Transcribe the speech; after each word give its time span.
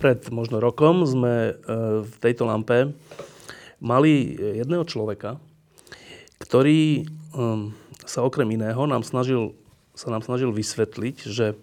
Pred 0.00 0.32
možno 0.32 0.64
rokom 0.64 1.04
sme 1.04 1.52
e, 1.52 1.54
v 2.00 2.14
tejto 2.24 2.48
lampe 2.48 2.96
mali 3.84 4.32
jedného 4.36 4.84
človeka, 4.88 5.36
ktorý 6.40 7.04
sa 8.04 8.24
okrem 8.24 8.48
iného 8.56 8.80
nám 8.88 9.04
snažil, 9.04 9.52
sa 9.92 10.08
nám 10.08 10.24
snažil 10.24 10.52
vysvetliť, 10.56 11.16
že 11.28 11.52
e, 11.52 11.56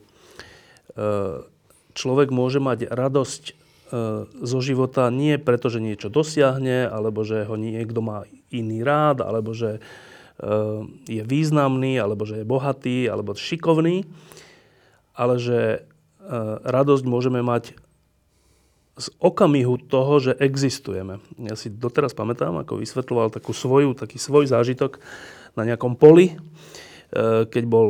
človek 1.98 2.30
môže 2.30 2.62
mať 2.62 2.94
radosť 2.94 3.44
e, 3.50 3.54
zo 4.30 4.60
života 4.62 5.10
nie 5.10 5.42
preto, 5.42 5.74
že 5.74 5.82
niečo 5.82 6.14
dosiahne, 6.14 6.86
alebo 6.86 7.26
že 7.26 7.42
ho 7.46 7.58
niekto 7.58 8.06
má 8.06 8.30
iný 8.54 8.86
rád, 8.86 9.26
alebo 9.26 9.58
že 9.58 9.82
je 11.10 11.26
významný, 11.26 11.98
alebo 11.98 12.22
že 12.22 12.46
je 12.46 12.46
bohatý, 12.46 13.10
alebo 13.10 13.34
šikovný, 13.34 14.06
ale 15.18 15.42
že 15.42 15.90
radosť 16.62 17.10
môžeme 17.10 17.42
mať 17.42 17.74
z 18.98 19.08
okamihu 19.22 19.78
toho, 19.78 20.18
že 20.18 20.34
existujeme. 20.42 21.22
Ja 21.38 21.54
si 21.54 21.70
doteraz 21.70 22.18
pamätám, 22.18 22.58
ako 22.58 22.82
vysvetľoval 22.82 23.30
takú 23.30 23.54
svoju, 23.54 23.94
taký 23.94 24.18
svoj 24.18 24.50
zážitok 24.50 24.98
na 25.54 25.64
nejakom 25.70 25.94
poli, 25.94 26.34
e, 26.34 26.36
keď 27.46 27.64
bol 27.70 27.88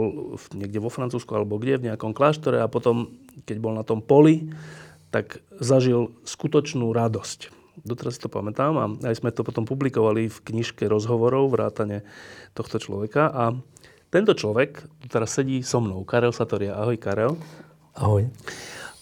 niekde 0.52 0.84
vo 0.84 0.92
Francúzsku 0.92 1.32
alebo 1.32 1.56
kde, 1.56 1.80
v 1.80 1.88
nejakom 1.92 2.12
kláštore 2.12 2.60
a 2.60 2.68
potom, 2.68 3.16
keď 3.48 3.58
bol 3.64 3.72
na 3.72 3.88
tom 3.88 4.04
poli, 4.04 4.52
tak 5.10 5.40
zažil 5.64 6.12
skutočnú 6.28 6.92
radosť. 6.92 7.56
Doteraz 7.88 8.20
si 8.20 8.24
to 8.26 8.28
pamätám 8.28 8.74
a 8.76 8.86
aj 9.08 9.24
sme 9.24 9.32
to 9.32 9.48
potom 9.48 9.64
publikovali 9.64 10.28
v 10.28 10.38
knižke 10.44 10.90
rozhovorov 10.90 11.54
vrátane 11.54 12.04
tohto 12.52 12.82
človeka 12.84 13.32
a 13.32 13.56
tento 14.10 14.34
človek 14.36 14.88
teraz 15.08 15.36
sedí 15.36 15.64
so 15.64 15.84
mnou. 15.84 16.04
Karel 16.08 16.34
Satoria. 16.36 16.80
Ahoj, 16.80 16.98
Karel. 17.00 17.36
Ahoj. 17.96 18.28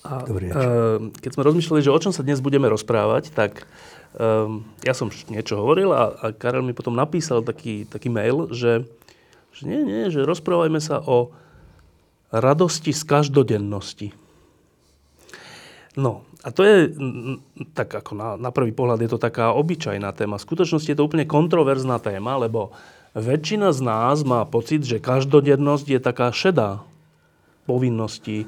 A, 0.06 0.22
Dobrý 0.22 0.53
uh, 0.53 1.09
keď 1.17 1.31
sme 1.34 1.48
rozmýšľali, 1.50 1.81
že 1.81 1.89
o 1.89 1.98
čom 1.98 2.14
sa 2.14 2.22
dnes 2.22 2.38
budeme 2.38 2.70
rozprávať, 2.70 3.34
tak 3.34 3.66
um, 4.14 4.61
ja 4.86 4.94
som 4.94 5.09
niečo 5.09 5.58
hovoril 5.58 5.89
a, 5.89 6.14
a 6.14 6.25
Karel 6.30 6.61
mi 6.61 6.78
potom 6.78 6.94
napísal 6.94 7.42
taký, 7.42 7.89
taký 7.89 8.14
mail, 8.14 8.53
že, 8.53 8.86
že 9.50 9.61
nie, 9.66 9.81
nie, 9.81 10.14
že 10.14 10.22
rozprávajme 10.22 10.78
sa 10.78 11.02
o 11.02 11.33
radosti 12.30 12.94
z 12.94 13.02
každodennosti. 13.02 14.14
No, 15.98 16.28
a 16.45 16.53
to 16.53 16.61
je, 16.61 16.94
tak 17.73 17.89
ako 17.89 18.14
na, 18.14 18.30
na 18.38 18.53
prvý 18.53 18.76
pohľad 18.76 19.02
je 19.02 19.09
to 19.09 19.17
taká 19.17 19.56
obyčajná 19.58 20.14
téma. 20.14 20.38
V 20.38 20.45
skutočnosti 20.45 20.92
je 20.92 20.98
to 21.00 21.08
úplne 21.08 21.26
kontroverzná 21.26 21.98
téma, 21.98 22.38
lebo 22.38 22.76
väčšina 23.17 23.73
z 23.73 23.81
nás 23.81 24.22
má 24.22 24.45
pocit, 24.45 24.86
že 24.86 25.02
každodennosť 25.02 25.88
je 25.88 26.00
taká 26.03 26.30
šedá 26.30 26.83
povinnosti, 27.66 28.45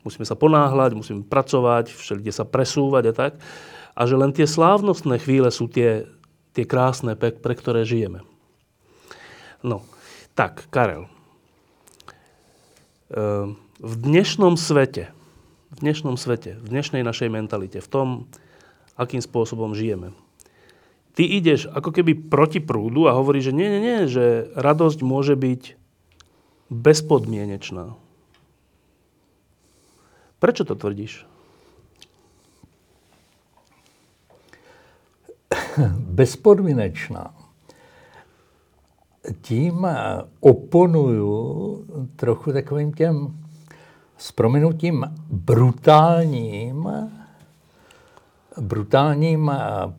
musíme 0.00 0.24
sa 0.24 0.36
ponáhľať, 0.36 0.96
musíme 0.96 1.22
pracovať, 1.28 1.92
všelikde 1.92 2.32
sa 2.32 2.48
presúvať 2.48 3.04
a 3.10 3.12
tak. 3.12 3.32
A 3.92 4.08
že 4.08 4.16
len 4.16 4.32
tie 4.32 4.48
slávnostné 4.48 5.20
chvíle 5.20 5.52
sú 5.52 5.68
tie, 5.68 6.08
tie 6.56 6.64
krásne, 6.64 7.14
pre, 7.14 7.36
pre 7.36 7.52
ktoré 7.52 7.84
žijeme. 7.84 8.24
No, 9.60 9.84
tak, 10.32 10.72
Karel. 10.72 11.04
Ehm, 13.12 13.60
v 13.82 13.94
dnešnom 14.00 14.56
svete, 14.56 15.12
v 15.74 15.76
dnešnom 15.84 16.16
svete, 16.16 16.56
v 16.56 16.66
dnešnej 16.72 17.04
našej 17.04 17.28
mentalite, 17.28 17.84
v 17.84 17.88
tom, 17.90 18.08
akým 18.96 19.20
spôsobom 19.20 19.76
žijeme, 19.76 20.16
ty 21.12 21.28
ideš 21.28 21.68
ako 21.68 21.92
keby 21.92 22.16
proti 22.32 22.62
prúdu 22.62 23.04
a 23.10 23.16
hovoríš, 23.16 23.52
že 23.52 23.56
nie, 23.56 23.68
nie, 23.68 23.82
nie, 23.82 23.98
že 24.08 24.48
radosť 24.56 25.04
môže 25.04 25.36
byť 25.36 25.76
bezpodmienečná. 26.70 27.99
Prečo 30.40 30.64
to 30.64 30.74
tvrdíš? 30.74 31.26
Bezpodmínečná. 35.98 37.34
Tím 39.40 39.86
oponuju 40.40 41.84
trochu 42.16 42.52
takovým 42.52 42.92
těm 42.92 43.38
s 44.18 44.32
prominutím 44.32 45.04
brutálním 45.30 46.88
brutálním 48.60 49.52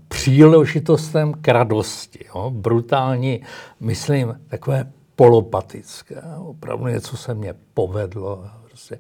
příležitostem 0.08 1.34
k 1.34 1.48
radosti. 1.48 2.26
Jo? 2.36 2.50
Brutální, 2.50 3.42
myslím, 3.80 4.40
takové 4.48 4.92
polopatické. 5.16 6.22
Opravdu 6.38 6.88
něco 6.88 7.18
se 7.18 7.34
mně 7.34 7.54
povedlo. 7.74 8.61
Prostě 8.82 9.00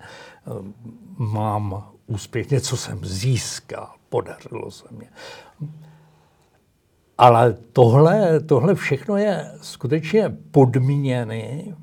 mám 1.17 1.83
úspěch, 2.07 2.49
něco 2.49 2.77
jsem 2.77 3.05
získal, 3.05 3.89
podařilo 4.09 4.71
se 4.71 4.87
mě. 4.91 5.09
Ale 7.17 7.53
tohle, 7.73 8.39
tohle 8.39 8.75
všechno 8.75 9.17
je 9.17 9.51
skutečně 9.61 10.29
podmíněný 10.51 11.75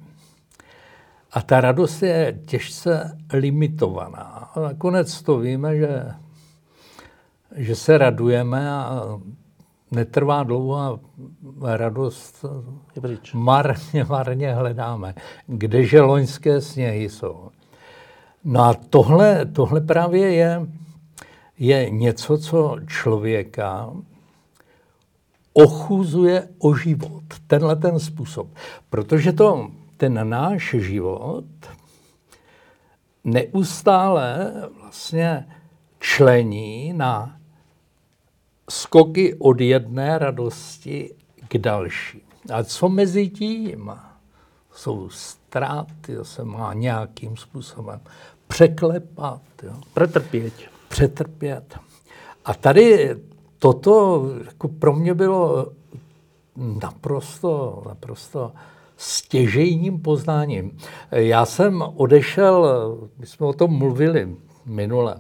a 1.33 1.43
ta 1.43 1.61
radost 1.61 2.03
je 2.03 2.41
těžce 2.47 3.19
limitovaná. 3.33 4.51
A 4.55 4.61
nakonec 4.61 5.23
to 5.23 5.39
víme, 5.39 5.77
že, 5.77 6.13
že 7.57 7.77
se 7.77 7.99
radujeme 7.99 8.71
a 8.73 9.03
netrvá 9.91 10.43
dlouho 10.43 11.01
a 11.67 11.77
radost 11.77 12.45
marně, 13.35 14.05
marně 14.09 14.55
hledáme. 14.55 15.15
Kdeže 15.47 16.01
loňské 16.01 16.61
sněhy 16.61 17.09
jsou. 17.09 17.51
No 18.45 18.61
a 18.61 18.75
tohle, 18.75 19.47
tohle 19.47 19.81
právě 19.81 20.33
je, 20.33 20.67
je 21.59 21.91
něco, 21.91 22.39
co 22.39 22.77
člověka 22.87 23.91
ochuzuje 25.53 26.49
o 26.59 26.75
život. 26.75 27.23
Tenhle 27.47 27.77
ten 27.77 28.01
způsob. 28.01 28.49
Protože 28.91 29.33
to, 29.33 29.71
ten 29.97 30.29
náš 30.29 30.75
život 30.79 31.45
neustále 33.25 34.53
vlastně 34.81 35.47
člení 36.01 36.93
na 36.93 37.37
skoky 38.71 39.35
od 39.35 39.61
jedné 39.61 40.19
radosti 40.19 41.15
k 41.49 41.59
další. 41.59 42.23
A 42.53 42.65
co 42.65 42.89
mezi 42.89 43.29
tím? 43.29 43.93
Jsou 44.73 45.09
ztráty, 45.49 46.17
to 46.17 46.25
se 46.25 46.45
má 46.45 46.75
nějakým 46.75 47.37
způsobem 47.37 48.01
překlepat. 48.49 49.41
Jo. 49.63 49.73
Pretrpět. 49.95 50.53
Přetrpět. 50.89 51.79
A 52.45 52.55
tady 52.55 53.17
toto 53.59 54.25
jako 54.47 54.69
pro 54.69 54.93
mě 54.93 55.15
bylo 55.15 55.67
naprosto, 56.57 57.83
naprosto 57.89 58.53
stěžejním 58.97 60.03
poznáním. 60.03 60.79
Já 61.11 61.47
jsem 61.47 61.83
odešel, 61.97 62.69
my 63.19 63.27
jsme 63.27 63.47
o 63.47 63.53
tom 63.53 63.79
mluvili 63.79 64.37
minule, 64.67 65.17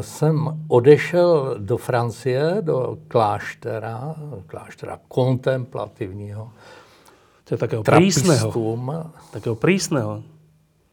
jsem 0.00 0.64
odešel 0.68 1.56
do 1.58 1.76
Francie, 1.76 2.56
do 2.60 2.98
kláštera, 3.08 4.14
kláštera 4.46 5.00
kontemplativního. 5.08 6.50
To 7.48 7.54
je 7.54 7.58
takého 7.58 7.82
prísného. 7.82 8.52
Takého 9.32 9.56
prísného 9.56 10.22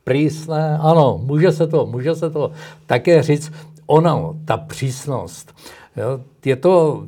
prísné, 0.06 0.78
ano, 0.82 1.20
může 1.24 1.52
se 1.52 1.68
to, 1.68 1.86
může 1.86 2.16
se 2.16 2.30
to 2.30 2.52
také 2.86 3.24
říct. 3.24 3.52
Ono, 3.86 4.36
ta 4.46 4.58
přísnost, 4.58 5.56
jo, 5.98 6.20
je 6.46 6.56
to 6.56 7.04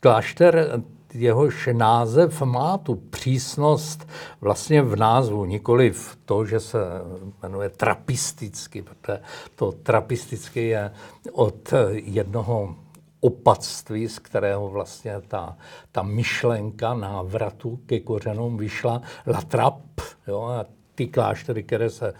klášter, 0.00 0.82
jehož 1.14 1.68
název 1.72 2.42
má 2.42 2.78
tu 2.78 2.94
přísnost 2.94 4.08
vlastně 4.40 4.82
v 4.82 4.96
názvu, 4.96 5.44
nikoli 5.44 5.90
v 5.90 6.18
to, 6.24 6.44
že 6.44 6.60
se 6.60 6.78
jmenuje 7.42 7.68
trapisticky, 7.68 8.82
protože 8.82 9.20
to 9.56 9.72
trapisticky 9.72 10.68
je 10.68 10.90
od 11.32 11.74
jednoho 11.92 12.74
opatství, 13.20 14.08
z 14.08 14.18
kterého 14.18 14.68
vlastně 14.68 15.20
ta, 15.28 15.56
ta 15.92 16.02
myšlenka 16.02 16.94
návratu 16.94 17.80
ke 17.86 18.00
kořenům 18.00 18.56
vyšla, 18.56 19.02
la 19.26 19.40
trap, 19.40 19.80
jo, 20.28 20.42
a 20.42 20.64
ty 20.98 21.06
kláštery, 21.06 21.62
které 21.62 21.90
se 21.90 22.14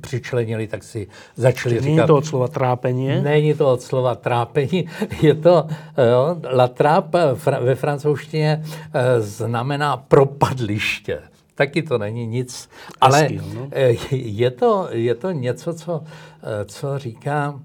přičlenili, 0.00 0.66
tak 0.66 0.82
si 0.82 1.08
začali 1.36 1.80
říkat... 1.80 1.96
Není 1.96 2.06
to 2.06 2.16
od 2.16 2.26
slova 2.26 2.48
trápení? 2.48 3.22
Není 3.22 3.54
to 3.54 3.72
od 3.72 3.82
slova 3.82 4.14
trápení, 4.14 4.88
je 5.22 5.34
to... 5.34 5.66
Jo, 6.10 6.36
la 6.52 6.68
trappe 6.68 7.20
ve 7.60 7.74
francouzštině 7.74 8.64
eh, 8.94 9.20
znamená 9.20 9.96
propadliště. 9.96 11.22
Taky 11.54 11.82
to 11.82 11.98
není 11.98 12.26
nic, 12.26 12.68
ale 13.00 13.18
Hezký, 13.18 13.40
no? 13.54 13.68
Eh, 13.70 13.94
je, 14.16 14.50
to, 14.50 14.88
je 14.90 15.14
to 15.14 15.30
něco, 15.30 15.74
co, 15.74 16.04
eh, 16.04 16.64
co 16.64 16.98
říká, 16.98 17.60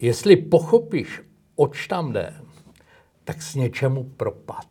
jestli 0.00 0.36
pochopíš, 0.36 1.20
oč 1.58 1.86
tam 1.86 2.12
jde, 2.12 2.34
tak 3.24 3.42
s 3.42 3.54
něčemu 3.54 4.04
propad. 4.04 4.66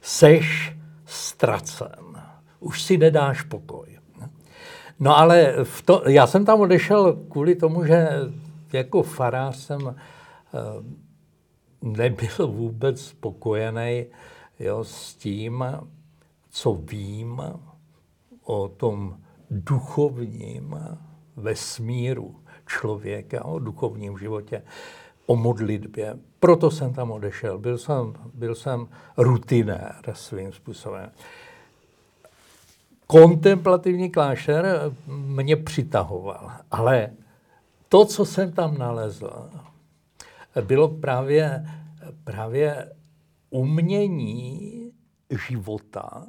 Seš 0.00 0.76
ztracen. 1.06 2.22
Už 2.60 2.82
si 2.82 2.98
nedáš 2.98 3.42
pokoj. 3.42 3.98
No 5.00 5.18
ale 5.18 5.64
v 5.64 5.82
to, 5.82 6.02
já 6.08 6.26
jsem 6.26 6.44
tam 6.44 6.60
odešel 6.60 7.12
kvůli 7.30 7.54
tomu, 7.54 7.84
že 7.84 8.08
jako 8.72 9.02
farář 9.02 9.56
jsem 9.56 9.80
eh, 9.88 10.58
nebyl 11.82 12.46
vůbec 12.46 13.04
spokojený 13.04 14.06
jo, 14.58 14.84
s 14.84 15.14
tím, 15.14 15.64
co 16.50 16.72
vím 16.72 17.42
o 18.44 18.68
tom 18.68 19.16
duchovním 19.50 20.78
vesmíru 21.36 22.36
člověka, 22.66 23.44
o 23.44 23.58
duchovním 23.58 24.18
životě, 24.18 24.62
o 25.32 25.36
modlitbě. 25.36 26.18
Proto 26.40 26.70
jsem 26.70 26.92
tam 26.92 27.10
odešel. 27.10 27.58
Byl 27.58 27.78
jsem, 27.78 28.14
byl 28.34 28.54
jsem 28.54 28.88
rutinér 29.16 30.02
svým 30.12 30.52
způsobem. 30.52 31.10
Kontemplativní 33.06 34.10
klášter 34.10 34.92
mě 35.06 35.56
přitahoval, 35.56 36.52
ale 36.70 37.10
to, 37.88 38.04
co 38.04 38.24
jsem 38.24 38.52
tam 38.52 38.78
nalezl, 38.78 39.50
bylo 40.60 40.88
právě, 40.88 41.66
právě 42.24 42.92
umění 43.50 44.92
života, 45.48 46.26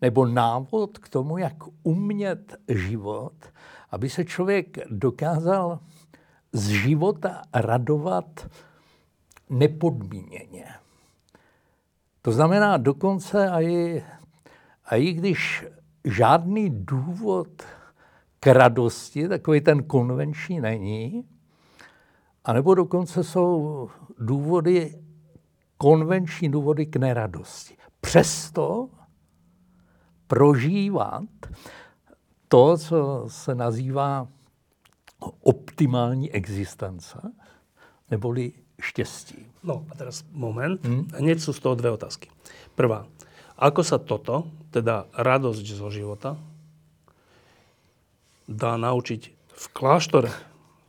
nebo 0.00 0.26
návod 0.26 0.98
k 0.98 1.08
tomu, 1.08 1.38
jak 1.38 1.54
umět 1.82 2.54
život, 2.68 3.34
aby 3.90 4.10
se 4.10 4.24
člověk 4.24 4.78
dokázal 4.90 5.78
z 6.52 6.68
života 6.68 7.42
radovat 7.54 8.50
nepodmíněně. 9.50 10.64
To 12.22 12.32
znamená 12.32 12.76
dokonce 12.76 13.50
i, 13.60 14.04
a 14.84 14.96
i 14.96 15.12
když 15.12 15.66
žádný 16.04 16.70
důvod 16.70 17.62
k 18.40 18.46
radosti, 18.46 19.28
takový 19.28 19.60
ten 19.60 19.82
konvenční 19.82 20.60
není, 20.60 21.24
anebo 22.44 22.74
dokonce 22.74 23.24
jsou 23.24 23.90
důvody, 24.18 24.98
konvenční 25.78 26.48
důvody 26.48 26.86
k 26.86 26.96
neradosti. 26.96 27.76
Přesto 28.00 28.88
prožívat 30.26 31.24
to, 32.48 32.78
co 32.78 33.24
se 33.28 33.54
nazývá 33.54 34.28
optimální 35.42 36.32
existence, 36.32 37.18
neboli 38.10 38.52
štěstí. 38.80 39.46
No 39.62 39.86
a 39.90 39.94
teraz 39.94 40.24
moment. 40.32 40.82
Hmm? 40.84 41.06
Hneď 41.14 41.38
sú 41.40 41.54
z 41.54 41.60
toho 41.62 41.78
dve 41.78 41.94
otázky. 41.94 42.28
Prvá. 42.74 43.06
Ako 43.54 43.86
sa 43.86 44.02
toto, 44.02 44.50
teda 44.74 45.06
radosť 45.14 45.62
zo 45.62 45.86
života, 45.86 46.34
dá 48.50 48.74
naučiť 48.74 49.22
v 49.54 49.66
kláštore? 49.70 50.32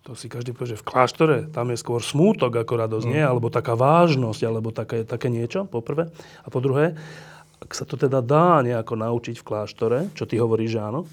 To 0.04 0.18
si 0.18 0.28
každý 0.28 0.52
povie, 0.52 0.76
že 0.76 0.82
v 0.82 0.88
kláštore 0.90 1.38
tam 1.54 1.70
je 1.70 1.78
skôr 1.80 2.02
smútok 2.02 2.66
ako 2.66 2.74
radosť, 2.76 3.06
hmm. 3.08 3.14
nie? 3.14 3.24
Alebo 3.24 3.54
taká 3.54 3.78
vážnosť, 3.78 4.42
alebo 4.44 4.74
také, 4.74 5.06
také 5.06 5.30
niečo, 5.30 5.70
poprvé. 5.70 6.10
A 6.44 6.48
po 6.50 6.60
druhé, 6.60 6.98
ak 7.62 7.72
sa 7.72 7.86
to 7.86 7.96
teda 7.96 8.20
dá 8.20 8.60
nejako 8.66 9.00
naučiť 9.00 9.40
v 9.40 9.48
kláštore, 9.48 10.00
čo 10.18 10.28
ty 10.28 10.42
hovoríš, 10.42 10.76
že 10.76 10.82
áno, 10.82 11.08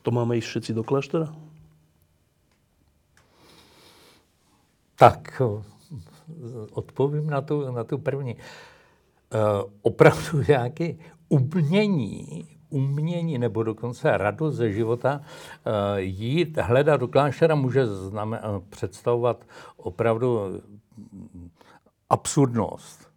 to 0.00 0.08
máme 0.14 0.38
ísť 0.38 0.48
všetci 0.48 0.70
do 0.72 0.86
kláštora? 0.86 1.28
Tak, 5.00 5.42
odpovím 6.72 7.30
na 7.30 7.40
tu, 7.40 7.72
na 7.72 7.84
tu 7.84 7.98
první. 7.98 8.34
Uh, 8.34 9.70
opravdu 9.82 10.42
nějaké 10.48 10.94
umění, 11.28 12.46
umění 12.70 13.38
nebo 13.38 13.62
dokonce 13.62 14.18
radost 14.18 14.54
ze 14.54 14.72
života, 14.72 15.20
uh, 15.20 15.72
jít 15.96 16.58
hledat 16.58 17.00
do 17.00 17.08
kláštera 17.08 17.54
může 17.54 17.86
znamen, 17.86 18.40
představovat 18.70 19.44
opravdu 19.76 20.60
absurdnost. 22.10 23.10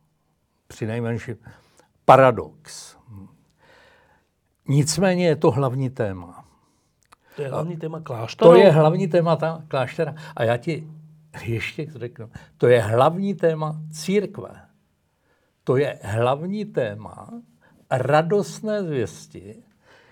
Přinejmenším 0.68 1.36
paradox. 2.06 2.96
Nicméně 4.68 5.28
je 5.28 5.36
to 5.36 5.52
hlavní 5.52 5.90
téma. 5.90 6.46
To 7.36 7.42
je 7.42 7.50
hlavní 7.50 7.78
téma 7.78 8.00
kláštera? 8.00 8.52
To 8.52 8.58
je 8.58 8.72
hlavní 8.72 9.08
téma 9.08 9.36
ta 9.36 9.64
kláštera. 9.68 10.16
A 10.36 10.44
já 10.44 10.58
ti 10.58 10.88
ještě 11.44 11.88
řeknu, 11.96 12.30
to 12.58 12.68
je 12.68 12.82
hlavní 12.82 13.34
téma 13.34 13.82
církve. 13.92 14.62
To 15.64 15.78
je 15.78 16.00
hlavní 16.04 16.66
téma 16.66 17.42
radostné 17.92 18.84
zvěsti, 18.84 19.64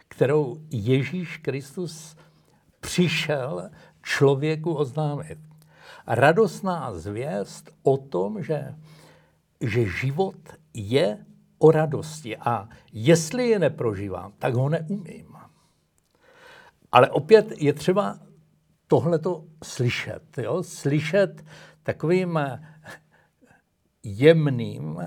kterou 0.07 0.57
Ježíš 0.71 1.37
Kristus 1.37 2.15
přišel 2.79 3.69
člověku 4.03 4.73
oznámit. 4.73 5.37
Radostná 6.07 6.93
zvěst 6.93 7.71
o 7.83 7.97
tom, 7.97 8.43
že, 8.43 8.75
že 9.61 9.85
život 9.85 10.35
je 10.73 11.25
o 11.57 11.71
radosti. 11.71 12.37
A 12.37 12.69
jestli 12.93 13.49
je 13.49 13.59
neprožívám, 13.59 14.33
tak 14.37 14.53
ho 14.53 14.69
neumím. 14.69 15.35
Ale 16.91 17.09
opět 17.09 17.61
je 17.61 17.73
třeba 17.73 18.19
tohleto 18.91 19.47
slyšet. 19.63 20.43
Jo? 20.43 20.59
Slyšet 20.59 21.39
takovým 21.87 22.35
jemným, 24.03 24.99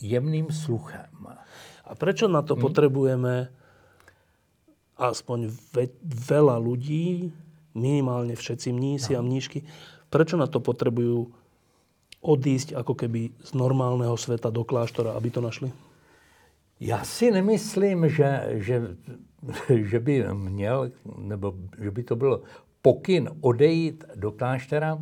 jemným 0.00 0.48
sluchem. 0.48 1.12
A 1.84 1.92
prečo 1.92 2.32
na 2.32 2.40
to 2.40 2.56
hmm? 2.56 2.64
potrebujeme 2.64 3.52
aspoň 4.96 5.52
ve, 5.76 5.92
veľa 6.08 6.56
ľudí, 6.56 7.28
minimálne 7.76 8.32
všetci 8.32 8.72
mnísi 8.72 9.12
no. 9.12 9.20
a 9.20 9.26
mníšky, 9.26 9.66
prečo 10.08 10.40
na 10.40 10.46
to 10.46 10.62
potrebujú 10.62 11.28
odísť 12.24 12.72
ako 12.72 12.94
keby 13.04 13.36
z 13.42 13.50
normálneho 13.52 14.16
sveta 14.16 14.48
do 14.48 14.64
kláštora, 14.64 15.12
aby 15.12 15.28
to 15.28 15.44
našli? 15.44 15.68
Já 16.80 17.04
si 17.04 17.30
nemyslím, 17.30 18.08
že, 18.08 18.30
že, 18.64 18.96
že 19.68 19.98
by 20.00 20.24
měl, 20.34 20.90
nebo 21.18 21.54
že 21.78 21.90
by 21.90 22.02
to 22.02 22.16
bylo 22.16 22.42
pokyn 22.84 23.30
odejít 23.40 24.04
do 24.14 24.32
kláštera. 24.32 24.98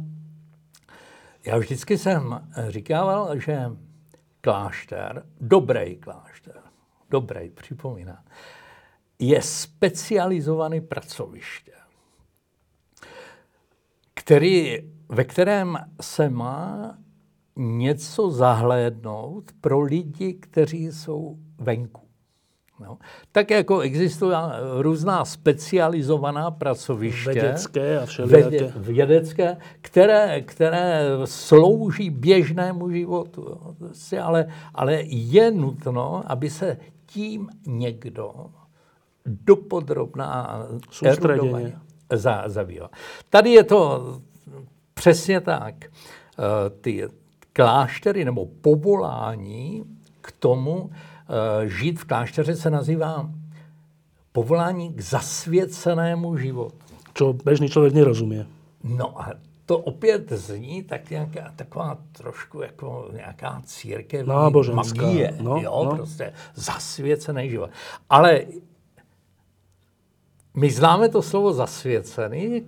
Já 1.46 1.58
vždycky 1.58 1.98
jsem 1.98 2.48
říkával, 2.68 3.38
že 3.38 3.70
klášter, 4.40 5.26
dobrý 5.40 5.96
klášter, 5.96 6.60
dobrý, 7.10 7.50
připomínám, 7.50 8.24
je 9.18 9.42
specializovaný 9.42 10.80
pracoviště, 10.80 11.72
který, 14.14 14.78
ve 15.08 15.24
kterém 15.24 15.78
se 16.00 16.30
má 16.30 16.98
něco 17.56 18.30
zahlédnout 18.30 19.52
pro 19.60 19.80
lidi, 19.80 20.34
kteří 20.34 20.92
jsou 20.92 21.38
venku. 21.58 22.12
No. 22.81 22.99
Tak 23.33 23.50
jako 23.50 23.81
existují 23.81 24.37
různá 24.79 25.25
specializovaná 25.25 26.50
pracoviště. 26.50 27.33
Vědecké 27.33 27.99
a 27.99 28.07
všelijaké. 28.07 28.73
Vědecké, 28.76 29.57
které, 29.81 30.41
které 30.41 31.02
slouží 31.25 32.11
běžnému 32.11 32.91
životu. 32.91 33.61
Ale, 34.23 34.47
ale 34.75 35.02
je 35.07 35.50
nutno, 35.50 36.23
aby 36.26 36.50
se 36.50 36.76
tím 37.07 37.49
někdo 37.67 38.35
dopodrobná 39.26 40.67
erudovaně 41.05 41.79
za, 42.12 42.43
zabýval. 42.47 42.91
Tady 43.31 43.50
je 43.50 43.64
to 43.64 44.12
přesně 44.95 45.41
tak. 45.41 45.75
Eh, 45.85 46.71
ty 46.81 47.09
kláštery 47.52 48.25
nebo 48.25 48.47
povolání 48.47 49.85
k 50.21 50.33
tomu, 50.33 50.91
žít 51.64 52.00
v 52.00 52.04
klášteře 52.04 52.56
se 52.56 52.70
nazývá 52.70 53.30
povolání 54.32 54.94
k 54.94 55.00
zasvěcenému 55.00 56.36
životu. 56.36 56.76
Co 57.14 57.32
běžný 57.32 57.68
člověk 57.68 57.94
nerozumí. 57.94 58.46
No 58.84 59.20
a 59.20 59.32
to 59.66 59.78
opět 59.78 60.32
zní 60.32 60.82
tak 60.82 61.10
nějaká, 61.10 61.52
taková 61.56 61.98
trošku 62.12 62.62
jako 62.62 63.08
nějaká 63.12 63.62
církev, 63.64 64.26
magie, 64.72 65.36
no, 65.40 65.56
jo, 65.56 65.82
no. 65.84 65.96
prostě 65.96 66.32
zasvěcený 66.54 67.50
život. 67.50 67.70
Ale 68.10 68.40
my 70.54 70.70
známe 70.70 71.08
to 71.08 71.22
slovo 71.22 71.52
zasvěcený 71.52 72.62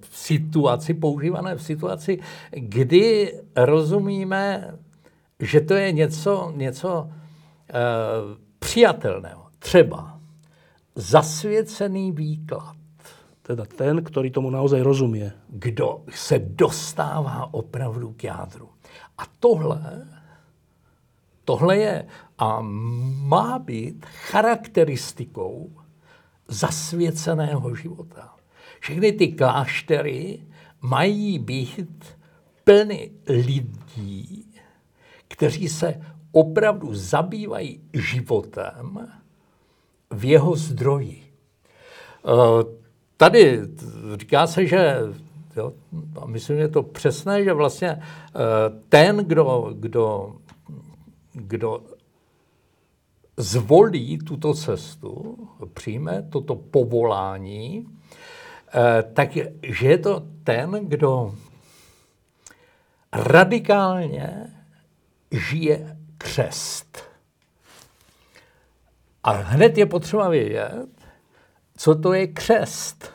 v 0.00 0.18
situaci, 0.18 0.94
používané 0.94 1.54
v 1.54 1.62
situaci, 1.62 2.18
kdy 2.50 3.34
rozumíme, 3.56 4.74
že 5.44 5.60
to 5.60 5.74
je 5.74 5.92
něco, 5.92 6.52
něco 6.56 7.10
přijatelného. 8.58 9.46
Třeba 9.58 10.20
zasvěcený 10.94 12.12
výklad. 12.12 12.76
Teda 13.42 13.64
ten, 13.64 14.04
který 14.04 14.30
tomu 14.30 14.50
naozaj 14.50 14.80
rozumí. 14.80 15.22
Kdo 15.48 16.04
se 16.10 16.38
dostává 16.38 17.54
opravdu 17.54 18.12
k 18.12 18.24
jádru. 18.24 18.68
A 19.18 19.22
tohle, 19.40 20.06
tohle 21.44 21.76
je 21.76 22.06
a 22.38 22.58
má 23.24 23.58
být 23.58 24.06
charakteristikou 24.06 25.72
zasvěceného 26.48 27.74
života. 27.74 28.34
Všechny 28.80 29.12
ty 29.12 29.28
kláštery 29.28 30.46
mají 30.80 31.38
být 31.38 32.04
plny 32.64 33.10
lidí, 33.28 34.53
kteří 35.34 35.68
se 35.68 36.00
opravdu 36.32 36.94
zabývají 36.94 37.80
životem 37.92 39.08
v 40.10 40.24
jeho 40.24 40.56
zdroji. 40.56 41.22
Eh, 42.24 42.64
tady 43.16 43.60
říká 44.16 44.46
se, 44.46 44.66
že 44.66 44.96
jo, 45.56 45.72
a 46.22 46.26
myslím, 46.26 46.56
že 46.56 46.62
je 46.62 46.68
to 46.68 46.82
přesné, 46.82 47.44
že 47.44 47.52
vlastně 47.52 47.88
eh, 47.90 48.00
ten, 48.88 49.16
kdo, 49.16 49.70
kdo, 49.74 50.36
kdo 51.32 51.82
zvolí 53.36 54.18
tuto 54.18 54.54
cestu, 54.54 55.38
přijme 55.74 56.26
toto 56.30 56.56
povolání, 56.56 57.86
eh, 58.74 59.02
tak 59.02 59.30
že 59.62 59.88
je 59.88 59.98
to 59.98 60.22
ten, 60.44 60.78
kdo 60.82 61.34
radikálně 63.12 64.53
žije 65.34 65.96
křest. 66.18 67.02
A 69.22 69.32
hned 69.32 69.78
je 69.78 69.86
potřeba 69.86 70.28
vědět, 70.28 70.88
co 71.76 71.94
to 71.94 72.12
je 72.12 72.26
křest. 72.26 73.12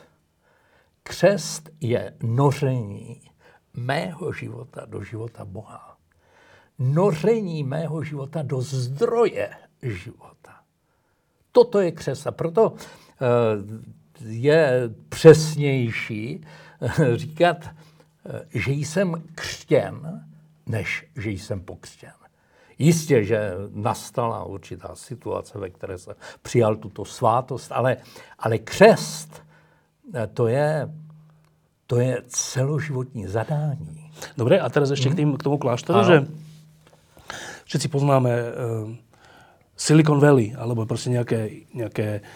Křest 1.02 1.70
je 1.80 2.16
noření 2.22 3.20
mého 3.74 4.32
života 4.32 4.84
do 4.86 5.02
života 5.02 5.44
Boha. 5.44 5.96
Noření 6.78 7.64
mého 7.64 8.02
života 8.04 8.42
do 8.42 8.60
zdroje 8.60 9.50
života. 9.82 10.60
Toto 11.52 11.80
je 11.80 11.92
křest. 11.92 12.26
A 12.26 12.30
proto 12.30 12.74
eh, 12.74 13.26
je 14.24 14.90
přesnější 15.08 16.46
eh, 16.80 17.16
říkat, 17.16 17.56
eh, 17.64 18.46
že 18.50 18.72
jsem 18.72 19.22
křtěn, 19.34 20.29
než 20.70 21.06
že 21.16 21.30
jsem 21.30 21.60
pokřtěn. 21.60 22.12
Jistě, 22.78 23.24
že 23.24 23.52
nastala 23.72 24.44
určitá 24.44 24.94
situace, 24.94 25.58
ve 25.58 25.70
které 25.70 25.98
se 25.98 26.14
přijal 26.42 26.76
tuto 26.76 27.04
svátost, 27.04 27.72
ale, 27.72 27.96
ale 28.38 28.58
křest 28.58 29.42
to 30.34 30.46
je, 30.46 30.88
to 31.86 32.00
je 32.00 32.22
celoživotní 32.26 33.26
zadání. 33.26 34.10
Dobré, 34.36 34.60
a 34.60 34.68
teraz 34.68 34.90
ještě 34.90 35.08
hmm. 35.08 35.14
k, 35.14 35.16
tým, 35.16 35.36
k 35.36 35.42
tomu 35.42 35.58
kláštoru, 35.58 36.04
že 36.04 36.26
všetci 37.64 37.88
poznáme 37.88 38.30
uh, 38.30 38.94
Silicon 39.76 40.20
Valley, 40.20 40.54
alebo 40.58 40.86
prostě 40.86 41.10
nějaké, 41.10 41.50
nějaké 41.74 42.20
um, 42.20 42.26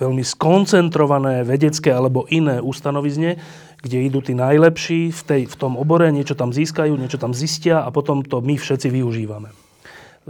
velmi 0.00 0.24
skoncentrované 0.24 1.44
vedecké 1.44 1.92
alebo 1.94 2.26
iné 2.30 2.60
ustanovizně, 2.60 3.36
kde 3.82 4.06
idú 4.06 4.22
tí 4.22 4.38
najlepší 4.38 5.10
v, 5.10 5.22
tej, 5.26 5.42
v 5.50 5.56
tom 5.58 5.74
obore, 5.74 6.06
niečo 6.14 6.38
tam 6.38 6.54
získajú, 6.54 6.94
niečo 6.94 7.18
tam 7.18 7.34
zistia 7.34 7.82
a 7.82 7.90
potom 7.90 8.22
to 8.22 8.38
my 8.38 8.54
všetci 8.54 8.88
využívame. 8.94 9.50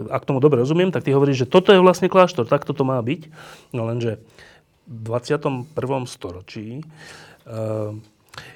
Ak 0.09 0.25
tomu 0.25 0.40
dobre 0.40 0.64
rozumiem, 0.64 0.88
tak 0.88 1.04
ty 1.04 1.12
hovoríš, 1.12 1.45
že 1.45 1.50
toto 1.52 1.69
je 1.69 1.85
vlastne 1.85 2.09
kláštor, 2.09 2.49
tak 2.49 2.64
to 2.64 2.73
má 2.81 2.97
byť. 3.04 3.28
No 3.76 3.85
lenže 3.85 4.25
v 4.88 5.00
21. 5.04 5.69
storočí 6.09 6.81
uh, 6.81 7.92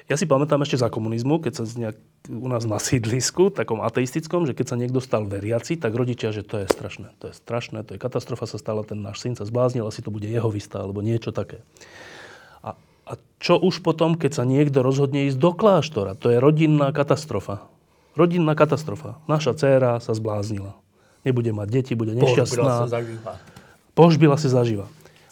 ja 0.09 0.15
si 0.17 0.25
pamätám 0.25 0.63
ešte 0.65 0.81
za 0.81 0.89
komunizmu, 0.89 1.37
keď 1.43 1.53
sa 1.61 1.63
nejak 1.67 1.97
u 2.27 2.47
nás 2.49 2.65
na 2.65 2.81
sídlisku, 2.81 3.53
takom 3.53 3.85
ateistickom, 3.85 4.49
že 4.49 4.57
keď 4.57 4.65
sa 4.73 4.79
niekto 4.79 4.99
stal 4.99 5.29
veriaci, 5.29 5.77
tak 5.77 5.93
rodičia, 5.93 6.33
že 6.33 6.41
to 6.41 6.63
je 6.63 6.67
strašné, 6.67 7.13
to 7.21 7.29
je 7.29 7.35
strašné, 7.37 7.85
to 7.85 7.95
je 7.95 7.99
katastrofa 8.01 8.49
sa 8.49 8.57
stala, 8.57 8.81
ten 8.81 8.99
náš 8.99 9.21
syn 9.21 9.37
sa 9.37 9.45
zbláznil, 9.45 9.85
asi 9.85 10.01
to 10.01 10.09
bude 10.09 10.25
jeho 10.25 10.49
vystá, 10.49 10.81
alebo 10.81 11.05
niečo 11.05 11.29
také. 11.29 11.61
A 13.07 13.15
čo 13.39 13.55
už 13.55 13.79
potom, 13.79 14.19
keď 14.19 14.31
sa 14.35 14.43
niekto 14.43 14.83
rozhodne 14.83 15.31
ísť 15.31 15.39
do 15.39 15.55
kláštora? 15.55 16.19
To 16.19 16.27
je 16.27 16.43
rodinná 16.43 16.91
katastrofa. 16.91 17.63
Rodinná 18.19 18.51
katastrofa. 18.51 19.15
Naša 19.31 19.55
dcéra 19.55 20.03
sa 20.03 20.11
zbláznila. 20.11 20.75
Nebude 21.23 21.55
mať 21.55 21.67
deti, 21.71 21.93
bude 21.95 22.11
nešťastná. 22.19 22.59
Pohřbila 22.59 22.83
sa 22.83 22.87
zaživa. 22.91 23.31
Pohřbila 23.95 24.35
sa 24.35 24.49
zaživa. 24.51 24.85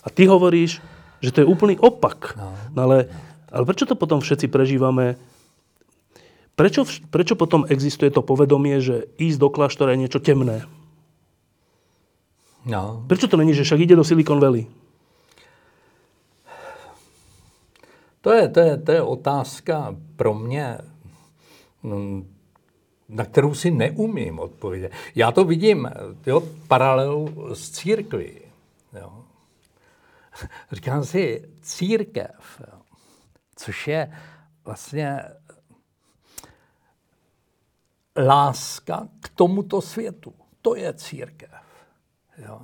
A 0.06 0.08
ty 0.08 0.24
hovoríš, 0.24 0.80
že 1.20 1.36
to 1.36 1.44
je 1.44 1.48
úplný 1.48 1.76
opak. 1.76 2.40
No. 2.40 2.56
no 2.72 2.80
ale, 2.88 2.98
ale 3.56 3.64
prečo 3.64 3.88
to 3.88 3.96
potom 3.96 4.20
všetci 4.20 4.52
prežívame? 4.52 5.16
Prečo, 6.56 6.84
prečo 7.08 7.40
potom 7.40 7.64
existuje 7.68 8.12
to 8.12 8.20
povedomie, 8.20 8.84
že 8.84 9.08
ísť 9.16 9.38
do 9.40 9.48
kláštora 9.48 9.96
je 9.96 10.02
niečo 10.04 10.20
temné? 10.20 10.68
No. 12.68 13.04
Prečo 13.08 13.28
to 13.28 13.40
není, 13.40 13.56
že 13.56 13.64
však 13.64 13.80
ide 13.80 13.96
do 13.96 14.04
Silicon 14.04 14.40
Valley? 14.40 14.68
To 18.22 18.34
je, 18.34 18.50
to 18.50 18.60
je, 18.60 18.78
to 18.78 18.92
je 18.92 19.02
otázka 19.02 19.96
pro 20.16 20.34
mě, 20.34 20.78
mm, 21.84 22.34
na 23.10 23.26
kterou 23.26 23.54
si 23.54 23.72
neumím 23.72 24.40
odpovědět. 24.40 24.92
Já 25.16 25.32
to 25.32 25.44
vidím, 25.44 25.90
jo, 26.26 26.44
paralelu 26.68 27.30
s 27.54 27.70
církví. 27.70 28.32
Jo. 29.00 29.24
Říkám 30.72 31.04
si, 31.04 31.50
církev, 31.62 32.62
jo, 32.68 32.75
což 33.56 33.88
je 33.88 34.12
vlastně 34.66 35.22
láska 38.18 39.08
k 39.20 39.30
tomuto 39.30 39.82
světu. 39.82 40.34
To 40.62 40.76
je 40.76 40.94
církev. 40.94 41.52
Jo. 42.38 42.62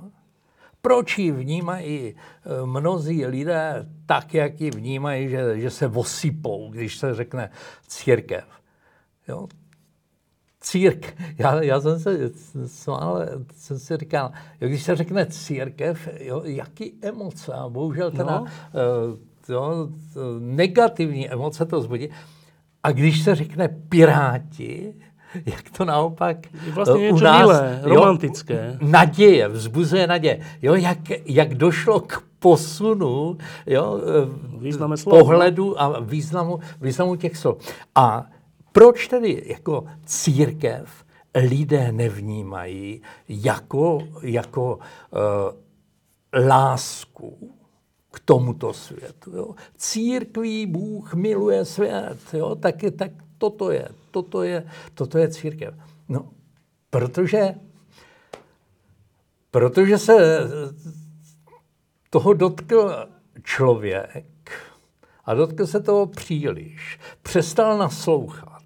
Proč 0.82 1.18
ji 1.18 1.32
vnímají 1.32 2.14
eh, 2.14 2.66
mnozí 2.66 3.26
lidé 3.26 3.88
tak, 4.06 4.34
jak 4.34 4.60
ji 4.60 4.70
vnímají, 4.70 5.28
že, 5.28 5.60
že 5.60 5.70
se 5.70 5.86
vosypou, 5.86 6.70
když 6.70 6.98
se 6.98 7.14
řekne 7.14 7.50
církev? 7.86 8.44
Jo? 9.28 9.48
Círk, 10.60 11.14
já, 11.38 11.62
já 11.62 11.80
jsem 11.80 12.00
se 12.00 12.30
smál, 12.66 13.26
jsem 13.56 13.78
si 13.78 13.96
říkal, 13.96 14.32
jo, 14.60 14.68
když 14.68 14.82
se 14.82 14.96
řekne 14.96 15.26
církev, 15.26 16.08
jo, 16.20 16.42
jaký 16.44 16.98
emoce, 17.02 17.52
a 17.52 17.68
bohužel 17.68 18.10
teda 18.10 18.38
no. 18.38 18.42
uh, 18.42 19.18
jo, 19.48 19.88
negativní 20.38 21.30
emoce 21.30 21.66
to 21.66 21.80
zbudí. 21.80 22.08
A 22.82 22.92
když 22.92 23.22
se 23.22 23.34
řekne 23.34 23.68
piráti, 23.68 24.94
jak 25.46 25.70
to 25.70 25.84
naopak 25.84 26.36
vlastně 26.72 27.02
něco 27.02 27.16
u 27.16 27.20
nás, 27.20 27.40
milé, 27.40 27.80
romantické. 27.82 28.78
Jo, 28.80 28.88
naděje, 28.90 29.48
vzbuzuje 29.48 30.06
naděje. 30.06 30.40
Jo, 30.62 30.74
jak, 30.74 30.98
jak 31.26 31.54
došlo 31.54 32.00
k 32.00 32.22
posunu 32.38 33.36
jo, 33.66 34.00
Významy 34.58 34.96
pohledu 35.04 35.80
a 35.82 36.00
významu, 36.00 36.58
významu 36.80 37.16
těch 37.16 37.36
slov. 37.36 37.58
A 37.94 38.26
proč 38.72 39.08
tedy 39.08 39.42
jako 39.46 39.84
církev 40.06 41.04
lidé 41.34 41.92
nevnímají 41.92 43.02
jako, 43.28 43.98
jako 44.22 44.76
uh, 44.76 46.42
lásku 46.46 47.61
tomuto 48.24 48.72
světu. 48.72 49.36
Jo. 49.36 49.54
Církví 49.76 50.66
Bůh 50.66 51.14
miluje 51.14 51.64
svět, 51.64 52.18
jo, 52.32 52.54
tak, 52.54 52.74
tak 52.98 53.10
toto 53.38 53.70
je, 53.70 53.88
toto 54.10 54.42
je, 54.42 54.66
toto 54.94 55.18
je 55.18 55.28
církev. 55.28 55.74
No, 56.08 56.30
protože, 56.90 57.54
protože 59.50 59.98
se 59.98 60.38
toho 62.10 62.32
dotkl 62.32 63.06
člověk 63.42 64.50
a 65.24 65.34
dotkl 65.34 65.66
se 65.66 65.80
toho 65.80 66.06
příliš, 66.06 66.98
přestal 67.22 67.78
naslouchat. 67.78 68.62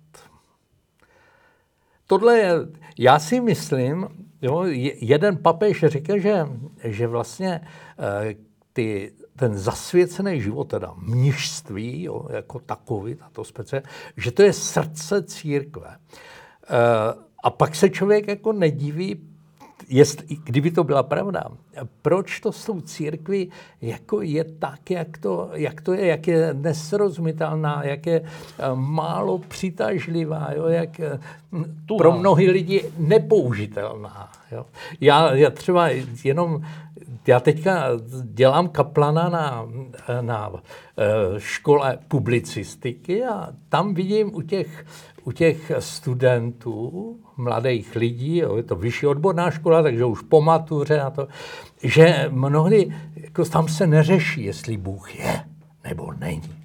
Tohle 2.07 2.39
je, 2.39 2.53
já 2.99 3.19
si 3.19 3.41
myslím, 3.41 4.09
jo, 4.43 4.63
jeden 5.01 5.37
papež 5.37 5.85
řekl, 5.89 6.19
že, 6.19 6.47
že 6.85 7.07
vlastně 7.07 7.61
eh, 7.99 8.35
ty 8.73 9.13
ten 9.37 9.59
zasvěcený 9.59 10.41
život, 10.41 10.65
teda 10.65 10.95
mnižství 10.97 12.03
jo, 12.03 12.27
jako 12.31 12.59
takový, 12.59 13.15
tato 13.15 13.45
specie, 13.45 13.83
že 14.17 14.31
to 14.31 14.43
je 14.43 14.53
srdce 14.53 15.23
církve. 15.23 15.89
E, 15.89 15.99
a 17.43 17.51
pak 17.51 17.75
se 17.75 17.91
člověk 17.91 18.29
jako 18.29 18.53
nediví, 18.53 19.21
jest, 19.89 20.23
kdyby 20.45 20.71
to 20.71 20.85
byla 20.85 21.03
pravda, 21.03 21.45
proč 22.03 22.41
to 22.41 22.53
s 22.53 22.65
tou 22.65 22.81
církví 22.81 23.51
jako 23.83 24.23
je 24.23 24.45
tak, 24.45 24.91
jak 24.91 25.19
to, 25.19 25.51
jak 25.53 25.81
to 25.81 25.93
je, 25.93 26.07
jak 26.07 26.27
je 26.27 26.55
nesrozumitelná, 26.55 27.85
jak 27.85 28.07
je 28.07 28.23
eh, 28.23 28.63
málo 28.75 29.39
přitažlivá, 29.39 30.49
jo, 30.57 30.67
jak 30.67 31.01
eh, 31.01 31.19
pro 31.99 32.19
mnohy 32.19 32.51
lidi 32.51 32.85
nepoužitelná. 32.99 34.33
Jo. 34.53 34.67
Já, 35.01 35.35
já 35.35 35.51
třeba 35.51 35.89
jenom, 36.25 36.63
já 37.29 37.41
teďka 37.41 37.89
dělám 38.23 38.69
kaplana 38.69 39.29
na, 39.29 39.69
na 40.21 40.53
eh, 40.55 41.05
škole 41.39 41.99
publicistiky 42.09 43.25
a 43.25 43.49
tam 43.69 43.95
vidím 43.95 44.35
u 44.35 44.43
těch 44.43 44.85
u 45.27 45.33
těch 45.33 45.73
studentů, 45.79 47.17
mladých 47.37 47.97
lidí, 47.97 48.37
jo, 48.37 48.57
je 48.57 48.63
to 48.63 48.77
vyšší 48.77 49.07
odborná 49.07 49.51
škola, 49.51 49.83
takže 49.83 50.05
už 50.05 50.23
po 50.23 50.43
matuře 50.43 51.01
a 51.01 51.11
to, 51.11 51.29
že 51.83 52.29
mnohdy 52.31 52.95
jako 53.17 53.45
tam 53.45 53.69
se 53.69 53.87
neřeší, 53.87 54.45
jestli 54.45 54.77
Bůh 54.77 55.19
je 55.19 55.45
nebo 55.85 56.13
není. 56.13 56.56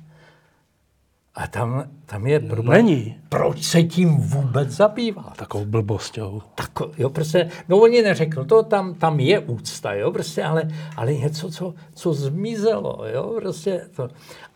A 1.35 1.47
tam, 1.47 1.83
tam 2.05 2.27
je 2.27 2.39
problém. 2.39 2.85
Není. 2.85 3.19
Proč 3.29 3.63
se 3.63 3.83
tím 3.83 4.17
vůbec 4.17 4.69
zabývá? 4.69 5.33
Takovou 5.35 5.65
blbostou. 5.65 6.41
Tak, 6.55 6.71
jo, 6.97 7.09
prostě, 7.09 7.49
no 7.69 7.77
oni 7.77 8.01
neřekl, 8.01 8.45
to 8.45 8.63
tam, 8.63 8.95
tam 8.95 9.19
je 9.19 9.39
úcta, 9.39 9.93
jo, 9.93 10.11
prostě, 10.11 10.43
ale, 10.43 10.63
ale 10.97 11.13
něco, 11.13 11.51
co, 11.51 11.73
co 11.93 12.13
zmizelo, 12.13 13.05
jo, 13.13 13.33
prostě 13.41 13.87
to. 13.95 14.09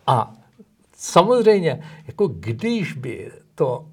A 0.07 0.33
samozřejmě, 0.97 1.83
jako 2.07 2.27
když 2.27 2.93
by 2.93 3.31
to 3.55 3.85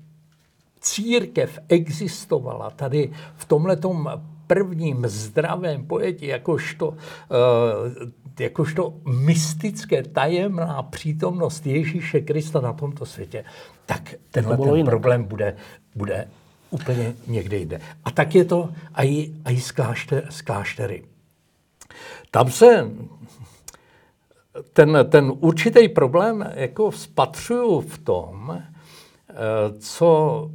církev 0.81 1.59
existovala 1.69 2.71
tady 2.71 3.13
v 3.37 3.45
tomhletom 3.45 4.11
prvním 4.47 5.07
zdravém 5.07 5.87
pojetí, 5.87 6.27
jakožto, 6.27 6.95
eh, 6.97 8.13
jakožto 8.41 8.95
mystické 9.05 10.03
tajemná 10.03 10.83
přítomnost 10.83 11.67
Ježíše 11.67 12.21
Krista 12.21 12.61
na 12.61 12.73
tomto 12.73 13.07
světě, 13.07 13.45
tak 13.87 14.15
tenhle 14.31 14.57
ten 14.57 14.75
jinak. 14.75 14.91
problém 14.91 15.25
bude, 15.25 15.57
bude 15.95 16.29
úplně 16.71 17.15
někde 17.27 17.57
jinde. 17.57 17.81
A 18.05 18.11
tak 18.11 18.35
je 18.35 18.45
to 18.45 18.71
i, 19.03 19.33
i 19.51 19.61
z, 19.61 19.71
klášter, 19.73 20.27
z 20.31 20.43
kláštery. 20.43 21.05
Tam 22.31 22.51
se 22.51 22.91
ten, 24.73 24.99
ten 25.09 25.33
určitý 25.41 25.89
problém 25.89 26.53
jako 26.55 26.93
spatřuju 26.93 27.81
v 27.81 27.99
tom, 27.99 28.59
eh, 28.59 29.35
co 29.79 30.51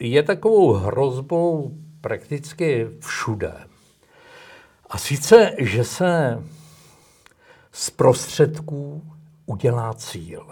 je 0.00 0.22
takovou 0.22 0.72
hrozbou 0.72 1.74
prakticky 2.00 2.86
všude. 3.00 3.54
A 4.94 4.98
sice, 4.98 5.50
že 5.58 5.84
se 5.84 6.42
z 7.72 7.90
prostředků 7.90 9.02
udělá 9.46 9.94
cíl. 9.94 10.46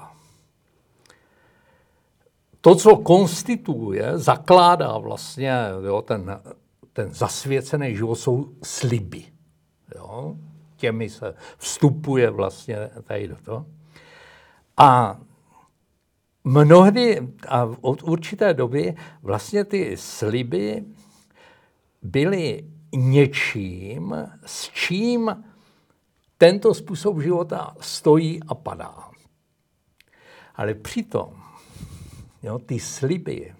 To, 2.60 2.74
co 2.74 2.96
konstituje, 2.96 4.18
zakládá 4.18 4.98
vlastně 4.98 5.54
jo, 5.86 6.02
ten, 6.02 6.40
ten 6.92 7.14
zasvěcený 7.14 7.96
život, 7.96 8.14
jsou 8.14 8.52
sliby. 8.62 9.24
Jo? 9.94 10.36
Těmi 10.76 11.10
se 11.10 11.34
vstupuje 11.58 12.30
vlastně 12.30 12.90
tady 13.04 13.28
do 13.28 13.36
toho. 13.36 13.66
A 14.76 15.20
mnohdy 16.44 17.28
a 17.48 17.68
od 17.80 18.02
určité 18.02 18.54
doby 18.54 18.94
vlastně 19.22 19.64
ty 19.64 19.96
sliby 19.96 20.84
byly 22.02 22.64
něčím, 22.94 24.16
s 24.46 24.68
čím 24.68 25.44
tento 26.38 26.74
způsob 26.74 27.20
života 27.20 27.74
stojí 27.80 28.40
a 28.48 28.54
padá. 28.54 29.10
Ale 30.54 30.74
přitom 30.74 31.42
jo, 32.42 32.58
ty 32.58 32.80
sliby, 32.80 33.54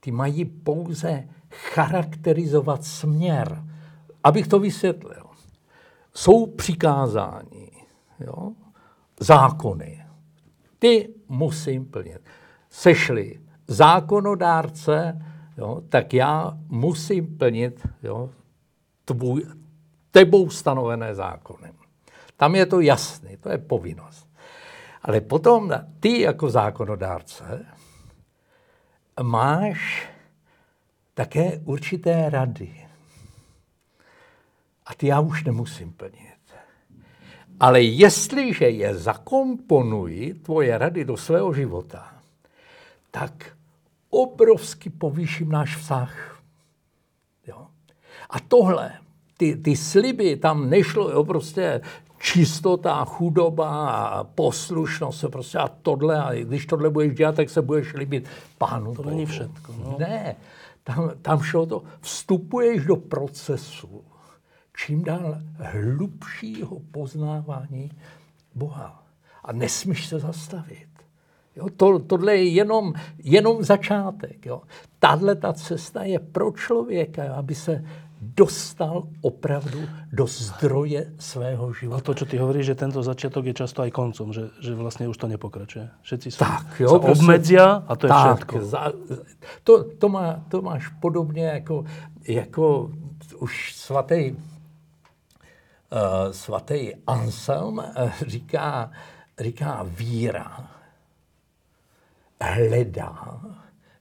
ty 0.00 0.10
mají 0.10 0.44
pouze 0.44 1.28
charakterizovat 1.50 2.84
směr. 2.84 3.64
Abych 4.24 4.46
to 4.46 4.58
vysvětlil. 4.58 5.24
Jsou 6.14 6.46
přikázání, 6.46 7.70
jo, 8.20 8.52
zákony, 9.20 10.04
ty 10.78 11.14
musím 11.28 11.84
plnit. 11.84 12.20
Sešli 12.70 13.40
zákonodárce, 13.68 15.26
jo, 15.58 15.82
tak 15.88 16.14
já 16.14 16.58
musím 16.68 17.38
plnit 17.38 17.88
jo, 18.02 18.30
tvůj, 19.14 19.46
tebou 20.10 20.50
stanovené 20.50 21.14
zákony. 21.14 21.72
Tam 22.36 22.54
je 22.54 22.66
to 22.66 22.80
jasné, 22.80 23.36
to 23.36 23.50
je 23.50 23.58
povinnost. 23.58 24.28
Ale 25.02 25.20
potom 25.20 25.72
ty 26.00 26.20
jako 26.20 26.50
zákonodárce 26.50 27.66
máš 29.22 30.08
také 31.14 31.58
určité 31.64 32.30
rady. 32.30 32.86
A 34.86 34.94
ty 34.94 35.06
já 35.06 35.20
už 35.20 35.44
nemusím 35.44 35.92
plnit. 35.92 36.38
Ale 37.60 37.82
jestliže 37.82 38.70
je 38.70 38.94
zakomponují 38.98 40.34
tvoje 40.34 40.78
rady 40.78 41.04
do 41.04 41.16
svého 41.16 41.52
života, 41.52 42.14
tak 43.10 43.56
obrovsky 44.10 44.90
povýším 44.90 45.48
náš 45.48 45.76
vztah. 45.76 46.37
A 48.30 48.40
tohle, 48.40 48.92
ty, 49.36 49.56
ty 49.56 49.76
sliby, 49.76 50.36
tam 50.36 50.70
nešlo, 50.70 51.10
jo, 51.10 51.24
prostě 51.24 51.80
čistota, 52.18 53.04
chudoba 53.04 53.90
a 53.90 54.24
poslušnost, 54.24 55.24
prostě 55.32 55.58
a 55.58 55.68
tohle, 55.68 56.22
a 56.22 56.34
když 56.34 56.66
tohle 56.66 56.90
budeš 56.90 57.14
dělat, 57.14 57.34
tak 57.34 57.50
se 57.50 57.62
budeš 57.62 57.94
líbit 57.94 58.28
pánu. 58.58 58.94
To 58.94 59.02
není 59.02 59.26
všechno. 59.26 59.74
No. 59.84 59.96
Ne, 59.98 60.36
tam, 60.84 61.10
tam 61.22 61.40
šlo 61.40 61.66
to, 61.66 61.82
vstupuješ 62.00 62.84
do 62.84 62.96
procesu 62.96 64.04
čím 64.86 65.04
dál 65.04 65.38
hlubšího 65.56 66.80
poznávání 66.90 67.90
Boha. 68.54 69.02
A 69.44 69.52
nesmíš 69.52 70.06
se 70.06 70.18
zastavit. 70.18 70.88
Jo, 71.56 71.68
to, 71.76 71.98
tohle 71.98 72.36
je 72.36 72.48
jenom, 72.48 72.94
jenom 73.18 73.64
začátek. 73.64 74.46
Jo. 74.46 74.62
Tahle 74.98 75.34
ta 75.34 75.52
cesta 75.52 76.02
je 76.02 76.18
pro 76.18 76.52
člověka, 76.52 77.34
aby 77.34 77.54
se 77.54 77.84
dostal 78.20 79.06
opravdu 79.22 79.78
do 80.12 80.26
zdroje 80.26 81.14
svého 81.18 81.72
života. 81.72 82.02
A 82.02 82.06
to, 82.06 82.12
čo 82.14 82.24
ty 82.26 82.34
hovoríš, 82.38 82.74
že 82.74 82.80
tento 82.82 82.98
začiatok 83.02 83.46
je 83.46 83.54
často 83.54 83.86
aj 83.86 83.94
koncom, 83.94 84.34
že, 84.34 84.50
že 84.58 84.74
vlastne 84.74 85.06
už 85.06 85.16
to 85.16 85.30
nepokračuje. 85.30 85.86
Všetci 86.02 86.28
sa, 86.34 86.38
tak, 86.38 86.80
jo, 86.82 86.88
sa 86.88 86.98
prostě, 86.98 87.22
obmedzia 87.22 87.66
a 87.86 87.92
to 87.96 88.06
je 88.06 88.10
tak, 88.10 88.36
všetko. 88.36 88.54
Za, 88.66 88.92
to, 89.62 89.72
to, 89.84 90.06
má, 90.08 90.44
to 90.48 90.62
máš 90.62 90.88
podobně 91.00 91.44
jako, 91.46 91.84
jako 92.28 92.90
už 93.38 93.74
svatý 93.74 94.32
uh, 94.32 94.38
svatý 96.30 96.94
Anselm 97.06 97.78
uh, 97.78 98.12
říká, 98.26 98.90
říká 99.38 99.86
víra 99.86 100.70
hledá, 102.40 103.40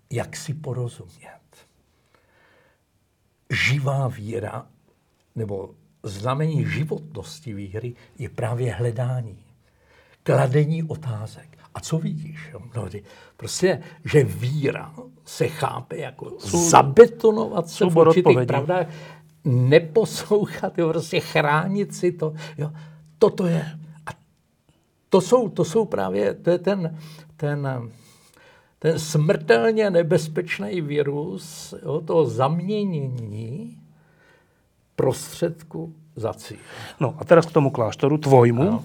jak 0.09 0.35
si 0.35 0.53
porozumět. 0.53 1.37
Živá 3.51 4.07
víra, 4.07 4.65
nebo 5.35 5.75
znamení 6.03 6.65
životnosti 6.65 7.53
víry 7.53 7.95
je 8.17 8.29
právě 8.29 8.73
hledání, 8.73 9.37
kladení 10.23 10.83
otázek. 10.83 11.57
A 11.73 11.79
co 11.79 11.97
vidíš? 11.97 12.53
Mnohdy? 12.73 13.03
Prostě, 13.37 13.81
že 14.05 14.23
víra 14.23 14.93
se 15.25 15.47
chápe 15.47 15.97
jako 15.97 16.37
zabetonovat 16.69 17.69
se 17.69 17.85
v 17.85 17.97
určitých 17.97 18.47
pravdách 18.47 18.87
neposlouchat, 19.45 20.77
jo, 20.77 20.89
prostě 20.89 21.19
chránit 21.19 21.95
si 21.95 22.11
to. 22.11 22.33
Jo. 22.57 22.71
Toto 23.19 23.45
je. 23.47 23.79
A 24.05 24.09
to 25.09 25.21
jsou, 25.21 25.49
to 25.49 25.65
jsou 25.65 25.85
právě, 25.85 26.33
to 26.33 26.49
je 26.49 26.57
ten, 26.57 26.97
ten, 27.35 27.67
ten 28.87 28.99
smrtelně 28.99 29.89
nebezpečný 29.89 30.81
virus, 30.81 31.73
jo, 31.83 32.01
toho 32.05 32.25
zaměnění 32.25 33.77
prostředku 34.95 35.93
za 36.15 36.33
cíl. 36.33 36.57
No 36.99 37.15
a 37.19 37.25
teraz 37.25 37.45
k 37.45 37.51
tomu 37.51 37.69
kláštoru, 37.69 38.17
tvojmu. 38.17 38.63
No. 38.63 38.83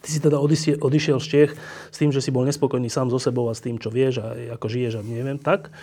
Ty 0.00 0.12
si 0.12 0.20
teda 0.20 0.38
odišiel 0.80 1.20
z 1.20 1.26
Čech 1.26 1.50
s 1.90 1.98
tým, 1.98 2.12
že 2.12 2.22
si 2.22 2.30
bol 2.30 2.46
nespokojný 2.46 2.86
sám 2.86 3.10
so 3.10 3.18
sebou 3.18 3.50
a 3.50 3.54
s 3.56 3.64
tým, 3.64 3.82
čo 3.82 3.90
vieš 3.90 4.22
a 4.22 4.54
ako 4.54 4.70
žiješ 4.70 5.00
a 5.00 5.02
neviem 5.02 5.42
tak 5.42 5.74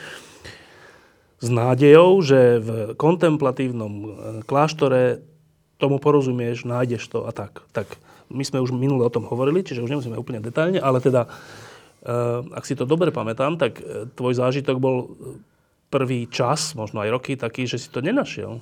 s 1.44 1.52
nádejou, 1.52 2.24
že 2.24 2.64
v 2.64 2.70
kontemplatívnom 2.96 3.94
e, 3.94 4.08
kláštore 4.48 5.20
tomu 5.76 6.00
porozumieš, 6.00 6.64
nájdeš 6.64 7.04
to 7.12 7.28
a 7.28 7.36
tak. 7.36 7.60
Tak 7.76 8.00
my 8.32 8.42
sme 8.48 8.64
už 8.64 8.72
minule 8.72 9.04
o 9.04 9.12
tom 9.12 9.28
hovorili, 9.28 9.68
čiže 9.68 9.84
už 9.84 9.92
nemusíme 9.92 10.16
úplne 10.16 10.40
detailne, 10.40 10.80
ale 10.80 11.04
teda, 11.04 11.28
ak 12.54 12.64
si 12.66 12.78
to 12.78 12.86
dobre 12.86 13.10
pamätám, 13.10 13.58
tak 13.58 13.82
e, 13.82 14.06
tvoj 14.14 14.38
zážitok 14.38 14.78
bol 14.78 15.18
prvý 15.90 16.30
čas, 16.30 16.78
možno 16.78 17.02
aj 17.02 17.10
roky, 17.10 17.34
taký, 17.34 17.66
že 17.66 17.82
si 17.82 17.90
to 17.90 18.02
nenašiel. 18.02 18.62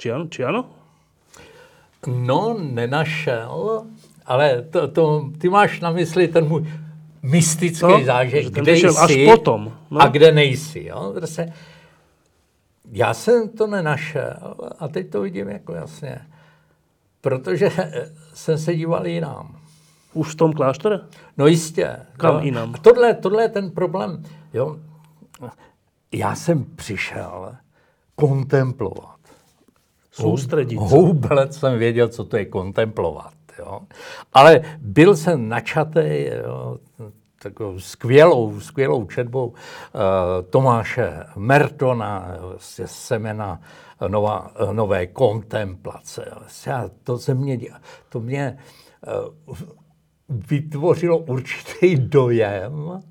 Či 0.00 0.06
ano? 0.10 0.24
Či 0.32 0.40
ano? 0.44 0.62
No, 2.06 2.56
nenašel, 2.56 3.84
ale 4.28 4.68
to, 4.68 4.88
to, 4.88 5.02
ty 5.40 5.48
máš 5.48 5.80
na 5.80 5.90
mysli 5.90 6.28
ten 6.28 6.44
můj 6.44 6.68
mystický 7.22 7.86
no, 7.86 8.04
zážitek, 8.04 8.52
kde 8.52 8.76
jsi 8.76 8.86
až 8.86 9.12
potom, 9.24 9.72
no. 9.90 10.02
a 10.02 10.08
kde 10.08 10.32
nejsi. 10.32 10.84
Jo? 10.84 11.12
Prostě, 11.14 11.52
já 12.92 13.14
jsem 13.14 13.48
to 13.48 13.66
nenašel 13.66 14.56
a 14.78 14.88
teď 14.88 15.10
to 15.10 15.20
vidím 15.20 15.48
jako 15.48 15.74
jasně. 15.74 16.20
Protože 17.20 17.70
jsem 18.34 18.58
se 18.58 18.74
díval 18.74 19.06
jinam. 19.06 19.56
Už 20.14 20.32
v 20.32 20.34
tom 20.34 20.52
kláštore? 20.52 21.00
No 21.36 21.46
jistě. 21.46 21.96
Kam 22.16 22.34
jo. 22.34 22.40
jinam? 22.40 22.74
A 22.74 22.78
tohle, 22.78 23.14
tohle 23.14 23.42
je 23.42 23.48
ten 23.48 23.70
problém. 23.70 24.22
Jo? 24.52 24.76
Já 26.12 26.34
jsem 26.34 26.64
přišel 26.64 27.54
kontemplovat. 28.14 29.14
Soustředit. 30.12 30.76
Vůbec 30.76 31.56
jsem 31.56 31.78
věděl, 31.78 32.08
co 32.08 32.24
to 32.24 32.36
je 32.36 32.44
kontemplovat. 32.44 33.34
Jo? 33.58 33.80
Ale 34.32 34.60
byl 34.78 35.16
jsem 35.16 35.48
načatý 35.48 36.26
jo, 36.44 36.78
takovou 37.42 37.78
skvělou, 37.80 38.60
skvělou 38.60 39.06
četbou 39.06 39.46
uh, 39.46 39.54
Tomáše 40.50 41.26
Mertona, 41.36 42.36
vlastně 42.40 42.86
semena 42.86 43.60
nová, 44.08 44.50
nové 44.72 45.06
kontemplace. 45.06 46.32
Já, 46.66 46.90
to, 47.04 47.18
se 47.18 47.34
mě, 47.34 47.58
to 48.08 48.20
mě 48.20 48.58
uh, 49.46 49.56
vytvořilo 50.28 51.18
určitý 51.18 51.96
dojem, 51.96 53.02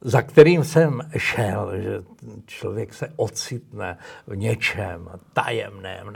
za 0.00 0.22
kterým 0.22 0.64
jsem 0.64 1.00
šel, 1.16 1.72
že 1.80 2.02
člověk 2.46 2.94
se 2.94 3.12
ocitne 3.16 3.98
v 4.26 4.36
něčem 4.36 5.08
tajemném, 5.32 6.12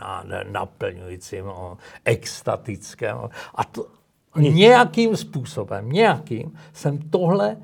naplňujícím, 0.53 1.45
extatickém. 2.05 3.17
A 3.55 3.65
to 3.65 3.87
nějakým 4.37 5.17
způsobem, 5.17 5.93
nějakým 5.93 6.53
jsem 6.73 6.99
tohle 6.99 7.57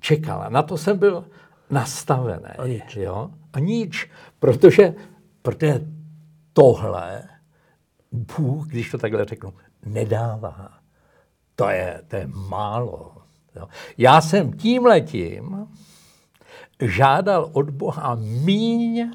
čekal. 0.00 0.46
Na 0.48 0.62
to 0.62 0.78
jsem 0.78 0.98
byl 0.98 1.24
nastavený. 1.70 2.54
A 2.58 2.66
nič. 2.66 2.96
Jo? 2.96 3.30
A 3.52 3.58
nič, 3.58 4.10
protože, 4.38 4.94
protože 5.42 5.80
tohle 6.52 7.22
Bůh, 8.12 8.66
když 8.66 8.90
to 8.90 8.98
takhle 8.98 9.24
řeknu, 9.24 9.54
nedává. 9.86 10.83
To 11.56 11.68
je, 11.68 12.02
to 12.08 12.16
je 12.16 12.26
málo. 12.48 13.16
Jo. 13.56 13.68
Já 13.98 14.20
jsem 14.20 14.52
tím 14.52 14.86
letím 14.86 15.68
žádal 16.80 17.50
od 17.52 17.70
Boha 17.70 18.14
míň, 18.14 19.10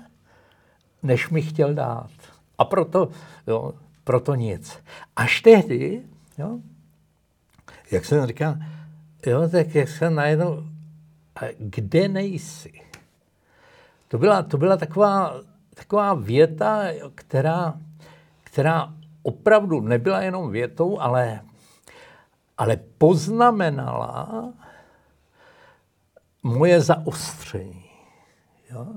než 1.04 1.30
mi 1.30 1.41
chtěl 1.41 1.73
dát. 1.73 2.10
A 2.58 2.65
proto, 2.65 3.10
jo, 3.47 3.73
proto 4.04 4.36
nic. 4.36 4.80
Až 5.15 5.41
tehdy, 5.41 6.04
jo, 6.38 6.60
jak 7.91 8.06
jsem 8.06 8.28
říkal, 8.28 8.56
jo, 9.25 9.49
tak 9.49 9.75
jak 9.75 9.89
jsem 9.89 10.15
najednou, 10.15 10.63
kde 11.58 12.08
nejsi? 12.08 12.82
To 14.08 14.17
byla, 14.17 14.43
to 14.43 14.58
byla 14.58 14.78
taková, 14.78 15.34
taková 15.73 16.13
věta, 16.13 16.84
která, 17.15 17.73
která 18.43 18.93
opravdu 19.23 19.82
nebyla 19.82 20.21
jenom 20.21 20.52
větou, 20.52 20.99
ale 20.99 21.41
ale 22.60 22.78
poznamenala 22.98 24.54
moje 26.43 26.82
zaostření. 26.82 27.89
Jo? 28.72 28.88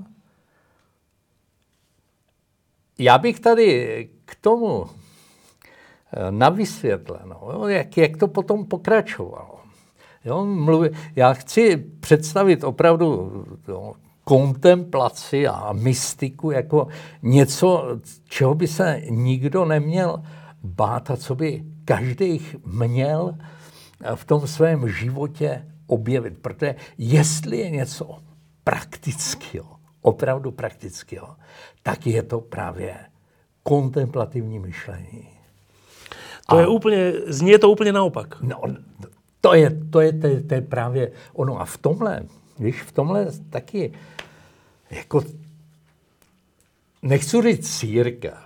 Já 2.99 3.17
bych 3.17 3.39
tady 3.39 4.09
k 4.25 4.35
tomu 4.35 4.85
eh, 4.85 6.31
na 6.31 6.49
vysvětleno, 6.49 7.67
jak, 7.67 7.97
jak 7.97 8.17
to 8.17 8.27
potom 8.27 8.65
pokračovalo. 8.65 9.59
Jo, 10.25 10.45
mluví, 10.45 10.89
já 11.15 11.33
chci 11.33 11.77
představit 11.77 12.63
opravdu 12.63 13.31
jo, 13.67 13.93
kontemplaci 14.23 15.47
a 15.47 15.73
mystiku 15.73 16.51
jako 16.51 16.87
něco, 17.21 17.99
čeho 18.23 18.55
by 18.55 18.67
se 18.67 19.01
nikdo 19.09 19.65
neměl 19.65 20.23
bát 20.63 21.11
a 21.11 21.17
co 21.17 21.35
by 21.35 21.72
každý 21.85 22.45
měl 22.65 23.37
v 24.15 24.25
tom 24.25 24.47
svém 24.47 24.89
životě 24.89 25.67
objevit. 25.87 26.37
Protože 26.41 26.75
jestli 26.97 27.57
je 27.57 27.69
něco 27.69 28.19
praktického, 28.63 29.75
opravdu 30.01 30.51
praktického, 30.51 31.35
tak 31.83 32.07
je 32.07 32.23
to 32.23 32.41
právě 32.41 32.95
kontemplativní 33.63 34.59
myšlení. 34.59 35.29
To 36.49 36.55
a, 36.57 36.61
je 36.61 36.67
úplně, 36.67 37.13
zní 37.27 37.57
to 37.57 37.69
úplně 37.69 37.91
naopak. 37.91 38.41
No, 38.41 38.61
to 39.41 39.53
je, 39.53 39.69
to 39.89 40.01
je, 40.01 40.13
to 40.13 40.27
je, 40.27 40.43
to 40.43 40.53
je 40.53 40.61
právě 40.61 41.11
ono. 41.33 41.61
A 41.61 41.65
v 41.65 41.77
tomhle, 41.77 42.23
víš, 42.59 42.81
v 42.81 42.91
tomhle 42.91 43.27
taky, 43.49 43.93
jako, 44.91 45.23
nechci 47.01 47.41
říct 47.41 47.79
církev, 47.79 48.37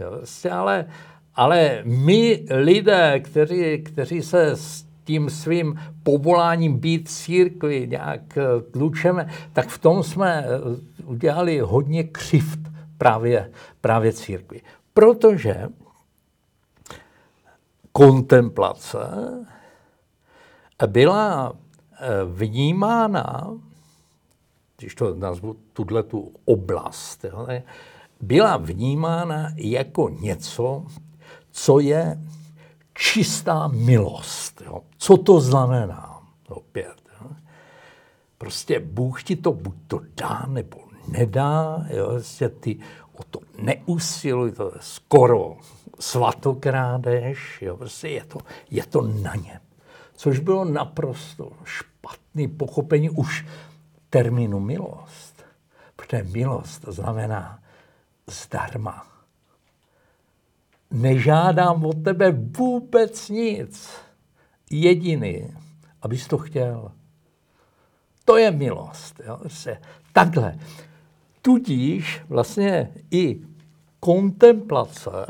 jo, 0.00 0.10
prostě, 0.16 0.50
ale 0.50 0.86
ale 1.34 1.82
my 1.84 2.46
lidé, 2.50 3.20
kteří, 3.20 3.82
kteří 3.82 4.22
se 4.22 4.46
s 4.50 4.84
tím 5.04 5.30
svým 5.30 5.80
povoláním 6.02 6.78
být 6.78 7.10
církvi 7.10 7.86
nějak 7.90 8.38
eh, 8.38 8.60
tlučeme, 8.70 9.30
tak 9.52 9.68
v 9.68 9.78
tom 9.78 10.02
jsme 10.02 10.44
eh, 10.46 11.04
udělali 11.04 11.58
hodně 11.60 12.04
křivt 12.04 12.60
právě, 12.98 13.50
právě 13.80 14.12
církvi. 14.12 14.60
Protože 14.94 15.68
kontemplace 17.92 18.98
byla 20.86 21.52
eh, 21.52 22.24
vnímána, 22.24 23.56
když 24.78 24.94
to 24.94 25.14
nazvu 25.14 25.56
tuhle 25.72 26.02
tu 26.02 26.32
oblast, 26.44 27.24
byla 28.20 28.56
vnímána 28.56 29.52
jako 29.56 30.08
něco, 30.08 30.86
co 31.60 31.80
je 31.80 32.18
čistá 32.94 33.68
milost. 33.68 34.62
Jo. 34.66 34.82
Co 34.98 35.16
to 35.16 35.40
znamená? 35.40 36.22
Opět. 36.48 36.96
Jo. 37.20 37.30
Prostě 38.38 38.80
Bůh 38.80 39.22
ti 39.22 39.36
to 39.36 39.52
buď 39.52 39.74
to 39.86 40.00
dá, 40.16 40.46
nebo 40.48 40.78
nedá. 41.08 41.86
Jo. 41.90 42.06
Prostě 42.06 42.48
ty 42.48 42.78
o 43.12 43.22
to 43.24 43.40
neusiluj, 43.62 44.52
to 44.52 44.64
je 44.64 44.80
skoro 44.80 45.56
svatokrádež. 45.98 47.62
Jo. 47.62 47.76
Prostě 47.76 48.08
je 48.08 48.24
to, 48.24 48.38
je 48.70 48.86
to 48.86 49.00
na 49.02 49.34
ně. 49.34 49.60
Což 50.14 50.38
bylo 50.38 50.64
naprosto 50.64 51.52
špatný 51.64 52.48
pochopení 52.48 53.10
už 53.10 53.46
termínu 54.10 54.60
milost. 54.60 55.44
Protože 55.96 56.22
milost 56.22 56.84
znamená 56.88 57.58
zdarma 58.26 59.09
nežádám 60.90 61.84
od 61.84 62.04
tebe 62.04 62.30
vůbec 62.58 63.28
nic. 63.28 63.90
Jediný, 64.70 65.46
abys 66.02 66.26
to 66.26 66.38
chtěl. 66.38 66.90
To 68.24 68.36
je 68.36 68.50
milost. 68.50 69.20
Jo? 69.26 69.38
Se, 69.46 69.76
takhle. 70.12 70.58
Tudíž 71.42 72.20
vlastně 72.28 72.90
i 73.10 73.40
kontemplace, 74.00 75.26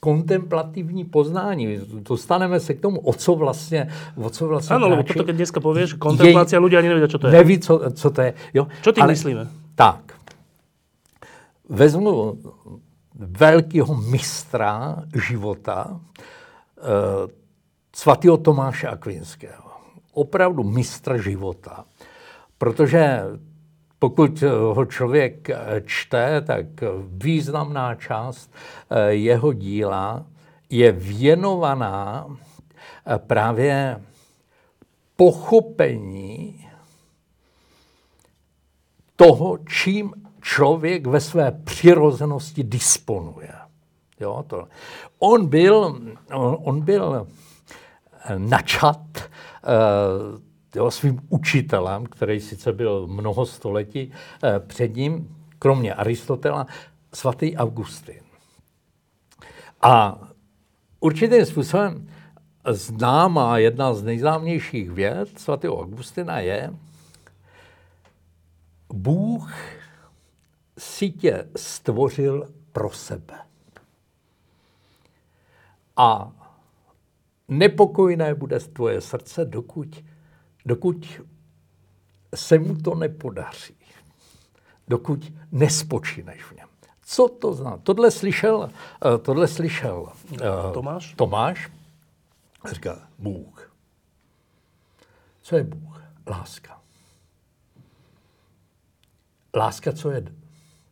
kontemplativní 0.00 1.04
poznání. 1.04 1.78
Dostaneme 1.92 2.60
se 2.60 2.74
k 2.74 2.80
tomu, 2.80 3.00
o 3.00 3.12
co 3.12 3.34
vlastně, 3.34 3.88
o 4.16 4.30
co 4.30 4.48
vlastně 4.48 4.76
Ano, 4.76 4.88
lebo 4.88 5.02
toto, 5.02 5.24
keď 5.24 5.36
dneska 5.36 5.60
povieš, 5.60 5.96
kontemplácia, 5.96 6.60
ľudia 6.60 6.78
ani 6.84 6.92
nevedia, 6.92 7.08
čo 7.08 7.18
to 7.18 7.26
je. 7.26 7.32
Neví, 7.32 7.56
co, 7.58 7.80
co 7.90 8.08
to 8.10 8.20
je. 8.20 8.30
Jo? 8.54 8.68
Čo 8.82 8.92
ty 8.92 9.00
Ale, 9.00 9.16
myslíme? 9.16 9.48
Tak. 9.74 10.12
Vezmu 11.68 12.36
velkého 13.14 13.94
mistra 13.94 15.02
života, 15.28 16.00
eh, 16.78 16.82
svatého 17.96 18.36
Tomáše 18.36 18.88
Akvinského. 18.88 19.70
Opravdu 20.12 20.62
mistra 20.62 21.18
života. 21.18 21.84
Protože 22.58 23.22
pokud 23.98 24.42
ho 24.72 24.84
člověk 24.84 25.48
čte, 25.84 26.40
tak 26.40 26.66
významná 27.08 27.94
část 27.94 28.50
eh, 28.90 29.12
jeho 29.12 29.52
díla 29.52 30.26
je 30.70 30.92
věnovaná 30.92 32.26
eh, 32.28 33.18
právě 33.18 34.02
pochopení 35.16 36.68
toho, 39.16 39.58
čím 39.68 40.23
člověk 40.44 41.06
ve 41.06 41.20
své 41.20 41.52
přirozenosti 41.52 42.64
disponuje. 42.64 43.52
Jo, 44.20 44.44
to. 44.46 44.68
On 45.18 45.46
byl, 45.46 45.76
on, 46.32 46.58
on 46.62 46.80
byl 46.80 47.26
načat 48.38 49.00
uh, 49.16 50.40
jo, 50.74 50.90
svým 50.90 51.20
učitelem, 51.28 52.06
který 52.06 52.40
sice 52.40 52.72
byl 52.72 53.06
mnoho 53.06 53.46
století 53.46 54.12
eh, 54.44 54.60
před 54.60 54.96
ním, 54.96 55.36
kromě 55.58 55.94
Aristotela, 55.94 56.66
svatý 57.14 57.56
Augustin. 57.56 58.20
A 59.82 60.18
určitým 61.00 61.46
způsobem 61.46 62.08
známá, 62.68 63.58
jedna 63.58 63.94
z 63.94 64.02
nejznámějších 64.02 64.90
věd 64.90 65.38
svatého 65.38 65.80
Augustina 65.80 66.40
je, 66.40 66.70
Bůh 68.92 69.52
si 70.78 71.10
tě 71.10 71.48
stvořil 71.56 72.48
pro 72.72 72.90
sebe. 72.90 73.34
A 75.96 76.32
nepokojné 77.48 78.34
bude 78.34 78.60
tvoje 78.60 79.00
srdce, 79.00 79.44
dokud, 79.44 80.04
dokud 80.66 81.20
se 82.34 82.58
mu 82.58 82.76
to 82.76 82.94
nepodaří. 82.94 83.76
Dokud 84.88 85.32
nespočíneš 85.52 86.42
v 86.42 86.52
něm. 86.52 86.68
Co 87.02 87.28
to 87.28 87.54
znamená? 87.54 87.82
Tohle 87.82 88.10
slyšel, 88.10 88.70
eh, 89.14 89.18
tohle 89.18 89.48
slyšel 89.48 90.12
uh, 90.30 90.72
Tomáš? 90.72 91.14
Tomáš. 91.14 91.70
Říká, 92.70 93.08
Bůh. 93.18 93.72
Co 95.42 95.56
je 95.56 95.64
Bůh? 95.64 96.02
Láska. 96.26 96.80
Láska, 99.54 99.92
co 99.92 100.10
je? 100.10 100.24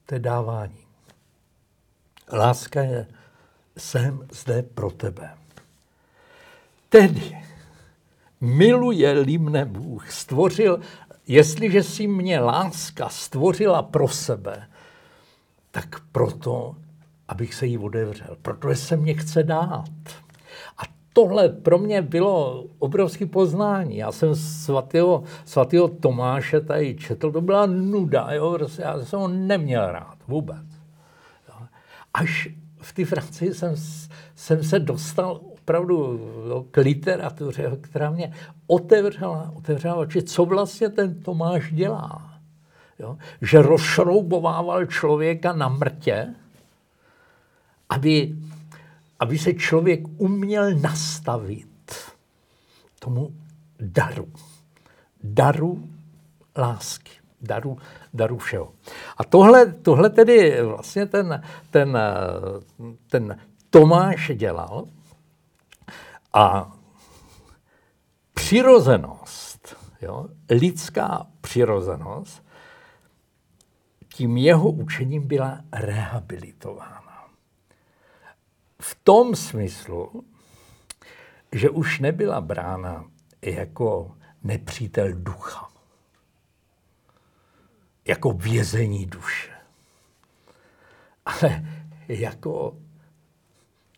To 0.07 0.15
je 0.15 0.19
dávání. 0.19 0.79
Láska 2.33 2.83
je, 2.83 3.07
jsem 3.77 4.29
zde 4.33 4.63
pro 4.63 4.91
tebe. 4.91 5.35
Tedy, 6.89 7.39
miluje-li 8.41 9.39
mne 9.39 9.65
Bůh, 9.65 10.13
stvořil, 10.13 10.81
jestliže 11.27 11.83
si 11.83 12.07
mě 12.07 12.41
láska 12.41 13.09
stvořila 13.09 13.83
pro 13.83 14.09
sebe, 14.09 14.69
tak 15.71 16.01
proto, 16.13 16.77
abych 17.29 17.55
se 17.55 17.67
jí 17.67 17.79
otevřel, 17.79 18.37
protože 18.43 18.77
se 18.77 18.97
mě 18.97 19.15
chce 19.15 19.43
dát. 19.43 20.22
Tohle 21.13 21.49
pro 21.49 21.79
mě 21.79 22.03
bylo 22.03 22.65
obrovské 22.79 23.27
poznání. 23.27 23.97
Já 23.97 24.13
jsem 24.13 24.35
svatého, 24.35 25.23
svatého 25.45 25.89
Tomáše 25.89 26.61
tady 26.61 26.95
četl, 26.95 27.33
to 27.33 27.41
byla 27.41 27.67
nuda, 27.67 28.29
jo, 28.31 28.53
prostě 28.53 28.83
já 28.83 29.05
jsem 29.05 29.21
ho 29.21 29.29
neměl 29.29 29.93
rád 29.93 30.19
vůbec. 30.29 30.67
Až 32.15 32.49
v 32.81 32.93
té 32.93 33.05
Francii 33.05 33.55
jsem, 33.55 33.75
jsem 34.35 34.65
se 34.65 34.79
dostal 34.79 35.41
opravdu 35.63 36.21
jo, 36.49 36.65
k 36.71 36.77
literatuře, 36.77 37.77
která 37.81 38.11
mě 38.11 38.33
otevřela, 38.67 39.53
otevřela 39.57 39.95
oči, 39.95 40.23
co 40.23 40.45
vlastně 40.45 40.89
ten 40.89 41.23
Tomáš 41.23 41.73
dělá. 41.73 42.33
Jo? 42.99 43.17
Že 43.43 43.63
rozšroubovával 43.63 44.87
člověka 44.87 45.53
na 45.53 45.69
mrtě, 45.69 46.35
aby, 47.89 48.37
aby 49.23 49.39
se 49.39 49.55
člověk 49.55 50.01
uměl 50.17 50.75
nastavit 50.75 51.95
tomu 52.99 53.35
daru. 53.81 54.33
Daru 55.23 55.89
lásky. 56.57 57.11
Daru, 57.41 57.79
daru 58.15 58.39
všeho. 58.39 58.73
A 59.17 59.25
tohle, 59.25 59.73
tohle 59.73 60.11
tedy 60.11 60.63
vlastně 60.63 61.07
ten, 61.07 61.43
ten, 61.71 61.99
ten 63.07 63.39
Tomáš 63.71 64.31
dělal 64.35 64.87
a 66.33 66.73
přirozenost, 68.35 69.77
jo, 70.03 70.27
lidská 70.51 71.27
přirozenost, 71.41 72.43
tím 74.15 74.37
jeho 74.37 74.71
učením 74.71 75.27
byla 75.27 75.61
rehabilitována. 75.73 77.02
V 78.83 78.95
tom 79.05 79.37
smyslu, 79.37 80.25
že 81.53 81.71
už 81.71 82.01
nebyla 82.01 82.41
brána 82.41 83.05
jako 83.43 84.17
nepřítel 84.43 85.13
ducha, 85.13 85.71
jako 88.05 88.33
vězení 88.33 89.07
duše, 89.07 89.53
ale 91.27 91.67
jako 92.09 92.77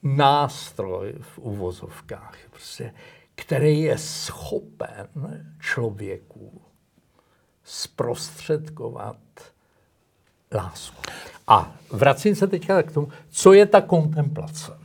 nástroj 0.03 1.15
v 1.21 1.39
uvozovkách, 1.39 2.39
prostě, 2.51 2.95
který 3.35 3.81
je 3.81 3.99
schopen 3.99 5.09
člověku 5.61 6.63
zprostředkovat 7.63 9.19
lásku. 10.53 11.03
A 11.47 11.77
vracím 11.91 12.35
se 12.35 12.47
teďka 12.47 12.83
k 12.83 12.93
tomu, 12.93 13.09
co 13.31 13.53
je 13.53 13.67
ta 13.67 13.81
kontemplace. 13.81 14.79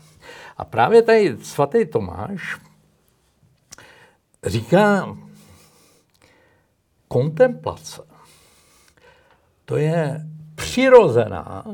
A 0.58 0.66
právě 0.66 1.02
tady 1.02 1.38
svatý 1.42 1.86
Tomáš 1.86 2.62
říká, 4.44 5.18
kontemplace, 7.08 8.02
to 9.66 9.78
je 9.78 10.26
přirozená 10.56 11.66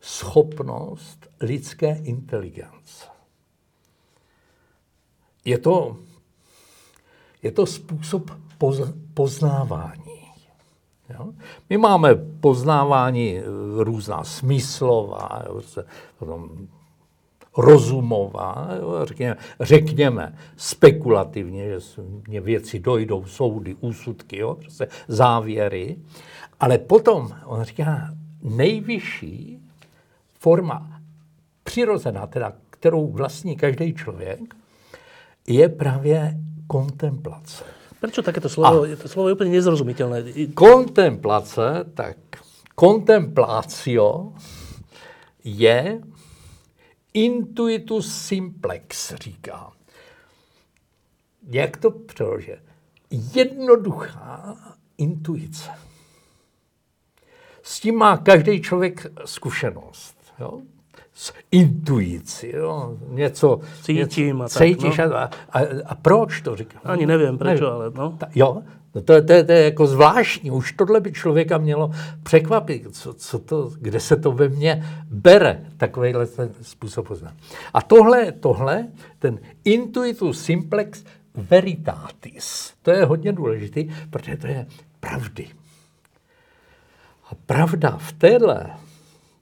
schopnost 0.00 1.26
lidské 1.40 1.96
inteligence. 1.96 3.06
Je 5.44 5.58
to, 5.58 5.96
je 7.42 7.52
to 7.52 7.66
způsob 7.66 8.30
poz, 8.58 8.80
poznávání. 9.14 10.17
Jo? 11.10 11.32
My 11.70 11.78
máme 11.78 12.14
poznávání 12.14 13.38
eh, 13.38 13.42
různá 13.84 14.24
smyslová, 14.24 15.42
potom 16.18 16.68
rozumová, 17.56 18.68
jo? 18.80 19.00
Řekněme, 19.04 19.36
řekněme 19.60 20.38
spekulativně, 20.56 21.68
že 21.70 22.02
mě 22.28 22.40
věci 22.40 22.78
dojdou, 22.78 23.24
soudy, 23.24 23.76
úsudky, 23.80 24.38
jo? 24.38 24.54
Prostě 24.54 24.88
závěry, 25.08 25.96
ale 26.60 26.78
potom 26.78 27.30
on 27.44 27.62
říká, 27.62 28.14
nejvyšší 28.42 29.58
forma 30.38 31.00
přirozená, 31.64 32.26
teda 32.26 32.52
kterou 32.70 33.06
vlastní 33.06 33.56
každý 33.56 33.94
člověk, 33.94 34.40
je 35.46 35.68
právě 35.68 36.38
kontemplace. 36.66 37.77
Prečo 38.00 38.22
takéto 38.22 38.48
slovo? 38.48 38.82
A 38.82 38.96
to 38.96 39.08
slovo 39.08 39.28
je 39.28 39.34
úplně 39.34 39.50
nezrozumitelné. 39.50 40.24
Kontemplace, 40.54 41.84
tak 41.94 42.16
kontemplácio 42.74 44.32
je 45.44 46.02
intuitus 47.14 48.12
simplex, 48.12 49.14
říká. 49.14 49.72
Jak 51.50 51.76
to 51.76 51.90
přeložit? 51.90 52.62
Jednoduchá 53.34 54.56
intuice. 54.98 55.70
S 57.62 57.80
tím 57.80 57.96
má 57.96 58.16
každý 58.16 58.62
člověk 58.62 59.06
zkušenost. 59.24 60.16
Jo? 60.38 60.62
S 61.18 61.32
intuicí, 61.50 62.50
jo? 62.56 62.96
něco... 63.08 63.60
Cítím 63.82 64.26
něco, 64.26 64.44
a 64.44 64.48
tak, 64.48 64.68
cítíš 64.68 64.96
no. 64.98 65.16
a, 65.16 65.30
a, 65.52 65.60
a 65.86 65.94
proč 65.94 66.40
to 66.40 66.56
říkám? 66.56 66.82
Ani 66.84 67.06
nevím, 67.06 67.38
proč, 67.38 67.60
ale 67.60 67.90
no. 67.90 68.14
Ta, 68.18 68.26
jo, 68.34 68.62
no 68.94 69.00
to, 69.02 69.22
to, 69.22 69.44
to 69.44 69.52
je 69.52 69.64
jako 69.64 69.86
zvláštní, 69.86 70.50
už 70.50 70.72
tohle 70.72 71.00
by 71.00 71.12
člověka 71.12 71.58
mělo 71.58 71.90
překvapit, 72.22 72.96
co, 72.96 73.14
co 73.14 73.38
to, 73.38 73.70
kde 73.80 74.00
se 74.00 74.16
to 74.16 74.32
ve 74.32 74.48
mně 74.48 74.84
bere, 75.10 75.64
takovýhle 75.76 76.26
ten 76.26 76.50
způsob 76.62 77.08
poznání. 77.08 77.36
A 77.74 77.82
tohle, 77.82 78.32
tohle, 78.32 78.88
ten 79.18 79.38
intuitus 79.64 80.42
simplex 80.44 81.04
veritatis, 81.34 82.72
to 82.82 82.90
je 82.90 83.04
hodně 83.04 83.32
důležitý, 83.32 83.88
protože 84.10 84.36
to 84.36 84.46
je 84.46 84.66
pravdy. 85.00 85.48
A 87.30 87.34
pravda 87.46 87.96
v 88.00 88.12
téhle 88.12 88.70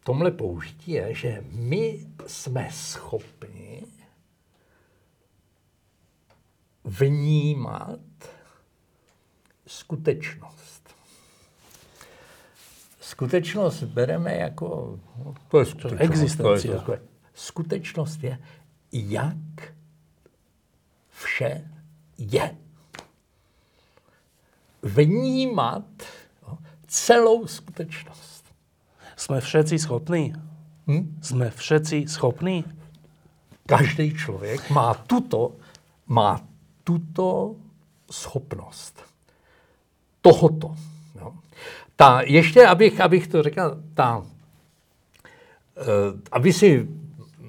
tomhle 0.06 0.30
použití 0.30 0.90
je, 0.90 1.14
že 1.14 1.44
my 1.50 2.06
jsme 2.26 2.68
schopni 2.72 3.82
vnímat 6.84 8.00
skutečnost. 9.66 10.94
Skutečnost 13.00 13.82
bereme 13.82 14.34
jako... 14.36 14.98
No, 15.18 15.34
to 15.48 15.58
je 15.58 15.66
skutečnost. 15.66 16.00
Existenci. 16.00 16.68
Skutečnost 17.34 18.22
je, 18.22 18.38
jak 18.92 19.74
vše 21.10 21.70
je. 22.18 22.56
Vnímat 24.82 26.02
celou 26.86 27.46
skutečnost. 27.46 28.35
Jsme 29.16 29.40
všetci 29.40 29.78
schopní? 29.78 30.34
Hm? 30.86 31.18
Jsme 31.22 31.50
všetci 31.50 32.04
schopní? 32.08 32.64
Každý 33.66 34.14
člověk 34.14 34.70
má 34.70 34.94
tuto, 34.94 35.52
má 36.06 36.40
tuto 36.84 37.54
schopnost 38.10 39.02
tohoto. 40.20 40.76
Jo. 41.20 41.32
Ta, 41.96 42.20
ještě, 42.20 42.66
abych, 42.66 43.00
abych 43.00 43.26
to 43.28 43.42
řekl, 43.42 43.82
ta, 43.94 44.18
uh, 44.18 44.24
aby 46.32 46.52
si 46.52 46.88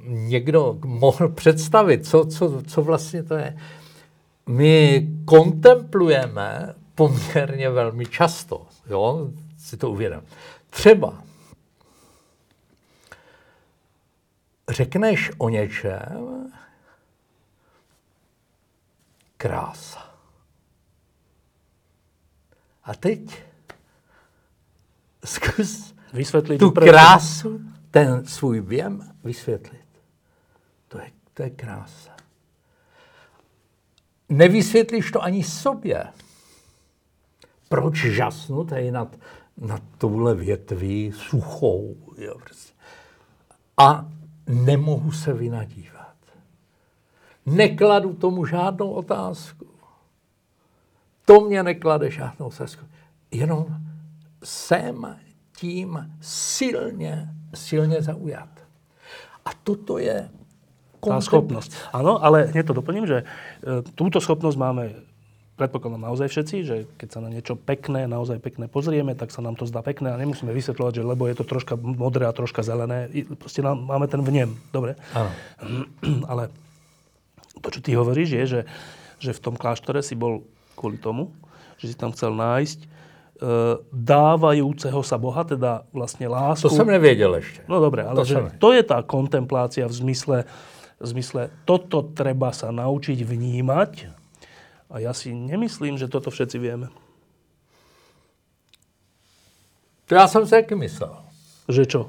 někdo 0.07 0.77
mohl 0.85 1.29
představit, 1.29 2.07
co, 2.07 2.25
co, 2.25 2.61
co 2.67 2.81
vlastně 2.81 3.23
to 3.23 3.35
je. 3.35 3.57
My 4.47 5.07
kontemplujeme 5.25 6.75
poměrně 6.95 7.69
velmi 7.69 8.05
často, 8.05 8.67
jo, 8.89 9.29
si 9.57 9.77
to 9.77 9.91
uvědom. 9.91 10.21
Třeba 10.69 11.23
řekneš 14.77 15.31
o 15.37 15.49
něčem 15.49 16.51
krása. 19.37 20.13
A 22.83 22.95
teď 22.95 23.43
zkus 25.25 25.93
Vysvětlit 26.13 26.57
tu 26.57 26.71
krásu, 26.71 27.61
ten 27.91 28.25
svůj 28.25 28.61
věm 28.61 29.11
vysvětlit. 29.23 29.87
To 30.87 30.99
je, 30.99 31.11
to 31.33 31.43
je 31.43 31.49
krása. 31.49 32.11
Nevysvětlíš 34.29 35.11
to 35.11 35.23
ani 35.23 35.43
sobě. 35.43 36.07
Proč 37.69 37.95
žasnu 37.95 38.63
tady 38.63 38.91
nad, 38.91 39.15
nad 39.57 39.81
touhle 39.97 40.35
větví 40.35 41.11
suchou? 41.11 41.95
Jo, 42.17 42.39
prostě. 42.39 42.73
A 43.77 44.05
nemohu 44.47 45.11
se 45.11 45.33
vynadívat. 45.33 46.15
Nekladu 47.45 48.13
tomu 48.13 48.45
žádnou 48.45 48.91
otázku. 48.91 49.67
To 51.25 51.41
mě 51.41 51.63
neklade 51.63 52.11
žádnou 52.11 52.47
otázku. 52.47 52.85
Jenom 53.31 53.65
jsem 54.43 55.17
tím 55.59 56.11
silně, 56.21 57.29
silně 57.53 58.01
zaujat. 58.01 58.49
A 59.45 59.49
toto 59.63 59.97
je 59.97 60.29
tá 60.99 61.21
schopnosť. 61.23 61.95
Áno, 61.95 62.19
ale 62.19 62.51
hneď 62.51 62.67
to 62.67 62.73
doplním, 62.73 63.07
že 63.07 63.17
e, 63.21 63.25
túto 63.95 64.19
schopnosť 64.19 64.57
máme 64.57 64.83
predpokladám 65.57 66.05
naozaj 66.05 66.29
všetci, 66.29 66.55
že 66.61 66.75
keď 67.01 67.09
sa 67.09 67.19
na 67.19 67.33
niečo 67.33 67.57
pekné, 67.57 68.05
naozaj 68.05 68.37
pekné 68.37 68.69
pozrieme, 68.69 69.17
tak 69.17 69.33
sa 69.33 69.41
nám 69.41 69.57
to 69.57 69.65
zdá 69.65 69.81
pekné 69.81 70.13
a 70.13 70.21
nemusíme 70.21 70.53
vysvetľovať, 70.53 71.01
že 71.01 71.03
lebo 71.03 71.25
je 71.25 71.35
to 71.35 71.49
troška 71.49 71.73
modré 71.75 72.29
a 72.29 72.37
troška 72.37 72.61
zelené. 72.61 73.09
Proste 73.41 73.65
nám, 73.65 73.81
máme 73.81 74.05
ten 74.05 74.21
vnem. 74.21 74.53
Dobre? 74.69 74.93
Áno. 75.17 75.33
Ale 76.31 76.53
to, 77.59 77.67
čo 77.73 77.79
ty 77.81 77.97
hovoríš, 77.97 78.29
je, 78.37 78.43
že, 78.45 78.61
že 79.17 79.31
v 79.33 79.41
tom 79.41 79.55
kláštore 79.57 80.05
si 80.05 80.13
bol 80.13 80.45
kvôli 80.77 81.01
tomu, 81.01 81.33
že 81.81 81.89
si 81.89 81.95
tam 81.97 82.13
chcel 82.13 82.37
nájsť 82.37 82.79
e, 82.85 82.87
dávajúceho 83.89 85.01
sa 85.01 85.17
Boha, 85.17 85.41
teda 85.41 85.89
vlastne 85.89 86.29
lásku. 86.29 86.69
To 86.69 86.73
som 86.73 86.85
nevedel 86.85 87.33
ešte. 87.41 87.65
No 87.65 87.81
dobre, 87.81 88.05
ale 88.05 88.21
to, 88.21 88.29
že 88.29 88.37
to 88.61 88.77
je 88.77 88.85
tá 88.85 89.01
kontemplácia 89.01 89.89
v 89.89 89.93
zmysle, 90.05 90.45
v 91.01 91.07
zmysle 91.17 91.49
toto 91.65 92.05
treba 92.13 92.53
sa 92.53 92.69
naučiť 92.69 93.25
vnímať 93.25 94.16
a 94.89 94.99
ja 94.99 95.11
si 95.13 95.35
nemyslím, 95.35 95.97
že 95.97 96.07
toto 96.07 96.31
všetci 96.31 96.57
vieme. 96.59 96.87
To 100.07 100.15
já 100.15 100.27
jsem 100.27 100.45
si 100.45 100.51
taky 100.51 100.75
myslel. 100.75 101.15
Že 101.69 101.85
čo? 101.85 102.01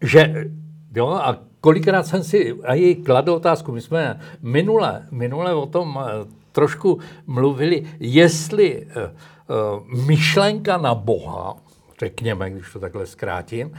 Že, 0.00 0.50
jo, 0.94 1.08
a 1.08 1.38
kolikrát 1.60 2.06
jsem 2.06 2.24
si 2.24 2.56
i 2.74 2.94
kladl 2.94 3.32
otázku, 3.32 3.72
my 3.72 3.80
jsme 3.80 4.20
minule, 4.42 5.06
minule 5.10 5.54
o 5.54 5.66
tom 5.66 5.98
eh, 6.00 6.38
trošku 6.52 6.98
mluvili, 7.26 7.86
jestli 8.00 8.86
uh, 8.86 10.06
myšlenka 10.06 10.76
na 10.76 10.94
Boha, 10.94 11.56
řekněme, 12.00 12.50
když 12.50 12.72
to 12.72 12.80
takhle 12.80 13.06
zkrátím, 13.06 13.70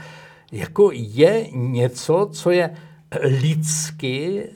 jako 0.52 0.90
je 0.92 1.46
něco, 1.52 2.28
co 2.32 2.50
je 2.50 2.76
lidsky 3.20 4.48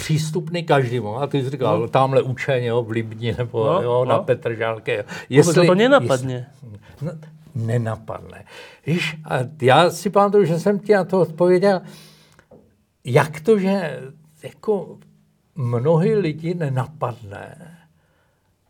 přístupný 0.00 0.64
každému. 0.64 1.16
A 1.16 1.26
ty 1.26 1.44
jsi 1.44 1.50
říkal, 1.50 1.80
no. 1.80 1.88
tamhle 1.88 2.22
učeně, 2.22 2.66
jo, 2.66 2.82
v 2.82 2.90
Libni 2.90 3.34
nebo 3.38 3.64
no, 3.66 3.82
jo, 3.82 4.04
no. 4.04 4.04
na 4.04 4.18
Petržálke. 4.18 4.96
Jo. 4.96 5.02
Jestli, 5.28 5.66
to 5.66 5.74
nenapadne. 5.74 6.34
Jestli, 6.34 7.06
no, 7.06 7.12
nenapadne. 7.54 8.44
Víš, 8.86 9.16
a 9.24 9.34
já 9.62 9.90
si 9.90 10.10
pamatuju, 10.10 10.44
že 10.44 10.58
jsem 10.58 10.78
ti 10.78 10.92
na 10.92 11.04
to 11.04 11.20
odpověděl, 11.20 11.80
jak 13.04 13.40
to, 13.40 13.58
že 13.58 14.00
jako 14.42 14.98
mnohy 15.54 16.14
lidi 16.14 16.54
nenapadne 16.54 17.76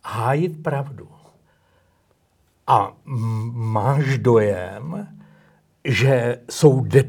hájit 0.04 0.62
pravdu. 0.62 1.08
A 2.66 2.92
máš 3.54 4.18
dojem, 4.18 5.08
že 5.84 6.38
jsou 6.50 6.80
de, 6.80 7.04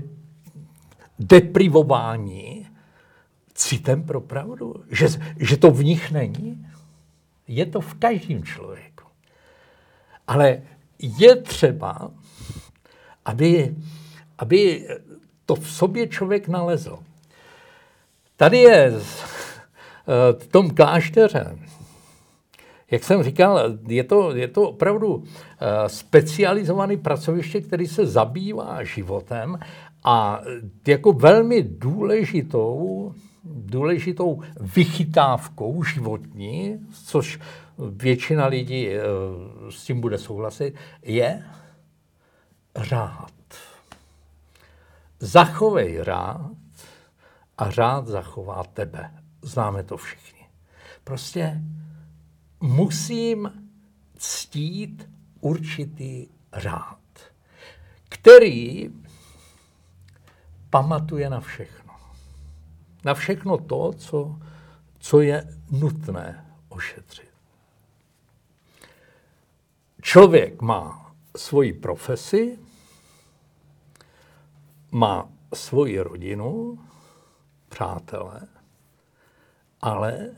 deprivováni 1.20 2.61
citem 3.62 4.04
pro 4.04 4.22
pravdu? 4.22 4.84
Že, 4.92 5.08
že 5.40 5.58
to 5.58 5.72
v 5.72 5.84
nich 5.84 6.12
není? 6.12 6.68
Je 7.48 7.66
to 7.66 7.82
v 7.82 7.94
každém 7.94 8.44
člověku. 8.44 9.06
Ale 10.28 10.62
je 11.00 11.36
třeba, 11.36 12.12
aby, 13.26 13.76
aby 14.38 14.88
to 15.46 15.56
v 15.56 15.72
sobě 15.72 16.08
člověk 16.08 16.48
nalezl. 16.48 17.00
Tady 18.36 18.58
je 18.58 18.94
v 20.40 20.48
tom 20.48 20.70
klášteře, 20.70 21.58
jak 22.92 23.04
jsem 23.04 23.24
říkal, 23.24 23.78
je 23.88 24.04
to, 24.04 24.36
je 24.36 24.48
to 24.48 24.62
opravdu 24.70 25.24
eh, 25.24 25.90
specializovaný 25.90 26.98
pracoviště, 26.98 27.62
který 27.62 27.88
se 27.88 28.06
zabývá 28.06 28.84
životem 28.84 29.60
a 30.04 30.42
jako 30.88 31.14
velmi 31.14 31.64
důležitou 31.64 33.14
důležitou 33.44 34.42
vychytávkou 34.60 35.84
životní, 35.84 36.80
což 37.06 37.40
většina 37.90 38.46
lidí 38.46 38.90
eh, 38.90 39.02
s 39.70 39.84
tím 39.84 40.02
bude 40.02 40.18
souhlasit, 40.18 40.76
je 41.04 41.46
rád. 42.76 43.32
Zachovej 45.20 46.04
rád 46.04 46.52
a 47.58 47.72
rád 47.72 48.08
zachová 48.08 48.64
tebe. 48.64 49.12
Známe 49.42 49.84
to 49.84 49.98
všichni. 49.98 50.48
Prostě 51.04 51.62
musím 52.60 53.52
ctít 54.18 55.10
určitý 55.40 56.28
rád, 56.52 57.00
který 58.10 58.90
pamatuje 60.70 61.30
na 61.30 61.40
všechno 61.40 61.81
na 63.04 63.14
všechno 63.14 63.58
to, 63.58 63.94
co, 63.94 64.40
co 65.00 65.22
je 65.22 65.58
nutné 65.72 66.46
ošetřit. 66.70 67.32
Člověk 70.02 70.62
má 70.62 71.16
svoji 71.38 71.74
profesi, 71.74 72.60
má 74.92 75.30
svoji 75.54 76.00
rodinu, 76.00 76.80
přátelé, 77.70 78.48
ale 79.82 80.30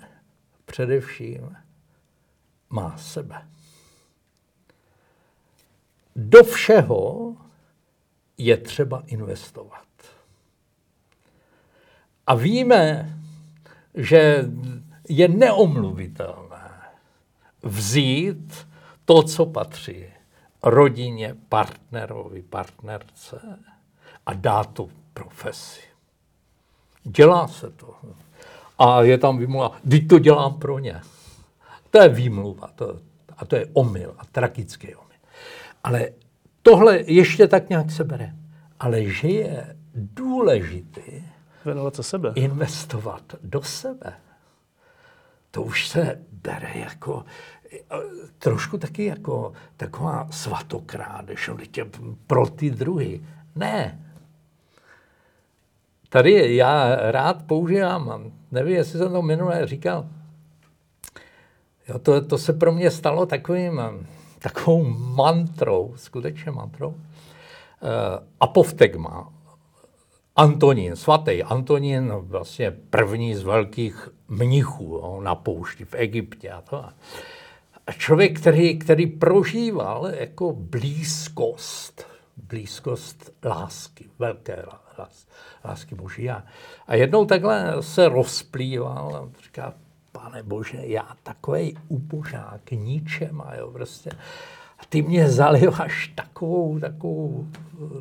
především 0.66 1.58
má 2.70 2.98
sebe. 2.98 3.48
Do 6.16 6.44
všeho 6.44 7.36
je 8.38 8.58
třeba 8.58 9.04
investovat. 9.06 9.93
A 12.28 12.36
víme, 12.36 13.16
že 13.96 14.46
je 15.10 15.28
neomluvitelné 15.28 16.72
vzít 17.64 18.68
to, 19.06 19.24
co 19.24 19.46
patří 19.46 20.06
rodině, 20.64 21.36
partnerovi, 21.50 22.42
partnerce 22.42 23.60
a 24.26 24.34
dát 24.34 24.74
to 24.74 24.90
profesi. 25.14 25.82
Dělá 27.04 27.48
se 27.48 27.70
to. 27.70 27.96
A 28.80 29.02
je 29.02 29.18
tam 29.18 29.38
výmluva, 29.38 29.78
teď 29.90 30.08
to 30.08 30.20
dělám 30.20 30.60
pro 30.60 30.80
ně. 30.80 31.02
To 31.90 32.02
je 32.02 32.10
výmluva 32.10 32.68
to, 32.76 33.00
a 33.38 33.46
to 33.46 33.56
je 33.56 33.68
omyl 33.74 34.16
a 34.18 34.26
tragický 34.26 34.96
omyl. 34.96 35.18
Ale 35.84 36.10
tohle 36.62 37.00
ještě 37.06 37.48
tak 37.48 37.70
nějak 37.70 37.92
se 37.92 38.04
bere. 38.04 38.34
Ale 38.80 39.04
že 39.04 39.28
je 39.28 39.78
důležitý, 39.94 41.24
Věnovat 41.66 41.96
se 41.96 42.04
sebe. 42.04 42.32
Investovat 42.36 43.24
do 43.44 43.62
sebe. 43.62 44.14
To 45.52 45.62
už 45.62 45.88
se 45.88 46.20
bere 46.32 46.72
jako 46.76 47.26
trošku 48.38 48.78
taky 48.78 49.06
jako 49.06 49.54
taková 49.78 50.28
svatokrádež, 50.32 51.50
tě 51.72 51.86
pro 52.28 52.48
ty 52.48 52.72
druhy. 52.72 53.26
Ne. 53.56 54.00
Tady 56.10 56.56
já 56.56 56.96
rád 57.12 57.44
používám, 57.44 58.32
nevím, 58.52 58.76
jestli 58.76 59.00
jsem 59.00 59.12
to 59.12 59.22
minule 59.22 59.68
říkal, 59.68 60.06
Jo, 61.88 62.00
to, 62.00 62.26
to 62.26 62.38
se 62.38 62.54
pro 62.54 62.72
mě 62.72 62.92
stalo 62.92 63.26
takovým, 63.26 63.82
takovou 64.40 64.84
mantrou, 65.16 65.94
skutečně 65.96 66.52
mantrou. 66.52 66.88
Uh, 66.88 66.98
apovtegma. 68.40 69.34
Antonín, 70.36 70.96
svatý 70.96 71.44
Antonín, 71.44 72.14
vlastně 72.14 72.72
první 72.72 73.36
z 73.36 73.44
velkých 73.44 74.10
mnichů 74.28 74.84
jo, 74.84 75.22
na 75.24 75.36
poušti 75.36 75.86
v 75.86 75.96
Egyptě. 75.96 76.52
A 76.52 76.62
to. 76.62 76.86
A 77.88 77.92
člověk, 77.92 78.40
který, 78.40 78.80
který 78.80 79.08
prožíval 79.08 80.08
jako 80.08 80.54
blízkost, 80.54 82.08
blízkost 82.38 83.32
lásky, 83.46 84.06
velké 84.20 84.66
lásky, 84.98 85.32
lásky 85.66 85.96
Boží. 85.96 86.30
A, 86.30 86.44
a 86.88 86.96
jednou 86.96 87.26
takhle 87.26 87.84
se 87.84 88.10
rozplýval 88.10 89.30
říká, 89.44 89.74
pane 90.12 90.44
Bože, 90.44 90.80
já 90.82 91.08
takový 91.24 91.78
ubožák, 91.88 92.72
ničem, 92.72 93.42
a 93.42 93.56
jo, 93.56 93.72
prostě. 93.72 94.10
A 94.10 94.16
ty 94.94 95.02
mě 95.02 95.30
zaliváš 95.30 96.08
takovou, 96.08 96.80
takovou 96.80 97.48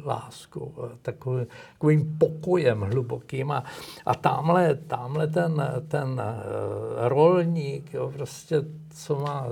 láskou, 0.05 0.75
takový, 1.03 1.47
takovým 1.73 2.19
pokojem 2.19 2.81
hlubokým. 2.81 3.51
A, 3.51 3.65
a 4.07 4.15
tamhle, 4.15 4.75
tamhle 4.75 5.27
ten, 5.27 5.83
ten 5.89 6.09
uh, 6.09 7.09
rolník, 7.09 7.95
jo, 7.95 8.11
prostě, 8.11 8.63
co 8.91 9.21
má 9.21 9.47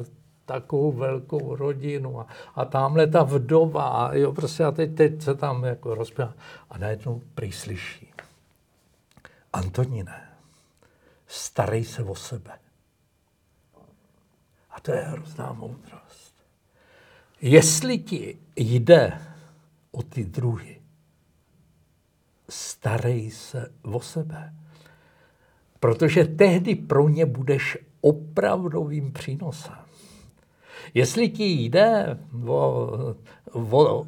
takovou 0.47 0.93
velkou 0.93 1.57
rodinu 1.57 2.20
a, 2.20 2.26
a 2.55 2.64
tamhle 2.64 3.07
ta 3.07 3.22
vdova, 3.22 4.11
jo, 4.12 4.32
prostě 4.32 4.64
a 4.64 4.70
teď, 4.70 4.95
teď 4.95 5.22
se 5.22 5.34
tam 5.34 5.64
jako 5.64 5.95
rozpěvá 5.95 6.34
a 6.70 6.78
najednou 6.78 7.22
prý 7.34 7.53
slyší. 7.53 8.12
Antonine, 9.53 10.28
starej 11.26 11.84
se 11.84 12.03
o 12.03 12.14
sebe. 12.14 12.53
A 14.70 14.80
to 14.80 14.93
je 14.93 15.01
hrozná 15.01 15.53
moudrost. 15.53 16.30
Jestli 17.43 17.99
ti 17.99 18.38
jde 18.57 19.12
o 19.93 20.03
ty 20.03 20.24
druhy, 20.24 20.80
starej 22.49 23.30
se 23.30 23.72
o 23.82 24.01
sebe. 24.01 24.55
Protože 25.80 26.24
tehdy 26.24 26.74
pro 26.74 27.09
ně 27.09 27.26
budeš 27.26 27.78
opravdovým 28.01 29.12
přínosem. 29.12 29.74
Jestli 30.95 31.28
ti 31.28 31.45
jde 31.45 32.18
o, 32.47 32.88
o, 33.53 34.07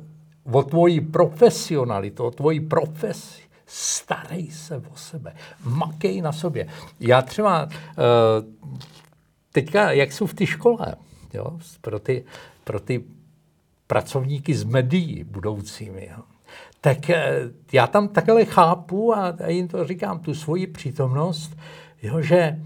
o 0.53 0.63
tvoji 0.63 1.01
profesionalitu, 1.01 2.25
o 2.25 2.31
tvoji 2.31 2.61
profesi, 2.61 3.43
starej 3.67 4.51
se 4.51 4.77
o 4.77 4.97
sebe, 4.97 5.35
makej 5.65 6.21
na 6.23 6.33
sobě. 6.33 6.69
Já 7.01 7.23
třeba 7.23 7.65
uh, 7.65 7.71
teďka, 9.53 9.93
jak 9.93 10.13
jsou 10.13 10.27
v 10.27 10.35
té 10.35 10.47
škole, 10.47 10.95
jo, 11.35 11.59
pro, 11.81 11.99
ty, 11.99 12.25
pro 12.65 12.81
ty 12.81 13.05
pracovníky 13.93 14.55
z 14.55 14.65
médií 14.65 15.25
budoucími, 15.25 16.09
jo, 16.11 16.23
tak 16.81 17.11
eh, 17.11 17.51
já 17.73 17.87
tam 17.87 18.09
takhle 18.09 18.45
chápu 18.45 19.17
a 19.17 19.37
jim 19.49 19.69
to 19.69 19.85
říkám, 19.85 20.19
tu 20.19 20.35
svoji 20.35 20.67
přítomnost, 20.67 21.57
jo, 22.03 22.21
že 22.23 22.63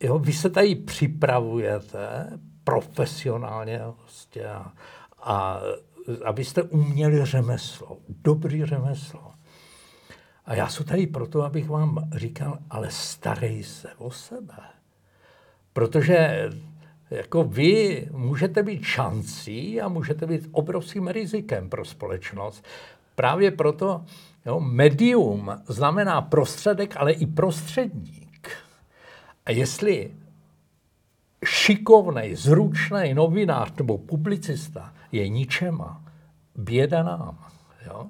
jo, 0.00 0.18
vy 0.18 0.32
se 0.32 0.50
tady 0.50 0.74
připravujete 0.74 1.98
profesionálně 2.64 3.80
prostě 4.00 4.46
a, 4.46 4.72
a 5.22 5.60
abyste 6.24 6.62
uměli 6.62 7.24
řemeslo, 7.24 7.98
dobrý 8.08 8.64
řemeslo. 8.64 9.32
A 10.44 10.54
já 10.54 10.68
jsem 10.68 10.86
tady 10.86 11.06
proto, 11.06 11.42
abych 11.42 11.68
vám 11.68 12.10
říkal, 12.16 12.58
ale 12.70 12.90
starej 12.90 13.62
se 13.62 13.88
o 13.98 14.10
sebe. 14.10 14.58
Protože 15.72 16.50
jako 17.16 17.44
vy 17.44 18.06
můžete 18.12 18.62
být 18.62 18.82
šancí 18.82 19.80
a 19.80 19.88
můžete 19.88 20.26
být 20.26 20.48
obrovským 20.52 21.08
rizikem 21.08 21.68
pro 21.68 21.84
společnost. 21.84 22.64
Právě 23.14 23.50
proto 23.50 24.04
jo, 24.46 24.60
medium 24.60 25.50
znamená 25.66 26.20
prostředek, 26.20 26.96
ale 26.96 27.12
i 27.12 27.26
prostředník. 27.26 28.50
A 29.46 29.50
jestli 29.50 30.10
šikovný, 31.44 32.34
zručný 32.34 33.14
novinář 33.14 33.72
nebo 33.78 33.98
publicista 33.98 34.92
je 35.12 35.28
ničema, 35.28 36.04
běda 36.56 37.02
nám. 37.02 37.38
Jo? 37.86 38.06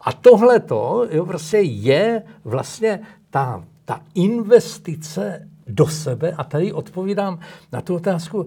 A 0.00 0.12
tohle 0.12 0.60
to 0.60 1.08
prostě 1.26 1.58
je 1.58 2.22
vlastně 2.44 3.00
ta, 3.30 3.64
ta 3.84 4.00
investice 4.14 5.48
do 5.68 5.86
sebe 5.86 6.32
a 6.32 6.44
tady 6.44 6.72
odpovídám 6.72 7.38
na 7.72 7.80
tu 7.80 7.94
otázku, 7.94 8.46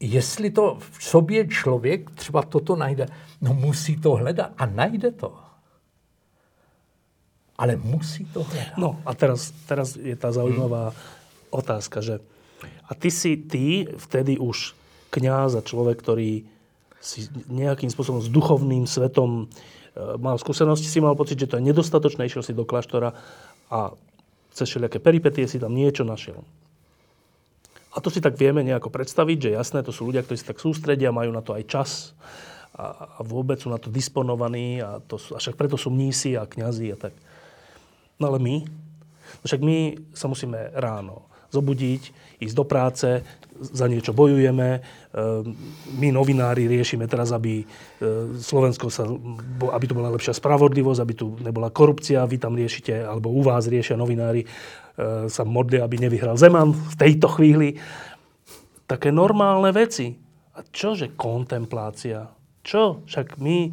jestli 0.00 0.50
to 0.50 0.78
v 0.80 1.04
sobě 1.04 1.46
člověk 1.46 2.10
třeba 2.10 2.42
toto 2.42 2.76
najde, 2.76 3.06
no 3.40 3.54
musí 3.54 3.96
to 3.96 4.10
hledat 4.10 4.52
a 4.58 4.66
najde 4.66 5.10
to. 5.10 5.32
Ale 7.58 7.76
musí 7.76 8.24
to 8.24 8.42
hledat. 8.44 8.76
No 8.76 9.00
a 9.06 9.14
teraz, 9.14 9.50
teraz 9.64 9.96
je 9.96 10.16
ta 10.16 10.32
zaujímavá 10.32 10.92
hmm. 10.92 10.98
otázka, 11.50 12.00
že 12.00 12.20
a 12.88 12.94
ty 12.94 13.10
si, 13.10 13.36
ty 13.36 13.88
vtedy 13.96 14.38
už 14.38 14.74
kňaz 15.10 15.56
a 15.56 15.64
človek, 15.64 15.96
ktorý 16.00 16.44
si 17.00 17.28
nejakým 17.48 17.88
spôsobom 17.88 18.20
s 18.20 18.28
duchovným 18.28 18.84
svetom 18.84 19.46
e, 19.46 20.16
mal 20.18 20.36
skúsenosti, 20.36 20.88
si 20.88 21.00
mal 21.00 21.14
pocit, 21.14 21.38
že 21.38 21.48
to 21.48 21.56
je 21.56 21.66
nedostatočné, 21.66 22.26
išiel 22.26 22.42
si 22.42 22.52
do 22.56 22.66
kláštora 22.66 23.14
a 23.70 23.94
cez 24.56 24.72
všelijaké 24.72 24.96
peripetie 25.04 25.44
si 25.44 25.60
tam 25.60 25.76
niečo 25.76 26.00
našiel. 26.08 26.40
A 27.92 28.00
to 28.00 28.08
si 28.08 28.24
tak 28.24 28.40
vieme 28.40 28.64
nejako 28.64 28.88
predstaviť, 28.88 29.38
že 29.40 29.56
jasné, 29.56 29.84
to 29.84 29.92
sú 29.92 30.08
ľudia, 30.08 30.24
ktorí 30.24 30.36
si 30.36 30.48
tak 30.48 30.60
sústredia, 30.60 31.12
majú 31.12 31.32
na 31.32 31.44
to 31.44 31.52
aj 31.52 31.64
čas 31.68 31.90
a, 32.76 33.20
a 33.20 33.20
vôbec 33.24 33.60
sú 33.60 33.72
na 33.72 33.80
to 33.80 33.92
disponovaní 33.92 34.80
a, 34.80 35.00
to 35.04 35.16
sú, 35.16 35.36
a 35.36 35.40
však 35.40 35.56
preto 35.56 35.76
sú 35.80 35.92
mnísi 35.92 36.36
a 36.36 36.48
kňazi 36.48 36.92
a 36.92 36.96
tak. 36.96 37.14
No 38.16 38.32
ale 38.32 38.40
my, 38.40 38.56
no 39.40 39.44
však 39.44 39.60
my 39.60 39.96
sa 40.16 40.28
musíme 40.28 40.72
ráno 40.76 41.24
zobudiť, 41.52 42.12
ísť 42.40 42.56
do 42.56 42.64
práce, 42.68 43.08
za 43.60 43.86
niečo 43.88 44.12
bojujeme. 44.12 44.80
Ehm, 44.80 45.56
my 45.96 46.08
novinári 46.12 46.68
riešime 46.68 47.08
teraz, 47.08 47.32
aby 47.32 47.62
e, 47.62 47.66
Slovensko 48.36 48.92
sa, 48.92 49.08
aby 49.72 49.84
tu 49.88 49.96
bola 49.96 50.12
lepšia 50.12 50.36
spravodlivosť, 50.36 51.00
aby 51.00 51.14
tu 51.16 51.40
nebola 51.40 51.72
korupcia. 51.72 52.28
Vy 52.28 52.36
tam 52.36 52.52
riešite, 52.52 52.92
alebo 52.92 53.32
u 53.32 53.40
vás 53.40 53.64
riešia 53.64 53.96
novinári, 53.96 54.44
e, 54.44 54.48
sa 55.32 55.42
modlia, 55.48 55.88
aby 55.88 55.96
nevyhral 55.96 56.36
Zeman 56.36 56.76
v 56.76 56.94
tejto 57.00 57.32
chvíli. 57.32 57.80
Také 58.84 59.10
normálne 59.10 59.72
veci. 59.72 60.14
A 60.56 60.60
čože 60.68 61.16
kontemplácia? 61.16 62.28
Čo? 62.60 63.04
Však 63.08 63.40
my, 63.40 63.72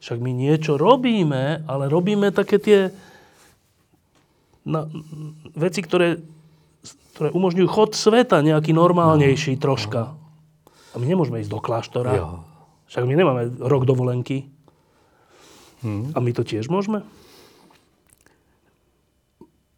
však 0.00 0.18
my 0.20 0.30
niečo 0.32 0.76
robíme, 0.76 1.64
ale 1.68 1.84
robíme 1.88 2.32
také 2.32 2.56
tie 2.60 2.80
na, 4.62 4.86
veci, 5.58 5.80
ktoré 5.82 6.22
ktoré 7.22 7.38
umožňujú 7.38 7.68
chod 7.70 7.94
sveta 7.94 8.42
nejaký 8.42 8.74
normálnejší 8.74 9.54
no, 9.54 9.62
troška. 9.62 10.18
A 10.90 10.98
my 10.98 11.06
nemôžeme 11.06 11.38
ísť 11.38 11.54
do 11.54 11.62
kláštora. 11.62 12.10
Jo. 12.18 12.42
Však 12.90 13.06
my 13.06 13.14
nemáme 13.14 13.42
rok 13.62 13.86
dovolenky. 13.86 14.50
Hmm. 15.86 16.10
A 16.10 16.18
my 16.18 16.34
to 16.34 16.42
tiež 16.42 16.66
môžeme? 16.66 17.06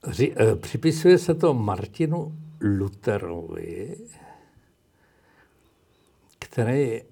Ři, 0.09 0.33
e, 0.37 0.57
připisuje 0.57 1.19
se 1.19 1.35
to 1.35 1.55
Martinu 1.55 2.33
Lutherovi, 2.61 3.97
který 6.39 7.03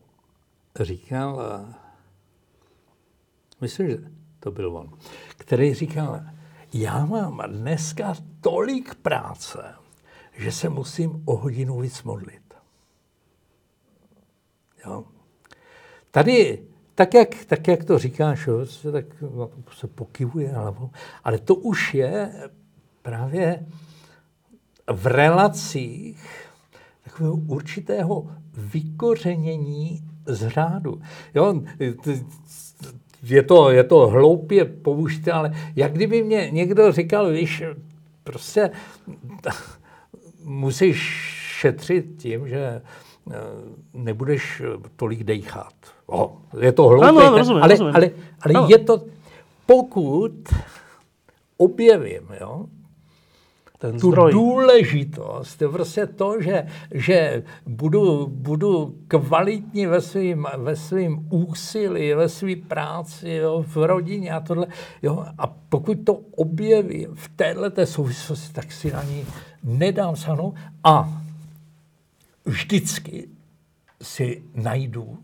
říkal, 0.80 1.60
myslím, 3.60 3.90
že 3.90 3.98
to 4.40 4.50
byl 4.50 4.76
on, 4.76 4.88
který 5.28 5.74
říkal, 5.74 6.20
já 6.72 7.04
mám 7.04 7.42
dneska 7.48 8.14
tolik 8.40 8.94
práce, 8.94 9.81
že 10.36 10.52
se 10.52 10.68
musím 10.68 11.22
o 11.24 11.36
hodinu 11.36 11.80
víc 11.80 12.02
modlit. 12.02 12.42
Jo. 14.86 15.04
Tady, 16.10 16.62
tak 16.94 17.14
jak, 17.14 17.44
tak 17.44 17.68
jak 17.68 17.84
to 17.84 17.98
říkáš, 17.98 18.46
jo, 18.46 18.66
se, 18.66 18.92
tak 18.92 19.04
se 19.76 19.86
pokivuje 19.86 20.48
hlavou, 20.48 20.90
ale 21.24 21.38
to 21.38 21.54
už 21.54 21.94
je 21.94 22.32
právě 23.02 23.66
v 24.92 25.06
relacích 25.06 26.46
takového 27.04 27.34
určitého 27.34 28.30
vykořenění 28.52 30.02
z 30.26 30.48
řádu. 30.48 31.00
Jo, 31.34 31.62
je 33.22 33.42
to, 33.42 33.70
je 33.70 33.84
to 33.84 34.06
hloupě 34.06 34.64
použité, 34.64 35.32
ale 35.32 35.52
jak 35.76 35.92
kdyby 35.92 36.22
mě 36.22 36.50
někdo 36.50 36.92
říkal, 36.92 37.32
víš, 37.32 37.62
prostě 38.24 38.70
musíš 40.44 40.98
šetřit 41.60 42.06
tím, 42.18 42.48
že 42.48 42.82
eh, 43.30 43.34
nebudeš 43.94 44.62
tolik 44.96 45.24
dejchat. 45.24 45.74
Oh, 46.06 46.30
je 46.60 46.72
to 46.72 46.82
hloupé, 46.82 47.08
ano, 47.08 47.38
rozumím, 47.38 47.62
ale, 47.62 47.72
rozumím. 47.72 47.94
ale, 47.94 48.10
ale 48.40 48.54
ale 48.58 48.70
je 48.72 48.78
to, 48.78 49.04
pokud 49.66 50.32
objevím, 51.56 52.28
jo, 52.40 52.66
ten 53.78 53.98
tu 53.98 54.10
zdroj. 54.10 54.32
důležitost, 54.32 55.56
to 55.56 55.68
prostě 55.68 56.06
to, 56.06 56.40
že, 56.40 56.66
že 56.90 57.42
budu, 57.66 58.26
budu 58.26 58.94
kvalitní 59.08 59.86
ve 59.86 60.00
svým, 60.00 60.46
ve 60.56 60.76
svým 60.76 61.26
úsilí, 61.30 62.14
ve 62.14 62.28
své 62.28 62.56
práci, 62.56 63.28
jo, 63.30 63.64
v 63.66 63.76
rodině 63.76 64.30
a 64.30 64.40
tohle. 64.40 64.66
Jo, 65.02 65.24
a 65.38 65.46
pokud 65.46 65.98
to 66.04 66.14
objevím 66.36 67.14
v 67.14 67.28
této 67.36 67.86
souvislosti, 67.86 68.52
tak 68.52 68.72
si 68.72 68.92
na 68.92 69.02
ní 69.02 69.26
nedám 69.62 70.16
sanu 70.16 70.54
a 70.84 71.08
vždycky 72.44 73.28
si 74.02 74.42
najdu 74.54 75.18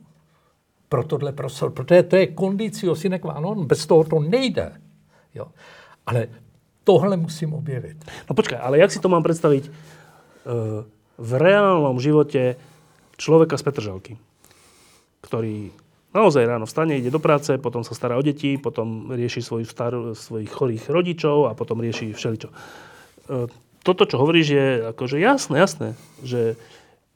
pro 0.88 1.04
tohle 1.04 1.32
prostor, 1.32 1.70
protože 1.70 2.02
to 2.02 2.16
je 2.16 2.26
kondicio 2.26 2.96
sine 2.96 3.18
qua 3.18 3.40
non, 3.40 3.66
bez 3.66 3.86
toho 3.86 4.04
to 4.04 4.20
nejde. 4.20 4.72
Jo. 5.34 5.46
Ale 6.06 6.28
tohle 6.84 7.16
musím 7.16 7.54
objevit. 7.54 8.04
No 8.30 8.34
počkaj, 8.34 8.58
ale 8.58 8.78
jak 8.78 8.92
si 8.92 9.00
to 9.00 9.08
mám 9.08 9.22
predstaviť 9.22 9.64
e, 9.66 9.70
v 11.18 11.30
reálnom 11.36 12.00
živote 12.00 12.56
človeka 13.20 13.58
z 13.58 13.62
Petržalky, 13.62 14.14
ktorý 15.20 15.68
naozaj 16.14 16.48
ráno 16.48 16.64
vstane, 16.64 16.96
ide 16.96 17.12
do 17.12 17.20
práce, 17.20 17.52
potom 17.60 17.84
sa 17.84 17.92
stará 17.92 18.16
o 18.16 18.24
deti, 18.24 18.56
potom 18.56 19.12
rieši 19.12 19.44
svojich 20.14 20.48
chorých 20.48 20.88
rodičov 20.88 21.50
a 21.50 21.52
potom 21.52 21.84
rieši 21.84 22.16
všeličo. 22.16 22.48
Toto, 23.88 24.04
čo 24.04 24.20
hovoríš, 24.20 24.48
je 24.52 24.66
akože 24.92 25.16
jasné, 25.16 25.64
jasné, 25.64 25.88
že 26.20 26.60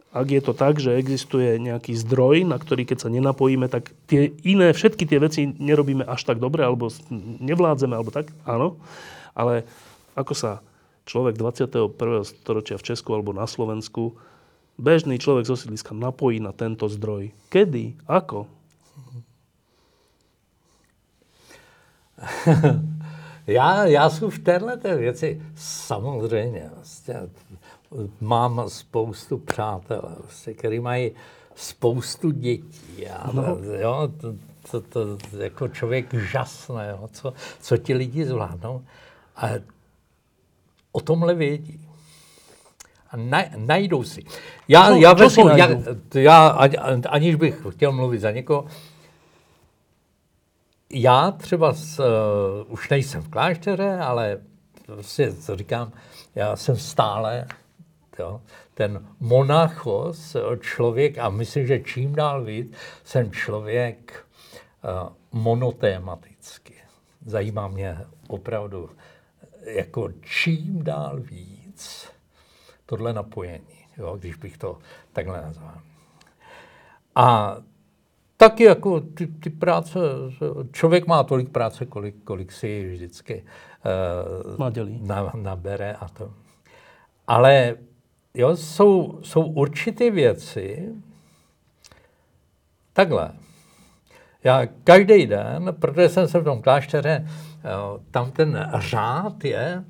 ak 0.09 0.25
je 0.33 0.41
to 0.41 0.57
tak, 0.57 0.81
že 0.81 0.97
existuje 0.97 1.61
nejaký 1.61 1.93
zdroj, 1.93 2.49
na 2.49 2.57
ktorý 2.57 2.89
keď 2.89 3.05
sa 3.05 3.13
nenapojíme, 3.13 3.69
tak 3.69 3.93
tie 4.09 4.33
iné, 4.41 4.73
všetky 4.73 5.05
tie 5.05 5.21
veci 5.21 5.53
nerobíme 5.53 6.01
až 6.01 6.25
tak 6.25 6.41
dobre, 6.41 6.65
alebo 6.65 6.89
nevládzeme, 7.45 7.93
alebo 7.93 8.09
tak, 8.09 8.33
áno. 8.49 8.81
Ale 9.37 9.69
ako 10.17 10.33
sa 10.33 10.65
človek 11.05 11.37
21. 11.37 11.93
storočia 12.25 12.81
v 12.81 12.87
Česku 12.89 13.13
alebo 13.13 13.37
na 13.37 13.45
Slovensku, 13.45 14.17
bežný 14.81 15.21
človek 15.21 15.45
zo 15.45 15.61
sídliska 15.61 15.93
napojí 15.93 16.41
na 16.41 16.57
tento 16.57 16.89
zdroj. 16.89 17.37
Kedy? 17.53 18.01
Ako? 18.09 18.49
já, 23.53 23.85
já 23.85 24.11
jsem 24.11 24.31
v 24.31 24.39
této 24.39 24.97
věci 24.97 25.43
samozřejmě 25.57 26.71
vlastně, 26.77 27.15
mám 28.21 28.65
spoustu 28.69 29.39
přátel, 29.39 30.17
vlastně, 30.21 30.55
který 30.55 30.81
mají 30.81 31.11
spoustu 31.55 32.31
dětí. 32.31 33.09
A, 33.09 33.31
no. 33.33 33.59
jo, 33.81 34.09
to, 34.21 34.35
to, 34.71 34.81
to, 34.81 35.19
jako 35.37 35.69
člověk 35.69 36.15
žasne, 36.15 36.89
jo, 36.91 37.09
co, 37.13 37.33
co 37.61 37.77
ti 37.77 37.95
lidi 37.95 38.25
zvládnou. 38.25 38.83
A 39.37 39.49
o 40.93 41.01
tomhle 41.01 41.35
vědí. 41.35 41.81
A 43.11 43.17
na, 43.17 43.45
najdou 43.57 44.05
si. 44.05 44.25
Já, 44.69 44.89
Co- 44.89 44.97
já, 44.97 45.13
vezmu, 45.13 45.49
já, 45.49 45.69
já 46.15 46.49
ani- 46.49 46.77
aniž 47.09 47.35
bych 47.35 47.63
chtěl 47.71 47.93
mluvit 47.93 48.19
za 48.19 48.31
někoho, 48.31 48.67
já 50.93 51.31
třeba 51.31 51.73
s, 51.73 51.99
uh, 51.99 52.73
už 52.73 52.89
nejsem 52.89 53.23
v 53.23 53.29
klášteře, 53.29 53.99
ale 53.99 54.39
prostě, 54.87 55.33
co 55.33 55.57
říkám, 55.57 55.93
já 56.35 56.57
jsem 56.57 56.77
stále 56.77 57.47
jo, 58.19 58.41
ten 58.75 59.07
monachos, 59.21 60.35
eh, 60.35 60.57
člověk, 60.61 61.19
a 61.19 61.29
myslím, 61.29 61.67
že 61.67 61.81
čím 61.81 62.15
dál 62.15 62.45
víc, 62.45 62.73
jsem 63.05 63.33
člověk 63.33 64.27
uh, 64.85 65.09
monotématický. 65.43 66.75
Zajímá 67.27 67.69
mě 67.69 67.99
opravdu 68.29 68.91
jako 69.65 70.09
čím 70.21 70.85
dál 70.85 71.21
víc 71.21 72.09
tohle 72.87 73.13
napojení, 73.13 73.87
jo, 73.97 74.17
když 74.17 74.37
bych 74.37 74.59
to 74.59 74.79
takhle 75.13 75.43
nazval. 75.43 75.81
A 77.15 77.57
taky 78.43 78.65
jako 78.65 79.01
ty, 79.01 79.27
ty 79.27 79.51
práce, 79.51 79.99
člověk 80.73 81.07
má 81.07 81.23
tolik 81.23 81.49
práce, 81.49 81.87
kolik, 81.87 82.15
kolik 82.25 82.53
si 82.53 82.93
vždycky 82.93 83.45
uh, 84.55 84.59
Nadělí. 84.59 85.01
na, 85.03 85.33
nabere 85.35 85.93
a 85.93 86.09
to. 86.09 86.31
Ale 87.27 87.75
jo, 88.35 88.57
jsou, 88.57 89.19
jsou 89.23 89.43
určité 89.43 90.11
věci, 90.11 90.89
takhle. 92.93 93.31
Já 94.45 94.67
každý 94.85 95.27
den, 95.27 95.75
protože 95.81 96.09
jsem 96.09 96.29
se 96.29 96.39
v 96.39 96.45
tom 96.45 96.63
klášteře, 96.63 97.29
jo, 97.73 98.01
tam 98.11 98.31
ten 98.31 98.71
řád 98.79 99.45
je, 99.45 99.85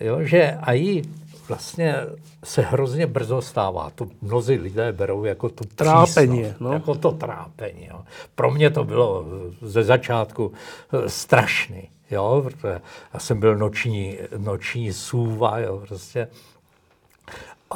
jo, 0.00 0.22
že 0.22 0.58
i 0.66 1.02
vlastně 1.48 1.96
se 2.44 2.62
hrozně 2.62 3.06
brzo 3.06 3.42
stává. 3.42 3.90
To 3.94 4.08
mnozí 4.22 4.54
lidé 4.54 4.92
berou 4.92 5.24
jako 5.24 5.48
to 5.48 5.64
Trápení, 5.64 6.54
no. 6.60 6.72
Jako 6.72 6.94
to 6.94 7.10
trápení. 7.10 7.86
Jo. 7.86 8.00
Pro 8.34 8.50
mě 8.50 8.70
to 8.70 8.84
bylo 8.84 9.24
ze 9.62 9.82
začátku 9.82 10.52
eh, 10.92 11.08
strašný. 11.08 11.88
Jo, 12.10 12.42
protože 12.44 12.80
já 13.14 13.20
jsem 13.20 13.40
byl 13.40 13.56
noční, 13.56 14.18
noční 14.36 14.92
sůva, 14.92 15.58
jo, 15.58 15.82
prostě. 15.88 16.28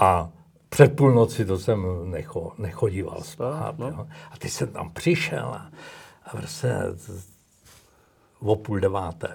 A 0.01 0.29
před 0.69 0.97
půlnoci 0.97 1.45
to 1.45 1.59
jsem 1.59 2.11
necho, 2.11 2.53
nechodíval 2.59 3.21
spát. 3.21 3.79
no. 3.79 3.89
Jo. 3.89 4.07
A 4.31 4.39
teď 4.39 4.51
jsem 4.51 4.69
tam 4.69 4.91
přišel 4.91 5.45
a, 5.45 5.71
a 6.25 6.37
prostě 6.37 6.75
o 8.41 8.57
půl 8.57 8.81
deváté 8.81 9.29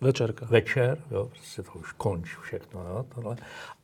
Večerka. 0.00 0.46
večer, 0.46 0.98
jo, 1.10 1.26
prostě 1.26 1.62
to 1.62 1.72
už 1.72 1.92
končí 1.92 2.36
všechno, 2.42 2.80
jo, 2.80 3.06
tohle. 3.14 3.36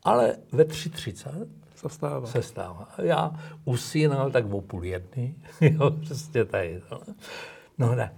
Ale 0.03 0.35
ve 0.51 0.63
3.30 0.63 1.47
Sa 1.75 1.89
stáva. 1.89 2.27
se 2.27 2.41
stává. 2.41 2.89
Já 2.97 3.31
usínal 3.65 4.31
tak 4.31 4.53
o 4.53 4.61
půl 4.61 4.85
jedny, 4.85 5.35
jo, 5.61 5.91
prostě 5.91 6.45
tady. 6.45 6.81
No. 6.91 6.99
no 7.77 7.95
ne. 7.95 8.13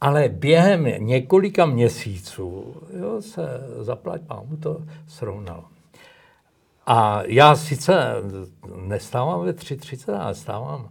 Ale 0.00 0.28
během 0.28 0.84
několika 0.98 1.66
měsíců 1.66 2.74
jo, 3.00 3.22
se 3.22 3.42
zaplať 3.80 4.22
pámu 4.22 4.56
to 4.56 4.82
srovnalo. 5.08 5.64
A 6.86 7.22
já 7.26 7.56
sice 7.56 8.14
nestávám 8.76 9.44
ve 9.44 9.52
3.30, 9.52 10.20
ale 10.20 10.34
stávám, 10.34 10.88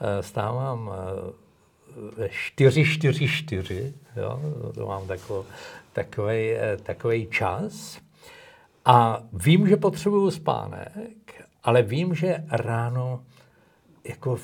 eh, 0.00 0.22
stávám 0.22 0.90
eh, 0.92 1.32
ve 2.16 2.26
4.44, 2.26 3.92
jo, 4.16 4.40
to 4.74 4.86
mám 4.86 5.06
takový, 5.06 5.48
takový, 5.94 6.50
takový 6.82 7.26
čas. 7.26 7.98
A 8.84 9.22
vím, 9.32 9.68
že 9.68 9.76
potřebuju 9.76 10.30
spánek, 10.30 11.44
ale 11.62 11.82
vím, 11.82 12.14
že 12.14 12.44
ráno, 12.50 13.24
jako 14.04 14.38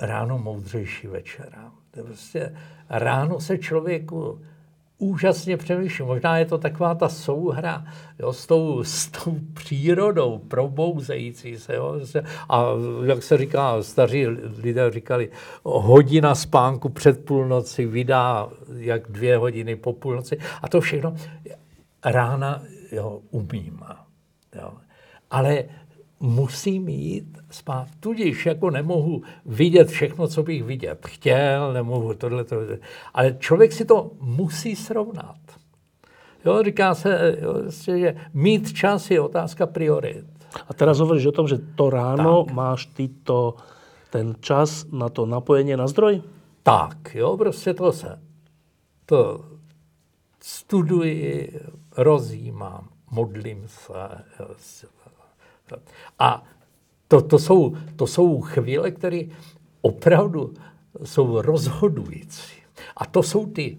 ráno 0.00 0.38
moudřejší 0.38 1.06
večera. 1.06 1.72
Prostě 1.90 2.56
ráno 2.88 3.40
se 3.40 3.58
člověku 3.58 4.42
úžasně 4.98 5.56
přemýšlí. 5.56 6.04
Možná 6.04 6.38
je 6.38 6.44
to 6.44 6.58
taková 6.58 6.94
ta 6.94 7.08
souhra 7.08 7.84
jo, 8.18 8.32
s, 8.32 8.46
tou, 8.46 8.84
s 8.84 9.06
tou 9.06 9.36
přírodou 9.54 10.38
probouzející 10.38 11.58
se. 11.58 11.74
Jo, 11.74 12.00
a 12.48 12.64
jak 13.04 13.22
se 13.22 13.38
říká, 13.38 13.82
staří 13.82 14.26
lidé 14.62 14.90
říkali, 14.90 15.30
hodina 15.62 16.34
spánku 16.34 16.88
před 16.88 17.24
půlnoci 17.24 17.86
vydá 17.86 18.48
jak 18.76 19.12
dvě 19.12 19.36
hodiny 19.36 19.76
po 19.76 19.92
půlnoci. 19.92 20.38
A 20.62 20.68
to 20.68 20.80
všechno 20.80 21.16
rána 22.04 22.62
jo, 22.92 23.20
umím. 23.30 23.80
Jo. 24.54 24.72
Ale 25.30 25.64
musím 26.20 26.88
jít 26.88 27.38
spát. 27.50 27.88
Tudíž 28.00 28.46
jako 28.46 28.70
nemohu 28.70 29.22
vidět 29.46 29.88
všechno, 29.88 30.28
co 30.28 30.42
bych 30.42 30.64
vidět 30.64 31.06
chtěl, 31.06 31.72
nemohu 31.72 32.14
tohle, 32.14 32.44
tohle. 32.44 32.78
Ale 33.14 33.36
člověk 33.38 33.72
si 33.72 33.84
to 33.84 34.10
musí 34.20 34.76
srovnat. 34.76 35.36
Jo, 36.44 36.62
říká 36.62 36.94
se, 36.94 37.36
jo, 37.42 37.52
prostě, 37.52 37.98
že 37.98 38.16
mít 38.34 38.72
čas 38.72 39.10
je 39.10 39.20
otázka 39.20 39.66
priorit. 39.66 40.24
A 40.68 40.74
teraz 40.74 40.98
hovoríš 40.98 41.26
o 41.26 41.32
tom, 41.32 41.48
že 41.48 41.58
to 41.58 41.90
ráno 41.90 42.44
tak. 42.44 42.54
máš 42.54 42.86
ty 42.86 43.08
to, 43.08 43.54
ten 44.10 44.34
čas 44.40 44.86
na 44.92 45.08
to 45.08 45.26
napojenie 45.26 45.76
na 45.76 45.86
zdroj? 45.86 46.22
Tak, 46.62 47.14
jo, 47.14 47.36
prostě 47.36 47.74
to 47.74 47.92
se, 47.92 48.18
to 49.06 49.44
studuji, 50.40 51.60
rozjímám, 51.96 52.88
modlím 53.10 53.64
se. 53.66 53.92
jo, 54.40 54.46
A 56.18 56.44
to, 57.08 57.22
to, 57.22 57.38
jsou, 57.38 57.76
to 57.96 58.06
jsou 58.06 58.40
chvíle, 58.40 58.90
které 58.90 59.20
opravdu 59.80 60.54
jsou 61.04 61.40
rozhodující. 61.40 62.56
A 62.96 63.06
to 63.06 63.22
jsou 63.22 63.46
ty 63.46 63.76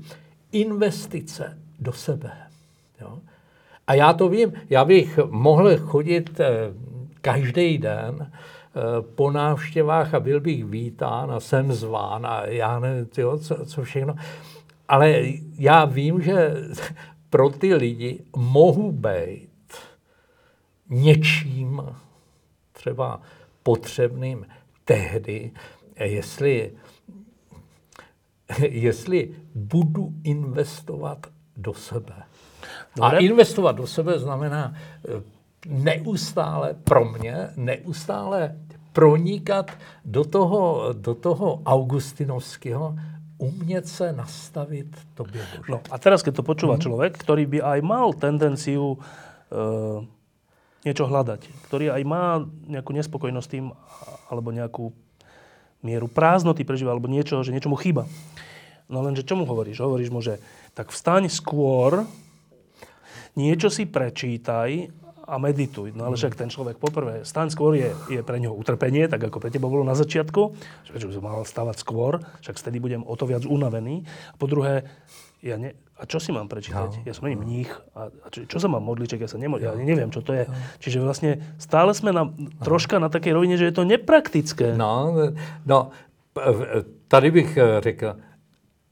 investice 0.51 1.57
do 1.79 1.93
sebe. 1.93 2.31
Jo? 3.01 3.19
A 3.87 3.93
já 3.93 4.13
to 4.13 4.29
vím, 4.29 4.53
já 4.69 4.85
bych 4.85 5.19
mohl 5.29 5.77
chodit 5.77 6.39
eh, 6.39 6.73
každý 7.21 7.77
den 7.77 8.31
eh, 8.31 8.81
po 9.15 9.31
návštěvách 9.31 10.13
a 10.13 10.19
byl 10.19 10.39
bych 10.39 10.65
vítán 10.65 11.31
a 11.31 11.39
jsem 11.39 11.73
zván 11.73 12.25
a 12.25 12.45
já 12.45 12.79
nevím, 12.79 13.05
tyjo, 13.05 13.37
co, 13.37 13.65
co 13.65 13.83
všechno. 13.83 14.15
Ale 14.87 15.23
já 15.57 15.85
vím, 15.85 16.21
že 16.21 16.53
pro 17.29 17.49
ty 17.49 17.75
lidi 17.75 18.19
mohu 18.35 18.91
být 18.91 19.49
něčím 20.89 21.81
třeba 22.71 23.21
potřebným 23.63 24.45
tehdy, 24.85 25.51
jestli, 25.99 26.71
jestli 28.69 29.35
budu 29.55 30.13
investovat 30.23 31.27
do 31.57 31.73
sebe. 31.73 32.23
A 33.01 33.17
investovat 33.17 33.71
do 33.71 33.87
sebe 33.87 34.19
znamená 34.19 34.73
eh, 34.73 35.21
neustále 35.67 36.73
pro 36.83 37.05
mě, 37.05 37.49
neustále 37.55 38.55
pronikat 38.93 39.71
do 40.05 40.25
toho, 40.25 40.93
do 40.93 41.15
toho 41.15 41.61
augustinovského, 41.65 42.95
umět 43.37 43.87
se 43.87 44.13
nastavit 44.13 44.87
tobě 45.13 45.41
Bože. 45.57 45.69
No 45.69 45.81
a 45.91 45.97
teraz, 46.01 46.25
keď 46.25 46.41
to 46.41 46.43
počúva 46.43 46.81
mm. 46.81 46.81
človek, 46.81 47.11
ktorý 47.13 47.45
by 47.45 47.59
aj 47.61 47.79
mal 47.85 48.09
tendenciu 48.17 48.97
e, 48.97 48.99
niečo 50.85 51.09
hľadať, 51.09 51.41
ktorý 51.69 51.93
aj 51.93 52.03
má 52.05 52.45
nejakú 52.69 52.91
nespokojnosť 52.93 53.49
tým, 53.49 53.65
alebo 54.29 54.53
nejakú 54.53 54.93
mieru 55.81 56.09
prázdnoty 56.09 56.65
prežíva, 56.65 56.93
alebo 56.93 57.09
niečo, 57.09 57.41
že 57.45 57.53
niečo 57.53 57.69
mu 57.71 57.77
chýba. 57.77 58.09
No 58.87 59.03
lenže 59.03 59.27
čo 59.27 59.35
mu 59.35 59.43
hovoríš? 59.43 59.83
Hovoríš 59.83 60.09
mu, 60.13 60.23
že 60.23 60.39
tak 60.71 60.95
vstaň 60.95 61.27
skôr, 61.27 62.07
niečo 63.35 63.67
si 63.67 63.85
prečítaj 63.85 64.89
a 65.27 65.35
medituj. 65.35 65.91
No 65.91 66.07
ale 66.07 66.15
však 66.15 66.39
ten 66.39 66.47
človek 66.47 66.79
poprvé, 66.79 67.27
staň 67.27 67.51
skôr 67.51 67.75
je, 67.75 67.91
je 68.07 68.23
pre 68.23 68.39
neho 68.39 68.55
utrpenie, 68.55 69.11
tak 69.11 69.27
ako 69.27 69.43
pre 69.43 69.51
teba 69.51 69.67
bolo 69.67 69.83
na 69.83 69.91
začiatku, 69.91 70.41
že 70.87 70.91
by 70.95 71.13
som 71.13 71.23
mal 71.23 71.43
stávať 71.43 71.83
skôr, 71.83 72.23
však 72.39 72.55
vtedy 72.55 72.79
budem 72.79 73.03
o 73.03 73.13
to 73.19 73.27
viac 73.27 73.43
unavený. 73.43 74.07
A 74.31 74.35
po 74.39 74.47
druhé, 74.47 74.87
ja 75.43 75.59
ne, 75.59 75.75
a 75.97 76.05
čo 76.05 76.21
si 76.21 76.29
mám 76.29 76.45
prečítať? 76.45 77.01
No, 77.01 77.05
ja 77.09 77.13
som 77.17 77.25
ani 77.25 77.35
mních. 77.35 77.73
A, 77.97 78.13
a 78.13 78.27
čo, 78.29 78.45
čo 78.45 78.57
sa 78.61 78.69
mám 78.69 78.85
modliček? 78.85 79.17
Ja 79.17 79.29
sa 79.29 79.41
nemodlím. 79.41 79.65
Ja 79.65 79.73
neviem, 79.73 80.13
čo 80.13 80.21
to 80.21 80.37
je. 80.37 80.45
No. 80.45 80.53
Čiže 80.77 80.97
vlastne 81.01 81.31
stále 81.57 81.97
sme 81.97 82.13
na, 82.13 82.29
troška 82.61 83.01
na 83.01 83.09
takej 83.09 83.33
rovine, 83.33 83.57
že 83.57 83.73
je 83.73 83.75
to 83.75 83.83
nepraktické. 83.83 84.77
No, 84.77 85.13
no 85.65 85.89
tady 87.07 87.31
bych 87.31 87.57
eh, 87.57 87.81
řekl, 87.81 88.15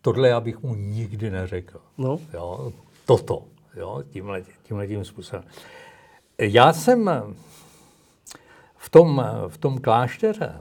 tohle 0.02 0.30
já 0.30 0.40
bych 0.40 0.62
mu 0.64 0.76
nikdy 0.76 1.30
neřekl. 1.30 1.82
No. 1.98 2.20
Jo, 2.34 2.72
toto, 3.06 3.46
jo, 3.76 4.04
tímhle, 4.10 4.42
tímhle 4.64 4.88
tím 4.88 5.06
způsobem. 5.06 5.44
Já 6.42 6.74
jsem 6.74 7.10
v 8.78 8.90
tom, 8.90 9.26
v 9.48 9.58
tom 9.58 9.78
klášteře 9.78 10.60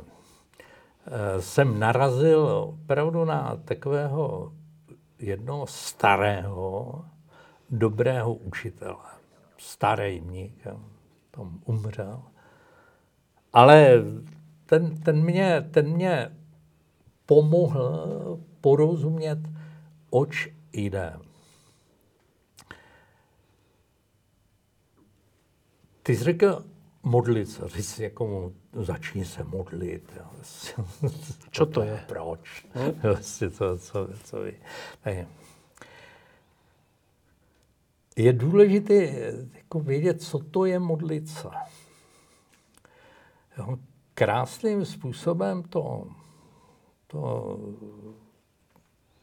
jsem 1.38 1.78
narazil 1.78 2.40
opravdu 2.46 3.24
na 3.24 3.56
takového 3.64 4.52
jednoho 5.18 5.66
starého, 5.66 7.04
dobrého 7.70 8.34
učitele. 8.34 9.10
Starý 9.58 10.20
mník, 10.20 10.66
tam 11.30 11.60
umřel. 11.64 12.22
Ale 13.52 13.94
ten, 14.66 15.00
ten, 15.00 15.24
mě, 15.24 15.68
ten 15.70 15.92
mě 15.92 16.36
pomohl 17.26 18.40
porozumět, 18.60 19.38
oč 20.10 20.48
jde. 20.72 21.16
Ty 26.02 26.16
jsi 26.16 26.24
řekl 26.24 26.64
modlit 27.02 27.50
se, 27.50 27.68
říct 27.68 27.98
jako 28.74 28.84
začni 28.84 29.24
se 29.24 29.44
modlit. 29.44 30.12
Co 31.52 31.66
to 31.66 31.82
je? 31.82 32.04
Proč? 32.08 32.66
Hmm? 32.74 32.90
Vlastně 33.02 33.50
co, 33.50 33.78
co, 33.78 34.08
co 34.24 34.44
je. 34.44 35.26
Je 38.16 38.32
důležité 38.32 38.94
jako 39.54 39.80
vědět, 39.80 40.22
co 40.22 40.38
to 40.38 40.64
je 40.64 40.78
modlit 40.78 41.28
se. 41.28 41.48
Krásným 44.14 44.84
způsobem 44.84 45.62
to, 45.62 46.06
to 47.06 47.58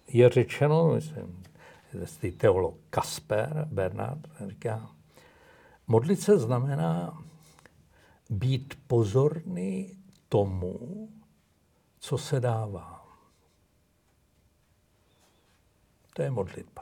je 0.07 0.29
řečeno, 0.29 0.93
myslím, 0.93 1.43
teolog 2.37 2.75
Kasper 2.89 3.67
Bernard 3.71 4.27
říká, 4.47 4.89
Modlit 5.87 6.21
se 6.21 6.37
znamená 6.37 7.23
být 8.31 8.73
pozorný 8.87 9.97
tomu, 10.29 11.09
co 11.99 12.17
se 12.17 12.39
dává. 12.39 13.05
To 16.13 16.21
je 16.21 16.31
modlitba. 16.31 16.81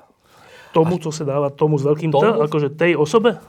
Tomu, 0.73 0.97
co 0.97 1.11
se 1.11 1.25
dává, 1.25 1.49
tomu 1.49 1.77
s 1.77 1.83
velkým 1.83 2.11
tomu, 2.11 2.33
T, 2.33 2.39
jakože 2.41 2.69
tej 2.69 2.97
osobe? 2.97 3.39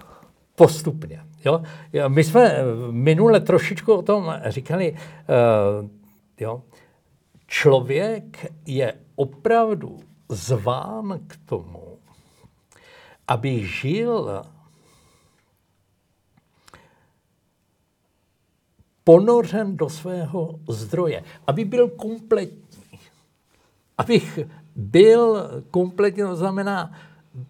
Postupně. 0.54 1.24
Jo? 1.44 1.62
My 2.08 2.24
jsme 2.24 2.54
minule 2.90 3.40
trošičku 3.40 3.94
o 3.94 4.02
tom 4.02 4.34
říkali, 4.46 4.92
uh, 4.92 5.88
jo? 6.40 6.62
člověk 7.46 8.52
je 8.66 8.94
opravdu 9.16 10.00
zván 10.28 11.20
k 11.26 11.36
tomu, 11.46 11.98
aby 13.28 13.66
žil 13.66 14.42
ponořen 19.10 19.76
do 19.76 19.88
svého 19.88 20.54
zdroje, 20.68 21.22
aby 21.46 21.64
byl 21.64 21.88
kompletní. 21.88 22.98
Abych 23.98 24.38
byl 24.76 25.50
kompletní, 25.70 26.22
to 26.22 26.36
znamená 26.36 26.92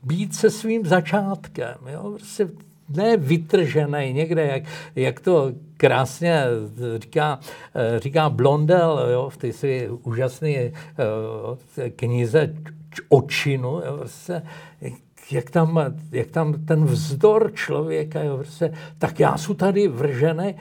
být 0.03 0.35
se 0.35 0.51
svým 0.51 0.87
začátkem. 0.87 1.77
Jo? 1.87 2.11
Prostě 2.11 2.49
ne 2.89 3.17
vytržený 3.17 4.13
někde, 4.13 4.47
jak, 4.47 4.63
jak 4.97 5.21
to 5.21 5.53
krásně 5.77 6.45
říká, 6.99 7.39
říká 7.99 8.31
Blondel 8.31 9.09
jo, 9.13 9.31
v 9.31 9.37
té 9.37 9.53
své 9.53 9.89
úžasné 9.91 10.71
uh, 10.71 11.89
knize 11.97 12.55
o 13.09 13.23
činu. 13.23 13.69
Jo, 13.69 13.97
prostě, 13.99 14.43
jak 15.31 15.51
tam, 15.51 15.95
jak 16.11 16.31
tam 16.31 16.65
ten 16.65 16.85
vzdor 16.85 17.53
člověka, 17.55 18.23
jo, 18.23 18.37
prostě, 18.37 18.73
tak 18.99 19.21
já 19.21 19.37
jsem 19.37 19.55
tady 19.55 19.89
vržený 19.89 20.55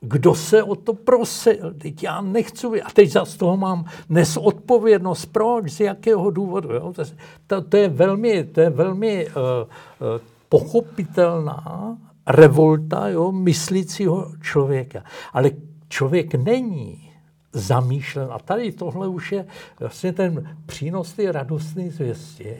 kdo 0.00 0.34
se 0.34 0.62
o 0.62 0.74
to 0.74 0.94
prosil? 0.94 1.74
Teď 1.78 2.02
já 2.02 2.20
nechci, 2.20 2.82
a 2.82 2.90
teď 2.90 3.10
za 3.10 3.24
z 3.24 3.36
toho 3.36 3.56
mám 3.56 3.84
nesodpovědnost. 4.08 5.26
Proč? 5.26 5.72
Z 5.72 5.80
jakého 5.80 6.30
důvodu? 6.30 6.72
Jo? 6.72 6.92
To, 6.92 7.02
to, 7.46 7.62
to 7.62 7.76
je 7.76 7.88
velmi, 7.88 8.44
to 8.44 8.60
je 8.60 8.70
velmi 8.70 9.26
uh, 9.26 9.32
uh, 9.32 10.20
pochopitelná 10.48 11.98
revolta 12.26 13.08
jo, 13.08 13.32
myslícího 13.32 14.32
člověka. 14.40 15.04
Ale 15.32 15.50
člověk 15.88 16.34
není 16.34 17.12
zamýšlen. 17.52 18.28
A 18.30 18.38
tady 18.38 18.72
tohle 18.72 19.08
už 19.08 19.32
je 19.32 19.46
vlastně 19.80 20.12
ten 20.12 20.56
přínos 20.66 21.12
té 21.12 21.32
radostné 21.32 21.90
zvěstě. 21.90 22.56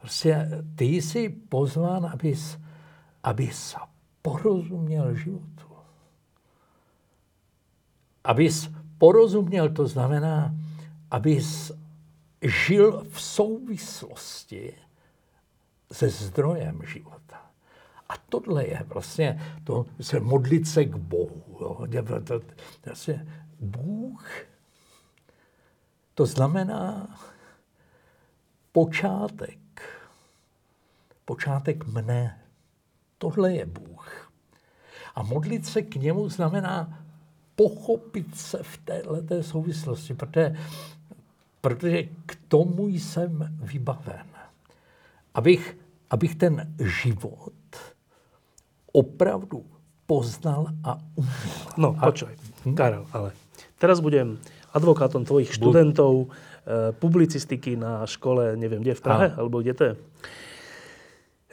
Prostě 0.00 0.48
ty 0.76 0.84
jsi 0.84 1.28
pozván, 1.28 2.10
abys, 2.12 2.58
abys 3.22 3.74
porozuměl 4.22 5.14
životu 5.14 5.53
abys 8.24 8.70
porozuměl, 8.98 9.68
to 9.68 9.86
znamená, 9.86 10.54
abys 11.10 11.72
žil 12.42 13.04
v 13.10 13.22
souvislosti 13.22 14.74
se 15.92 16.08
zdrojem 16.08 16.82
života. 16.86 17.50
A 18.08 18.16
tohle 18.16 18.66
je 18.66 18.84
vlastně 18.86 19.40
to, 19.64 19.86
se 20.00 20.20
modlit 20.20 20.68
se 20.68 20.84
k 20.84 20.96
Bohu. 20.96 21.42
Jo. 21.60 21.86
Vlastně 22.84 23.26
Bůh, 23.60 24.46
to 26.14 26.26
znamená 26.26 27.16
počátek. 28.72 29.58
Počátek 31.24 31.86
mne. 31.86 32.40
Tohle 33.18 33.52
je 33.52 33.66
Bůh. 33.66 34.32
A 35.14 35.22
modlit 35.22 35.66
se 35.66 35.82
k 35.82 35.94
němu 35.94 36.28
znamená 36.28 37.03
pochopit 37.56 38.36
se 38.36 38.62
v 38.62 38.78
této 38.78 39.42
souvislosti, 39.42 40.14
protože, 40.14 40.56
protože 41.60 42.02
k 42.26 42.32
tomu 42.48 42.88
jsem 42.88 43.56
vybaven. 43.62 44.26
Abych, 45.34 45.76
abych 46.10 46.34
ten 46.34 46.74
život 46.78 47.52
opravdu 48.92 49.64
poznal 50.06 50.66
a 50.84 50.98
uměl. 51.14 51.66
No, 51.76 51.96
počkaj, 52.04 52.34
hm? 52.64 52.74
Karel, 52.74 53.06
ale 53.12 53.32
teraz 53.78 54.00
budem 54.00 54.38
advokátom 54.70 55.24
tvojich 55.24 55.54
študentov 55.54 56.30
eh, 56.30 56.92
publicistiky 56.92 57.74
na 57.76 58.06
škole, 58.06 58.54
neviem, 58.56 58.82
kde 58.82 58.94
v 58.94 59.02
Prahe, 59.02 59.26
a. 59.32 59.36
alebo 59.38 59.58
kde 59.62 59.74
to 59.74 59.84
je. 59.84 59.94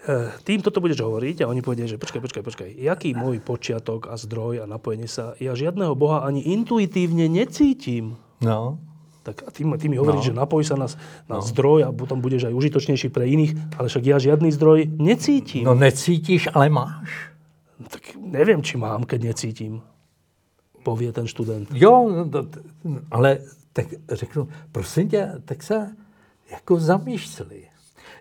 Eh, 0.01 0.33
tým 0.41 0.65
toto 0.65 0.81
budeš 0.81 1.05
hovoriť 1.05 1.45
a 1.45 1.49
oni 1.49 1.61
povedia, 1.61 1.85
že 1.85 2.01
počkaj, 2.01 2.25
počkaj, 2.25 2.41
počkaj, 2.41 2.69
jaký 2.73 3.13
môj 3.13 3.37
počiatok 3.37 4.09
a 4.09 4.17
zdroj 4.17 4.61
a 4.61 4.65
napojenie 4.65 5.05
sa, 5.05 5.37
ja 5.37 5.53
žiadného 5.53 5.93
Boha 5.93 6.25
ani 6.25 6.41
intuitívne 6.41 7.29
necítim. 7.29 8.17
No. 8.41 8.81
Tak 9.21 9.45
a 9.45 9.53
ty, 9.53 9.61
ty 9.61 9.85
mi 9.85 10.01
hovoríš, 10.01 10.25
no. 10.25 10.29
že 10.33 10.39
napoj 10.41 10.65
sa 10.65 10.73
na, 10.73 10.89
na 11.29 11.37
no. 11.37 11.45
zdroj 11.45 11.85
a 11.85 11.93
potom 11.93 12.17
budeš 12.17 12.49
aj 12.49 12.57
užitočnejší 12.57 13.13
pre 13.13 13.29
iných, 13.29 13.77
ale 13.77 13.93
však 13.93 14.01
ja 14.01 14.17
žiadny 14.17 14.49
zdroj 14.49 14.89
necítim. 14.97 15.69
No 15.69 15.77
necítíš, 15.77 16.49
ale 16.49 16.73
máš. 16.73 17.29
Tak 17.85 18.17
neviem, 18.17 18.65
či 18.65 18.81
mám, 18.81 19.05
keď 19.05 19.37
necítim, 19.37 19.85
povie 20.81 21.13
ten 21.13 21.29
študent. 21.29 21.69
Jo, 21.77 22.09
no, 22.09 22.25
ale 23.13 23.45
tak 23.69 23.85
řeknu, 24.09 24.49
prosím 24.73 25.09
tě, 25.09 25.21
tak 25.45 25.63
se 25.63 25.93
jako 26.51 26.79
zamýšleli. 26.79 27.70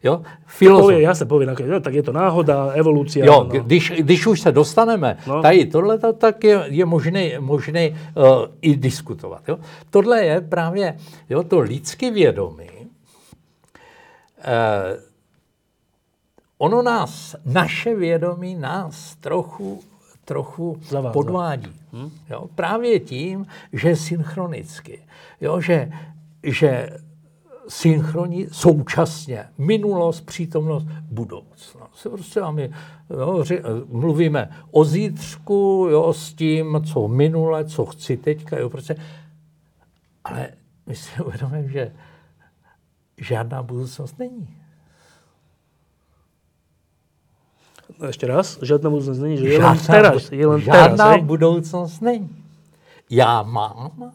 Jo? 0.03 0.25
Filozof. 0.49 0.89
Povie, 0.89 1.05
ja 1.05 1.13
sa 1.13 1.29
povie, 1.29 1.45
no, 1.45 1.81
tak 1.85 1.93
je 1.93 2.01
to 2.01 2.13
náhoda, 2.13 2.73
evolúcia. 2.73 3.21
Jo, 3.21 3.45
no. 3.45 3.53
když, 3.53 4.01
když 4.01 4.27
už 4.27 4.41
se 4.41 4.53
dostaneme 4.53 5.21
no. 5.27 5.43
tady 5.43 5.67
tohle, 5.67 5.99
tak 5.99 6.45
je, 6.45 6.65
je 6.73 6.85
možné, 6.85 7.41
možné 7.41 7.91
uh, 7.91 8.49
i 8.61 8.77
diskutovat. 8.77 9.49
Jo? 9.49 9.59
Tohle 9.91 10.25
je 10.25 10.41
právě 10.41 10.97
jo, 11.29 11.43
to 11.43 11.61
lidské 11.61 12.11
vědomí. 12.11 12.71
Uh, 14.41 14.97
ono 16.59 16.83
nás, 16.83 17.37
naše 17.45 17.95
vědomí 17.95 18.55
nás 18.55 19.17
trochu, 19.21 19.81
trochu 20.25 20.81
podvádí. 21.13 21.73
Hm? 21.93 22.11
Jo? 22.31 22.49
Právě 22.55 23.01
tím, 23.01 23.47
že 23.73 23.89
je 23.89 23.97
synchronicky. 23.97 25.03
Jo? 25.41 25.61
Že, 25.61 25.93
že 26.43 26.89
synchronní 27.71 28.47
současně 28.53 29.49
minulost, 29.59 30.21
přítomnost, 30.21 30.87
budoucnost. 31.11 32.07
Prostě 32.11 32.41
máme, 32.41 32.69
jo, 33.11 33.45
ři, 33.45 33.63
mluvíme 33.89 34.51
o 34.71 34.85
zítřku, 34.85 35.89
jo, 35.91 36.13
s 36.13 36.35
tím, 36.35 36.83
co 36.93 37.09
minule, 37.09 37.65
co 37.65 37.87
chci 37.87 38.17
teďka, 38.17 38.59
jo, 38.59 38.71
prostě. 38.71 38.97
Ale 40.25 40.49
my 40.87 40.95
si 40.97 41.23
uvědomíme, 41.23 41.69
že 41.69 41.93
žádná 43.19 43.63
budoucnost 43.63 44.19
není. 44.19 44.57
No 47.99 48.07
ještě 48.07 48.27
raz, 48.27 48.59
žádná 48.63 48.91
budoucnost 48.91 49.19
není, 49.19 49.37
že 49.37 49.49
je 49.49 49.61
žádná, 49.61 49.71
jen 49.71 49.87
teraz. 49.87 50.33
Je 50.33 50.39
jen 50.39 50.61
žádná 50.61 51.11
teraz, 51.11 51.27
budoucnost 51.27 52.01
není. 52.01 52.45
Já 53.11 53.43
mám 53.43 54.13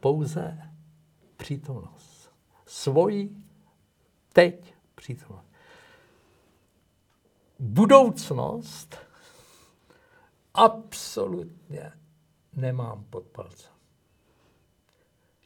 pouze 0.00 0.58
přítomnost. 1.36 2.30
Svoji 2.66 3.30
teď 4.32 4.74
přítomnost. 4.94 5.46
Budoucnost 7.58 8.96
absolutně 10.54 11.92
nemám 12.56 13.04
pod 13.10 13.24
palcem. 13.24 13.72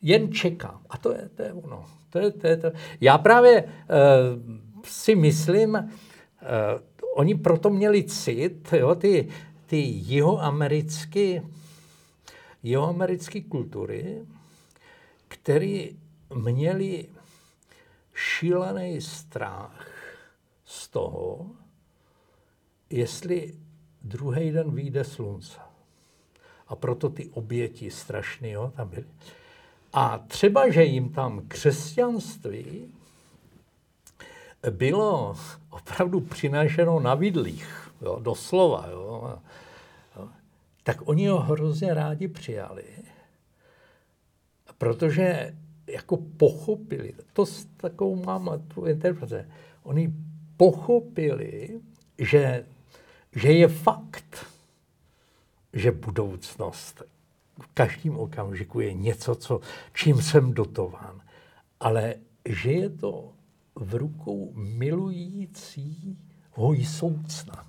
Jen 0.02 0.32
čekám. 0.32 0.80
A 0.90 0.98
to 0.98 1.12
je, 1.12 1.28
to 1.28 1.42
je 1.42 1.52
ono. 1.52 1.84
To 2.10 2.18
je, 2.18 2.30
to 2.30 2.46
je 2.46 2.56
to. 2.56 2.70
Já 3.00 3.18
právě 3.18 3.62
uh, 3.62 3.70
si 4.84 5.14
myslím, 5.14 5.74
uh, 5.74 5.88
oni 7.14 7.34
proto 7.34 7.70
měli 7.70 8.04
cit, 8.04 8.72
jo, 8.72 8.94
ty, 8.94 9.28
ty 9.66 9.76
jihoamerické 9.76 11.42
jihoamerické 12.62 13.40
kultury, 13.40 14.26
který 15.28 15.98
měli 16.34 17.08
šílený 18.14 19.00
strach 19.00 19.86
z 20.64 20.88
toho, 20.88 21.46
jestli 22.90 23.54
druhý 24.02 24.50
den 24.50 24.70
vyjde 24.70 25.04
slunce. 25.04 25.60
A 26.68 26.76
proto 26.76 27.08
ty 27.08 27.28
oběti 27.28 27.90
strašný 27.90 28.50
jo, 28.50 28.72
tam 28.76 28.88
byly. 28.88 29.04
A 29.92 30.18
třeba, 30.18 30.70
že 30.70 30.84
jim 30.84 31.08
tam 31.08 31.48
křesťanství 31.48 32.94
bylo 34.70 35.36
opravdu 35.70 36.20
přinášeno 36.20 37.00
na 37.00 37.14
vidlích, 37.14 37.92
jo, 38.02 38.18
doslova, 38.22 38.86
jo, 38.90 39.38
tak 40.82 41.08
oni 41.08 41.26
ho 41.26 41.38
hrozně 41.38 41.94
rádi 41.94 42.28
přijali 42.28 42.84
protože 44.78 45.54
jako 45.86 46.16
pochopili, 46.16 47.14
to 47.32 47.46
s 47.46 47.64
takovou 47.64 48.24
mám 48.24 48.62
tu 48.74 48.86
interpretaci, 48.86 49.48
oni 49.82 50.14
pochopili, 50.56 51.80
že, 52.18 52.66
že 53.32 53.52
je 53.52 53.68
fakt, 53.68 54.46
že 55.72 55.92
budoucnost 55.92 57.02
v 57.60 57.66
každém 57.74 58.16
okamžiku 58.16 58.80
je 58.80 58.94
něco, 58.94 59.34
co, 59.34 59.60
čím 59.94 60.22
jsem 60.22 60.52
dotován, 60.52 61.20
ale 61.80 62.14
že 62.44 62.72
je 62.72 62.90
to 62.90 63.32
v 63.74 63.94
rukou 63.94 64.52
milující 64.54 66.18
hojsoucna. 66.52 67.66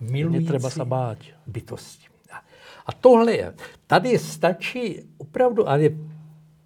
Milující 0.00 0.60
se 0.68 0.84
bát. 0.84 1.18
bytosti. 1.46 2.06
A 2.86 2.92
tohle 2.92 3.32
je, 3.32 3.54
tady 3.86 4.18
stačí 4.18 5.02
opravdu, 5.18 5.68
ale 5.68 5.88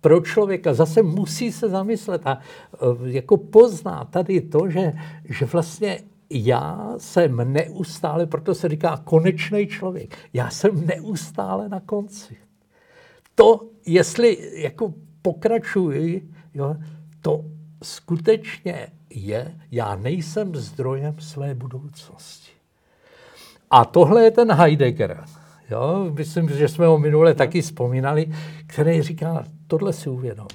pro 0.01 0.21
člověka 0.21 0.75
zase 0.75 1.03
musí 1.03 1.53
se 1.53 1.69
zamyslet 1.69 2.27
a 2.27 2.39
eh, 2.75 2.79
jako 3.03 3.37
pozná 3.37 4.05
tady 4.05 4.41
to, 4.41 4.71
že, 4.71 4.93
že 5.25 5.45
vlastně 5.45 5.99
já 6.31 6.95
jsem 6.99 7.53
neustále, 7.53 8.27
proto 8.27 8.55
se 8.55 8.69
říká 8.69 9.01
konečný 9.05 9.67
člověk, 9.67 10.17
já 10.33 10.51
jsem 10.51 10.87
neustále 10.87 11.69
na 11.69 11.81
konci. 11.81 12.37
To, 13.35 13.61
jestli 13.87 14.39
jako 14.63 14.95
pokračuji, 15.23 16.31
jo, 16.55 16.77
to 17.23 17.45
skutečně 17.83 18.89
je, 19.11 19.55
já 19.71 19.97
nejsem 19.97 20.57
zdrojem 20.57 21.17
své 21.21 21.55
budoucnosti. 21.55 22.53
A 23.71 23.85
tohle 23.85 24.25
je 24.25 24.31
ten 24.31 24.53
Heidegger. 24.53 25.25
Jo? 25.71 26.11
Myslím, 26.13 26.49
že 26.49 26.69
jsme 26.69 26.87
ho 26.87 26.99
minule 26.99 27.35
taky 27.35 27.63
vzpomínali, 27.63 28.33
který 28.67 29.03
říká, 29.03 29.45
tohle 29.67 29.93
si 29.93 30.09
uvědom. 30.09 30.49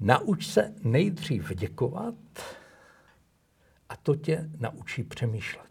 Nauč 0.00 0.46
se 0.46 0.74
nejdřív 0.84 1.52
děkovat 1.54 2.14
a 3.88 3.96
to 3.96 4.16
tě 4.16 4.50
naučí 4.58 5.02
přemýšlet. 5.02 5.70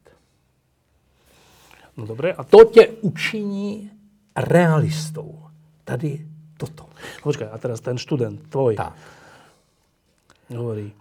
No 1.98 2.06
dobré. 2.06 2.34
A 2.34 2.44
to 2.44 2.66
tě 2.66 2.88
učiní 2.88 3.92
realistou. 4.36 5.44
Tady 5.84 6.28
toto. 6.58 6.84
No 6.84 7.24
počkaj, 7.24 7.48
a 7.52 7.58
teraz 7.58 7.80
ten 7.80 7.98
student 7.98 8.50
tvoj 8.50 8.76
tak. 8.76 8.96
hovorí, 10.50 10.94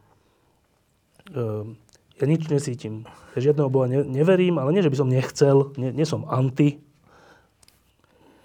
uh, 1.31 1.75
ja 2.19 2.25
nič 2.27 2.51
nesítim. 2.51 3.07
Ja 3.35 3.51
žiadneho 3.51 3.71
Boha 3.71 3.87
ne, 3.87 4.03
neverím, 4.03 4.59
ale 4.59 4.75
nie, 4.75 4.83
že 4.83 4.91
by 4.91 4.99
som 4.99 5.09
nechcel, 5.09 5.71
nie, 5.79 5.95
nie 5.95 6.07
som 6.07 6.27
anti. 6.27 6.83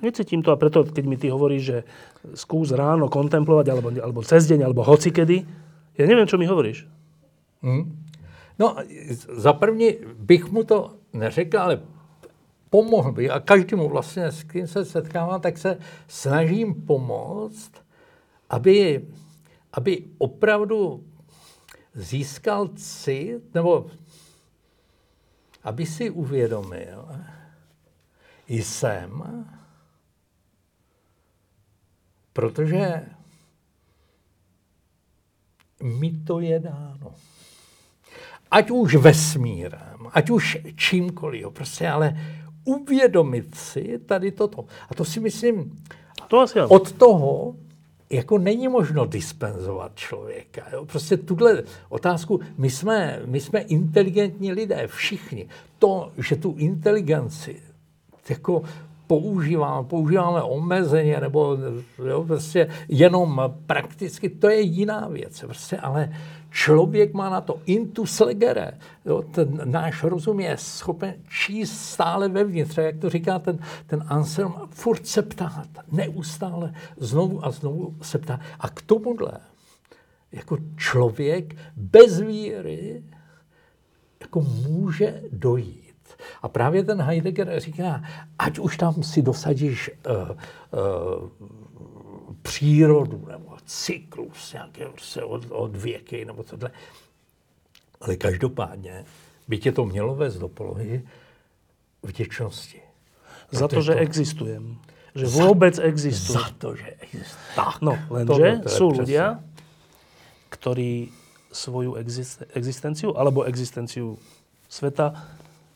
Necítim 0.03 0.45
to 0.45 0.53
a 0.53 0.59
preto, 0.59 0.83
keď 0.85 1.05
mi 1.07 1.17
ty 1.17 1.33
hovoríš, 1.33 1.63
že 1.63 1.77
skús 2.37 2.75
ráno 2.75 3.09
kontemplovať, 3.09 3.65
alebo, 3.71 3.89
alebo 3.97 4.19
cez 4.21 4.45
deň, 4.45 4.67
alebo 4.67 4.85
hocikedy, 4.85 5.47
ja 5.97 6.05
neviem, 6.05 6.27
čo 6.29 6.37
mi 6.37 6.45
hovoríš. 6.45 6.85
Hmm. 7.63 8.03
No, 8.59 8.75
za 9.33 9.53
první 9.53 9.97
bych 10.19 10.51
mu 10.51 10.63
to 10.63 10.93
neřekl, 11.13 11.57
ale 11.59 11.75
pomohl 12.69 13.11
by. 13.11 13.29
A 13.29 13.39
každému 13.39 13.89
vlastně, 13.89 14.31
s 14.31 14.43
kým 14.43 14.67
se 14.67 14.85
setkávám, 14.85 15.41
tak 15.41 15.57
se 15.57 15.77
snažím 16.07 16.73
pomoct, 16.73 17.71
aby, 18.49 19.05
aby 19.73 20.03
opravdu 20.17 21.03
získal 21.93 22.67
cit, 22.67 23.53
nebo 23.53 23.91
aby 25.63 25.85
si 25.85 26.09
uvědomil, 26.09 27.07
jsem, 28.47 29.23
protože 32.33 33.05
mi 35.83 36.11
to 36.11 36.39
je 36.39 36.59
dáno. 36.59 37.15
Ať 38.51 38.71
už 38.71 38.95
vesmírem, 38.95 40.07
ať 40.11 40.29
už 40.29 40.57
čímkoliv, 40.75 41.47
prostě 41.53 41.89
ale 41.89 42.17
uvědomit 42.63 43.55
si 43.55 43.99
tady 43.99 44.31
toto. 44.31 44.65
A 44.89 44.93
to 44.95 45.05
si 45.05 45.19
myslím, 45.19 45.83
to 46.27 46.39
asi 46.39 46.61
od 46.61 46.91
toho 46.91 47.55
jako 48.13 48.37
není 48.37 48.67
možno 48.67 49.05
dispenzovat 49.05 49.91
člověka. 49.95 50.61
Jo? 50.73 50.85
Prostě 50.85 51.17
tuhle 51.17 51.63
otázku, 51.89 52.39
my 52.57 52.69
jsme, 52.69 53.21
my 53.25 53.39
jsme 53.39 53.59
inteligentní 53.59 54.51
lidé, 54.51 54.87
všichni. 54.87 55.47
To, 55.79 56.11
že 56.17 56.35
tu 56.35 56.55
inteligenci 56.57 57.61
jako 58.29 58.63
používáme, 59.07 59.87
používáme 59.87 60.41
omezeně 60.41 61.19
nebo 61.21 61.57
jo, 62.07 62.23
prostě 62.23 62.67
jenom 62.89 63.41
prakticky, 63.65 64.29
to 64.29 64.49
je 64.49 64.61
jiná 64.61 65.07
věc. 65.07 65.39
Prostě, 65.41 65.77
ale 65.77 66.13
člověk 66.53 67.13
má 67.13 67.29
na 67.29 67.41
to 67.41 67.59
intus 67.65 68.19
legere. 68.19 68.77
Jo, 69.05 69.21
ten 69.21 69.61
náš 69.65 70.03
rozum 70.03 70.39
je 70.39 70.57
schopen 70.57 71.13
číst 71.29 71.81
stále 71.81 72.29
vevnitř. 72.29 72.77
Jak 72.77 72.97
to 72.97 73.09
říká 73.09 73.39
ten, 73.39 73.59
ten 73.87 74.03
Anselm, 74.07 74.53
furt 74.69 75.07
se 75.07 75.21
ptát, 75.21 75.67
neustále, 75.91 76.73
znovu 76.97 77.45
a 77.45 77.51
znovu 77.51 77.95
se 78.01 78.17
ptát. 78.17 78.39
A 78.59 78.69
k 78.69 78.81
tomuhle 78.81 79.31
jako 80.31 80.57
člověk 80.77 81.55
bez 81.75 82.19
víry 82.19 83.03
jako 84.21 84.41
může 84.41 85.21
dojít. 85.31 85.83
A 86.41 86.47
právě 86.47 86.83
ten 86.83 87.01
Heidegger 87.01 87.59
říká, 87.59 88.03
ať 88.39 88.59
už 88.59 88.77
tam 88.77 89.03
si 89.03 89.21
dosadíš 89.21 89.91
uh, 90.09 90.13
uh, 90.29 91.29
přírodu 92.41 93.25
nebo 93.31 93.57
cyklus 93.65 94.53
nějaké 94.53 94.85
se 94.97 95.23
od, 95.23 95.45
od 95.49 95.75
věky 95.75 96.25
nebo 96.25 96.43
tohle. 96.43 96.71
Ale 98.01 98.15
každopádně 98.15 99.05
by 99.47 99.57
tě 99.57 99.71
to 99.71 99.85
mělo 99.85 100.15
vést 100.15 100.37
do 100.37 100.47
polohy 100.47 101.03
vděčnosti. 102.03 102.81
Za 103.51 103.67
to, 103.67 103.81
že 103.81 103.93
to... 103.93 103.99
existujem. 103.99 104.77
Že 105.15 105.25
vůbec 105.25 105.79
existuje. 105.79 106.39
Za 106.39 106.49
to, 106.57 106.75
že 106.75 106.95
existuje. 106.99 107.55
Tak. 107.55 107.81
No, 107.81 107.99
lenže 108.09 108.61
jsou 108.67 108.89
ľudia, 108.89 109.43
ktorí 110.49 111.13
svoju 111.53 111.93
existenciu 112.53 113.13
alebo 113.13 113.45
existenciu 113.45 114.17
sveta 114.65 115.13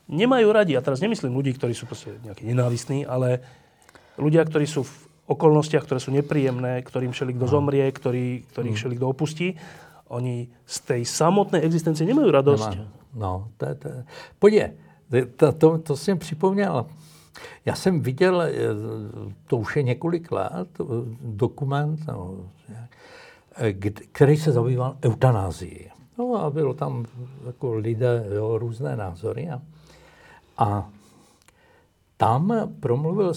nemajú 0.10 0.50
radi. 0.50 0.74
A 0.74 0.82
teraz 0.82 1.02
nemyslím 1.06 1.38
ľudí, 1.38 1.54
ktorí 1.54 1.78
sú 1.78 1.86
proste 1.86 2.18
nejakí 2.26 2.50
nenávistní, 2.50 3.06
ale 3.06 3.46
ľudia, 4.18 4.42
ktorí 4.42 4.66
sú 4.66 4.90
v 4.90 4.94
okolnostiach, 5.28 5.84
ktoré 5.84 6.00
sú 6.00 6.16
nepríjemné, 6.16 6.80
ktorým 6.82 7.12
všeli 7.12 7.36
kto 7.36 7.46
no. 7.46 7.52
zomrie, 7.52 7.86
ktorý, 7.92 8.48
ktorých 8.52 8.74
mm. 8.74 8.80
všeli 8.80 8.94
kto 8.96 9.08
opustí, 9.08 9.48
oni 10.08 10.48
z 10.64 10.78
tej 10.88 11.02
samotné 11.04 11.60
existencie 11.68 12.08
nemají 12.08 12.32
radost. 12.32 12.72
Nemá. 12.72 12.88
No, 13.18 13.52
to, 13.58 13.66
to, 13.76 13.90
podívej, 14.40 14.72
to, 15.36 15.52
to, 15.52 15.78
to 15.78 15.94
jsem 15.98 16.18
připomněl. 16.20 16.86
Já 17.66 17.76
jsem 17.76 18.02
viděl, 18.02 18.42
eh, 18.42 18.54
to 19.48 19.58
už 19.58 19.76
je 19.76 19.84
několik 19.84 20.32
let, 20.32 20.68
dokument, 21.22 22.00
no, 22.08 22.50
který 24.12 24.38
se 24.38 24.52
zabýval 24.52 24.98
eutanázií. 25.06 25.90
No 26.18 26.36
a 26.36 26.50
bylo 26.50 26.74
tam 26.74 27.06
jako 27.46 27.74
lidé, 27.74 28.26
jo, 28.36 28.58
různé 28.58 28.96
názory. 28.96 29.50
A, 29.50 29.62
a 30.58 30.90
tam 32.18 32.54
promluvil 32.80 33.34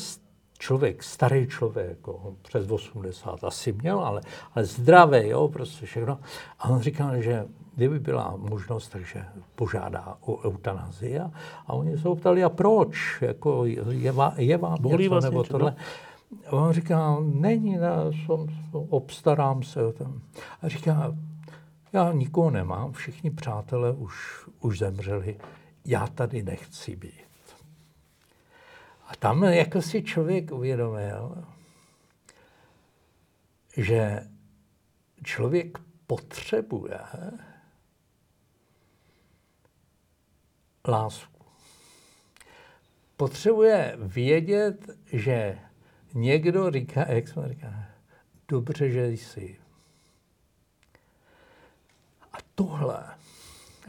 člověk, 0.61 1.03
starý 1.03 1.47
člověk, 1.47 1.89
jako 1.89 2.35
přes 2.43 2.71
80 2.71 3.45
asi 3.45 3.73
měl, 3.73 4.01
ale, 4.01 4.21
ale 4.55 4.65
zdravý, 4.65 5.29
jo, 5.29 5.49
prostě 5.49 5.87
všechno. 5.87 6.19
A 6.59 6.69
on 6.69 6.81
říkal, 6.81 7.23
že 7.23 7.45
kdyby 7.75 7.99
byla 7.99 8.35
možnost, 8.37 8.89
takže 8.89 9.25
požádá 9.55 10.17
o 10.21 10.39
eutanazii. 10.45 11.19
A, 11.19 11.31
a 11.67 11.73
oni 11.73 11.99
se 11.99 12.09
ho 12.09 12.17
ptali, 12.17 12.45
a 12.45 12.49
proč? 12.49 13.19
Jako, 13.21 13.65
je, 13.65 14.13
je 14.37 14.57
vám 14.57 14.79
Bolí 14.81 15.05
něco, 15.05 15.21
nebo 15.21 15.45
tohle? 15.45 15.77
A 16.47 16.53
on 16.53 16.73
říká, 16.73 17.17
není, 17.21 17.77
ne, 17.77 17.91
jsem, 18.27 18.47
obstarám 18.71 19.63
se. 19.63 19.81
A 20.63 20.69
říká, 20.69 21.15
já 21.93 22.13
nikoho 22.13 22.51
nemám, 22.51 22.93
všichni 22.93 23.31
přátelé 23.31 23.93
už, 23.93 24.47
už 24.61 24.79
zemřeli, 24.79 25.37
já 25.85 26.07
tady 26.07 26.43
nechci 26.43 26.97
být. 26.97 27.30
A 29.11 29.17
tam 29.19 29.43
jako 29.43 29.83
si 29.83 30.03
člověk 30.03 30.53
uvědomil, 30.53 31.45
že 33.77 34.29
člověk 35.25 35.79
potřebuje 36.07 36.99
lásku. 40.89 41.45
Potřebuje 43.17 43.97
vědět, 43.99 44.91
že 45.13 45.59
někdo 46.15 46.71
říká, 46.71 47.13
jak 47.13 47.29
jsme 47.29 47.49
říká, 47.49 47.85
dobře, 48.49 48.91
že 48.91 49.09
jsi. 49.09 49.59
A 52.33 52.37
tohle, 52.55 53.05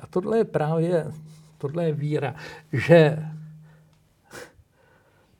a 0.02 0.08
tohle 0.10 0.38
je 0.38 0.46
právě, 0.46 1.12
tohle 1.58 1.86
je 1.86 1.94
víra, 1.94 2.36
že 2.72 3.32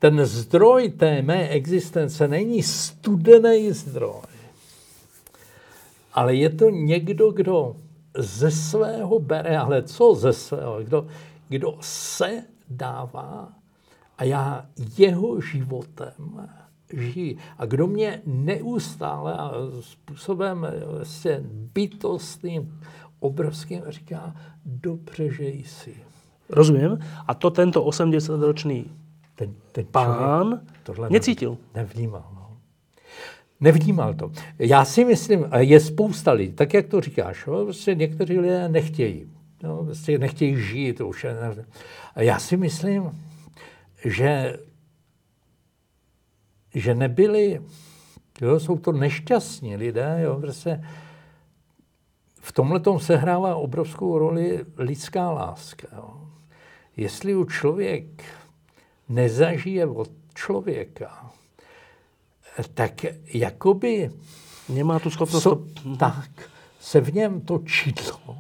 ten 0.02 0.26
zdroj 0.26 0.90
té 0.90 1.22
mé 1.22 1.50
existence 1.50 2.28
není 2.28 2.64
studený 2.64 3.72
zdroj, 3.72 4.34
ale 6.14 6.36
je 6.36 6.50
to 6.50 6.70
někdo, 6.70 7.32
kdo 7.32 7.76
ze 8.18 8.52
svého 8.52 9.20
bere, 9.20 9.58
ale 9.58 9.84
co 9.84 10.16
ze 10.16 10.34
svého, 10.34 10.84
kdo, 10.84 11.08
kdo 11.50 11.78
se 11.82 12.44
dává 12.70 13.54
a 14.18 14.24
já 14.24 14.66
jeho 14.98 15.42
životem 15.42 16.50
žijí. 16.94 17.38
A 17.58 17.66
kdo 17.66 17.88
mě 17.88 18.22
neustále 18.26 19.34
a 19.34 19.52
způsobem 19.82 20.68
vlastně 20.86 21.42
bytostným, 21.74 22.80
obrovským 23.20 23.82
říká, 23.88 24.36
dobře, 24.66 25.32
že 25.32 25.48
jsi. 25.48 25.96
Rozumím. 26.50 27.00
A 27.28 27.34
to 27.34 27.50
tento 27.50 27.86
80-ročný 27.86 28.86
ten, 29.42 29.56
ten 29.72 29.86
pán 29.86 30.62
tohle 30.84 31.10
necítil. 31.10 31.58
Nevnímal. 31.76 32.26
No. 32.36 32.58
Nevnímal 33.60 34.14
to. 34.14 34.32
Já 34.60 34.86
si 34.86 35.06
myslím, 35.06 35.46
je 35.58 35.80
spousta 35.80 36.32
lidí, 36.32 36.54
tak 36.54 36.74
jak 36.74 36.88
to 36.88 37.02
říkáš, 37.02 37.46
no, 37.46 37.64
prostě 37.64 37.96
někteří 37.96 38.40
lidé 38.40 38.70
nechtějí. 38.70 39.32
No, 39.64 39.84
prostě 39.84 40.18
nechtějí 40.18 40.62
žít. 40.62 41.02
Už. 41.02 41.26
A 42.16 42.22
já 42.22 42.40
si 42.40 42.58
myslím, 42.58 43.20
že, 44.06 44.58
že 46.74 46.96
nebyli, 46.96 47.62
jo, 48.42 48.60
jsou 48.60 48.78
to 48.78 48.92
nešťastní 48.92 49.76
lidé, 49.76 50.20
jo, 50.24 50.38
prostě 50.42 50.84
v 52.42 52.52
tomhle 52.52 52.80
tom 52.80 53.00
sehrává 53.00 53.56
obrovskou 53.56 54.18
roli 54.18 54.66
lidská 54.78 55.32
láska. 55.32 55.88
Jo. 55.96 56.28
Jestli 56.98 57.36
u 57.36 57.46
člověk 57.46 58.24
nezažije 59.12 59.86
od 59.86 60.10
člověka, 60.34 61.32
tak 62.74 63.06
jakoby... 63.34 64.12
Nemá 64.70 65.00
tu 65.00 65.10
schopnost... 65.10 65.44
So, 65.44 65.66
tak, 66.00 66.30
se 66.80 67.02
v 67.02 67.14
něm 67.14 67.42
to 67.42 67.60
čidlo, 67.60 68.38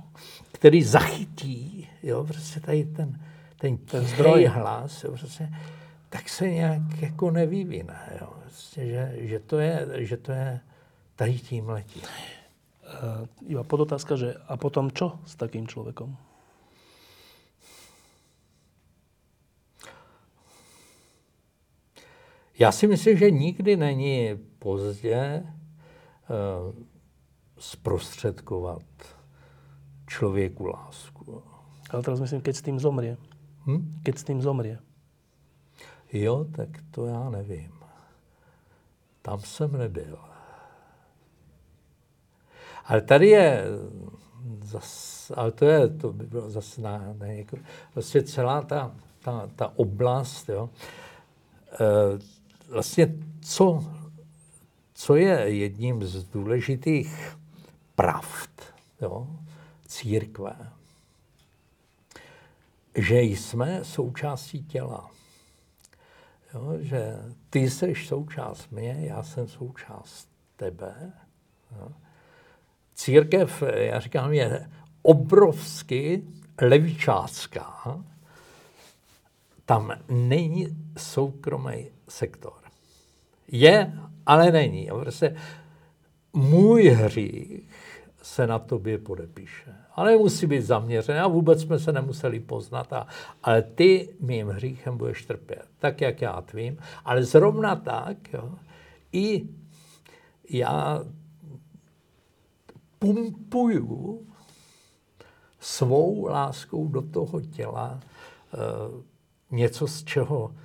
který 0.52 0.84
zachytí, 0.84 1.88
jo, 2.04 2.24
prostě 2.24 2.60
tady 2.60 2.86
ten, 2.86 3.20
ten, 3.58 3.78
ten 3.78 4.06
zdroj 4.06 4.46
hlas, 4.46 5.04
jo, 5.04 5.12
prostě, 5.12 5.50
tak 6.10 6.30
se 6.30 6.50
nějak 6.50 6.82
jako 7.02 7.32
nevyvine, 7.32 8.18
jo, 8.22 8.34
prostě, 8.42 8.86
že, 8.86 9.16
že, 9.16 9.40
to 9.40 9.60
je, 9.60 9.88
že 9.96 10.18
to 10.18 10.32
je 10.32 10.60
tady 11.16 11.34
tím 11.34 11.70
letí. 11.70 12.02
Uh, 12.02 13.28
iba 13.48 13.64
podotázka, 13.64 14.16
že 14.16 14.34
a 14.48 14.58
potom 14.58 14.92
čo 14.92 15.20
s 15.26 15.36
takým 15.36 15.68
člověkem? 15.68 16.18
Já 22.62 22.72
si 22.72 22.88
myslím, 22.88 23.18
že 23.18 23.32
nikdy 23.32 23.78
není 23.78 24.39
pozdě 24.59 25.43
uh, 25.43 26.76
zprostředkovat 27.57 28.84
člověku 30.07 30.66
lásku. 30.66 31.43
Ale 31.89 32.03
teraz 32.03 32.20
myslím, 32.20 32.41
keď 32.41 32.55
s 32.55 32.62
tím 32.62 32.80
zomrie. 32.80 33.18
Hm? 33.66 34.01
Keď 34.03 34.18
s 34.18 34.24
tím 34.24 34.41
zomrie. 34.41 34.80
Jo, 36.14 36.45
tak 36.55 36.70
to 36.91 37.05
já 37.05 37.30
nevím. 37.30 37.72
Tam 39.22 39.39
jsem 39.39 39.78
nebyl. 39.78 40.20
Ale 42.86 43.01
tady 43.01 43.28
je 43.28 43.66
zas, 44.64 45.32
ale 45.36 45.51
to 45.51 45.66
je, 45.66 45.89
to 45.89 46.14
by 46.14 46.26
bylo 46.26 46.49
zase 46.49 46.82
na, 46.82 47.14
na 47.18 47.26
jako, 47.26 47.57
vlastně 47.95 48.24
celá 48.24 48.62
ta, 48.62 48.95
ta, 49.24 49.49
ta 49.55 49.74
oblast, 49.76 50.49
jo, 50.49 50.70
e, 51.74 52.41
vlastně 52.72 53.16
co, 53.42 53.86
co 54.94 55.16
je 55.16 55.40
jedním 55.40 56.04
z 56.04 56.24
důležitých 56.24 57.38
pravd 57.96 58.74
jo, 59.02 59.28
církve, 59.88 60.72
že 62.96 63.22
jsme 63.22 63.86
součástí 63.86 64.64
těla. 64.64 65.10
Jo, 66.54 66.74
že 66.80 67.16
ty 67.50 67.70
jsi 67.70 67.96
součást 67.96 68.72
mě, 68.72 68.98
já 69.00 69.24
jsem 69.24 69.48
součást 69.48 70.30
tebe. 70.56 71.14
Jo. 71.78 71.92
Církev, 72.96 73.64
já 73.76 74.00
říkám, 74.00 74.34
je 74.34 74.70
obrovsky 75.02 76.24
levičácká. 76.62 78.04
Tam 79.66 79.92
není 80.10 80.68
soukromý 80.98 81.88
sektor. 82.10 82.61
Je, 83.52 83.93
ale 84.26 84.52
není. 84.52 84.89
Prostě 84.99 85.36
můj 86.34 86.84
hřích 86.84 87.70
se 88.22 88.47
na 88.47 88.60
tobě 88.60 88.97
podepíše. 88.97 89.76
Ale 89.95 90.18
musí 90.18 90.47
být 90.47 90.62
zaměřený 90.62 91.20
a 91.20 91.28
vůbec 91.28 91.62
jsme 91.62 91.80
se 91.80 91.91
nemuseli 91.91 92.39
poznat. 92.39 92.93
A, 92.93 93.08
ale 93.43 93.62
ty 93.62 94.16
mým 94.20 94.47
hříchem 94.47 94.97
budeš 94.97 95.26
trpět, 95.26 95.66
tak 95.80 96.02
jak 96.02 96.22
já 96.22 96.41
tvým. 96.41 96.78
Ale 97.06 97.24
zrovna 97.24 97.76
tak, 97.76 98.34
jo, 98.34 98.52
i 99.12 99.49
já 100.49 101.04
pumpuju 102.99 104.28
svou 105.60 106.26
láskou 106.26 106.88
do 106.88 107.02
toho 107.02 107.41
těla 107.41 107.99
e, 107.99 108.58
něco, 109.52 109.88
z 109.88 110.04
čeho 110.04 110.56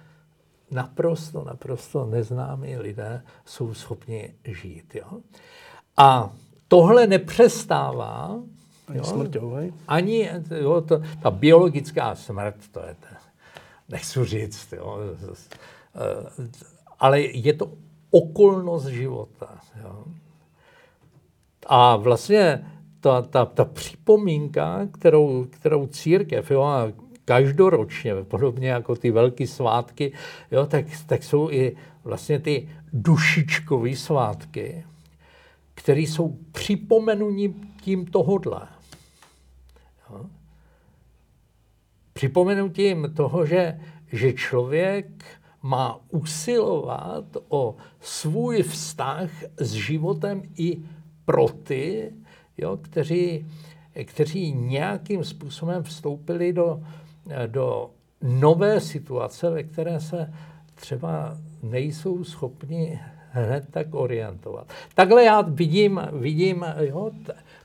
naprosto, 0.70 1.44
naprosto 1.44 2.06
neznámí 2.06 2.76
lidé 2.76 3.22
jsou 3.44 3.74
schopni 3.74 4.34
žít. 4.44 4.94
Jo? 4.94 5.20
A 5.96 6.32
tohle 6.68 7.06
nepřestává. 7.06 8.40
Ani 8.88 8.98
jo, 8.98 9.04
smrťou, 9.04 9.50
hej? 9.50 9.72
Ani 9.88 10.30
jo, 10.60 10.80
to, 10.80 11.02
ta 11.22 11.30
biologická 11.30 12.14
smrt, 12.14 12.54
to 12.72 12.80
je, 12.80 12.96
to, 13.00 13.06
nechci 13.88 14.24
říct, 14.24 14.72
jo, 14.72 14.98
eh, 15.94 16.48
ale 16.98 17.20
je 17.20 17.52
to 17.52 17.72
okolnost 18.10 18.86
života. 18.86 19.58
Jo. 19.82 20.04
A 21.66 21.96
vlastně 21.96 22.66
ta, 23.00 23.22
ta, 23.22 23.44
ta 23.44 23.64
připomínka, 23.64 24.86
kterou, 24.92 25.44
kterou 25.44 25.86
církev, 25.86 26.50
jo, 26.50 26.62
a 26.62 26.92
každoročně, 27.26 28.14
podobně 28.14 28.68
jako 28.68 28.96
ty 28.96 29.10
velké 29.10 29.46
svátky, 29.46 30.12
jo, 30.50 30.66
tak, 30.66 30.84
tak 31.06 31.24
jsou 31.24 31.50
i 31.50 31.76
vlastně 32.04 32.38
ty 32.38 32.68
dušičkové 32.92 33.96
svátky, 33.96 34.84
které 35.74 36.00
jsou 36.00 36.38
připomenutím 36.52 38.06
tohodle. 38.06 38.60
Jo. 40.10 40.26
Připomenutím 42.12 43.12
toho, 43.16 43.46
že, 43.46 43.80
že 44.12 44.32
člověk 44.32 45.24
má 45.62 46.00
usilovat 46.10 47.24
o 47.48 47.76
svůj 48.00 48.62
vztah 48.62 49.30
s 49.56 49.72
životem 49.72 50.42
i 50.56 50.78
pro 51.24 51.48
ty, 51.48 52.12
jo, 52.58 52.76
kteří, 52.76 53.46
kteří 54.04 54.52
nějakým 54.52 55.24
způsobem 55.24 55.82
vstoupili 55.82 56.52
do, 56.52 56.82
do 57.46 57.90
nové 58.22 58.80
situace, 58.80 59.50
ve 59.50 59.62
které 59.62 60.00
se 60.00 60.32
třeba 60.74 61.36
nejsou 61.62 62.24
schopni 62.24 63.00
hned 63.30 63.64
tak 63.70 63.94
orientovat. 63.94 64.66
Takhle 64.94 65.24
já 65.24 65.40
vidím, 65.40 66.00
vidím 66.12 66.64
jo, 66.78 67.10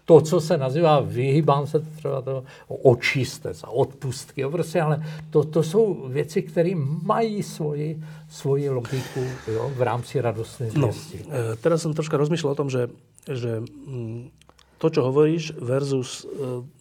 to, 0.06 0.22
co 0.22 0.42
se 0.42 0.58
nazývá, 0.58 1.00
vyhýbám 1.00 1.68
se 1.68 1.80
třeba 1.80 2.22
to 2.22 2.44
očistec 2.68 3.64
a 3.64 3.70
odpustky, 3.70 4.42
jo, 4.42 4.52
prostě, 4.52 4.82
ale 4.82 5.06
to, 5.30 5.44
to 5.44 5.64
jsou 5.64 6.08
věci, 6.08 6.42
které 6.42 6.72
mají 7.04 7.44
svoji, 7.44 8.04
svoji 8.30 8.70
logiku 8.70 9.24
jo, 9.48 9.72
v 9.76 9.82
rámci 9.82 10.22
radostné 10.22 10.70
zvěsti. 10.70 11.26
No, 11.30 11.36
e, 11.54 11.56
teraz 11.56 11.82
jsem 11.82 11.94
troška 11.94 12.18
rozmýšlel 12.18 12.52
o 12.52 12.56
tom, 12.56 12.70
že, 12.70 12.90
že 13.32 13.60
mm, 13.88 14.30
to, 14.78 14.90
čo 14.90 15.02
hovoríš, 15.04 15.54
versus 15.62 16.26
e, 16.26 16.28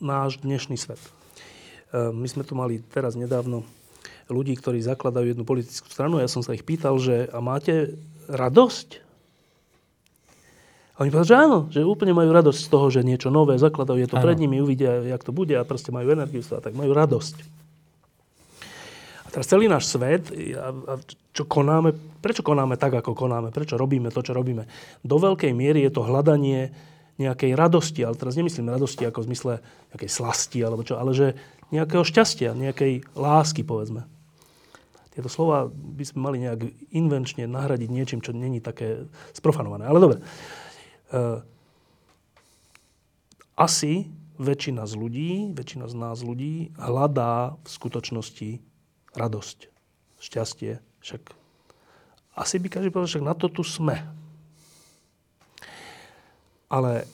náš 0.01 0.37
dnešný 0.37 0.77
svet. 0.77 1.20
E, 1.91 2.11
my 2.11 2.29
sme 2.31 2.43
tu 2.47 2.55
mali 2.55 2.83
teraz 2.91 3.19
nedávno 3.19 3.67
ľudí, 4.31 4.55
ktorí 4.55 4.79
zakladajú 4.83 5.35
jednu 5.35 5.45
politickú 5.45 5.91
stranu. 5.91 6.23
Ja 6.23 6.31
som 6.31 6.41
sa 6.41 6.55
ich 6.55 6.63
pýtal, 6.63 6.97
že 7.03 7.27
a 7.35 7.43
máte 7.43 7.99
radosť 8.31 9.11
a 11.01 11.09
oni 11.09 11.17
povedali, 11.17 11.33
že 11.33 11.41
áno, 11.41 11.59
že 11.73 11.81
úplne 11.81 12.13
majú 12.13 12.29
radosť 12.29 12.61
z 12.61 12.69
toho, 12.69 12.87
že 12.93 13.01
niečo 13.01 13.33
nové 13.33 13.57
zakladajú, 13.57 14.05
je 14.05 14.11
to 14.13 14.21
ano. 14.21 14.25
pred 14.29 14.37
nimi, 14.37 14.61
uvidia, 14.61 15.01
jak 15.01 15.25
to 15.25 15.33
bude 15.33 15.57
a 15.57 15.65
proste 15.65 15.89
majú 15.89 16.13
energiu 16.13 16.45
a 16.53 16.61
tak 16.61 16.77
majú 16.77 16.93
radosť. 16.93 17.41
A 19.25 19.29
teraz 19.33 19.49
celý 19.49 19.65
náš 19.65 19.89
svet, 19.89 20.29
a, 20.61 20.69
a 20.69 20.95
čo 21.33 21.49
konáme, 21.49 21.97
prečo 22.21 22.45
konáme 22.45 22.77
tak, 22.77 23.01
ako 23.01 23.17
konáme, 23.17 23.49
prečo 23.49 23.81
robíme 23.81 24.13
to, 24.13 24.21
čo 24.21 24.37
robíme? 24.37 24.69
Do 25.01 25.17
veľkej 25.17 25.57
miery 25.57 25.89
je 25.89 25.93
to 25.97 26.05
hľadanie 26.05 26.69
nejakej 27.17 27.57
radosti, 27.57 28.05
ale 28.05 28.21
teraz 28.21 28.37
nemyslím 28.37 28.69
radosti 28.69 29.09
ako 29.09 29.25
v 29.25 29.29
zmysle 29.33 29.53
nejakej 29.97 30.11
slasti, 30.13 30.61
alebo 30.61 30.85
čo, 30.85 31.01
ale 31.01 31.17
že 31.17 31.33
nejakého 31.71 32.03
šťastia, 32.03 32.55
nejakej 32.55 33.07
lásky, 33.15 33.63
povedzme. 33.63 34.07
Tieto 35.11 35.27
slova 35.27 35.67
by 35.71 36.05
sme 36.07 36.21
mali 36.23 36.39
nejak 36.47 36.61
invenčne 36.95 37.51
nahradiť 37.51 37.91
niečím, 37.91 38.21
čo 38.23 38.31
není 38.31 38.63
také 38.63 39.11
sprofanované. 39.35 39.87
Ale 39.87 39.99
dobre. 39.99 40.19
Eh, 41.11 41.39
asi 43.59 44.07
väčšina 44.41 44.87
z 44.87 44.95
ľudí, 44.97 45.31
väčšina 45.53 45.91
z 45.91 45.95
nás 45.99 46.23
ľudí 46.23 46.73
hľadá 46.79 47.61
v 47.61 47.69
skutočnosti 47.69 48.51
radosť, 49.13 49.59
šťastie. 50.23 50.81
Však 51.03 51.23
asi 52.39 52.57
by 52.57 52.69
každý 52.73 52.89
povedal, 52.89 53.11
však 53.11 53.29
na 53.29 53.35
to 53.37 53.53
tu 53.53 53.61
sme. 53.67 54.01
Ale 56.71 57.05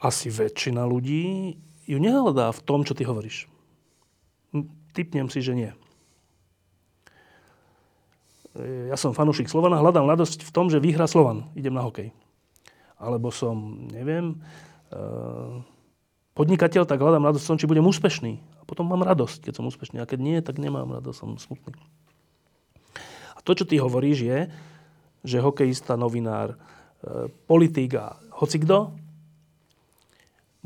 asi 0.00 0.32
väčšina 0.32 0.82
ľudí 0.88 1.54
ju 1.86 1.98
nehľadá 2.00 2.50
v 2.50 2.64
tom, 2.66 2.82
čo 2.82 2.96
ty 2.96 3.06
hovoríš. 3.06 3.46
Typnem 4.96 5.28
si, 5.28 5.40
že 5.40 5.52
nie. 5.56 5.70
Eh, 8.58 8.92
ja 8.92 8.96
som 9.00 9.16
fanúšik 9.16 9.50
Slovana, 9.50 9.80
hľadám 9.80 10.06
radosť 10.06 10.44
v 10.46 10.50
tom, 10.54 10.68
že 10.68 10.82
vyhrá 10.82 11.08
Slovan. 11.08 11.48
Idem 11.56 11.74
na 11.74 11.84
hokej 11.84 12.12
alebo 12.96 13.28
som, 13.28 13.88
neviem, 13.92 14.40
eh, 14.92 15.52
podnikateľ, 16.32 16.88
tak 16.88 17.00
hľadám 17.00 17.28
radosť 17.32 17.44
v 17.44 17.50
tom, 17.52 17.60
či 17.60 17.70
budem 17.70 17.86
úspešný. 17.86 18.32
A 18.60 18.62
potom 18.64 18.88
mám 18.88 19.04
radosť, 19.04 19.48
keď 19.48 19.52
som 19.60 19.68
úspešný. 19.68 20.00
A 20.00 20.08
keď 20.08 20.18
nie, 20.20 20.36
tak 20.40 20.60
nemám 20.60 21.00
radosť, 21.00 21.16
som 21.16 21.30
smutný. 21.36 21.76
A 23.36 23.38
to, 23.44 23.52
čo 23.56 23.64
ty 23.68 23.80
hovoríš, 23.80 24.18
je, 24.24 24.38
že 25.24 25.44
hokejista, 25.44 25.96
novinár, 25.96 26.56
eh, 26.56 27.28
politik 27.44 27.96
a 28.00 28.16
hocikdo 28.32 28.96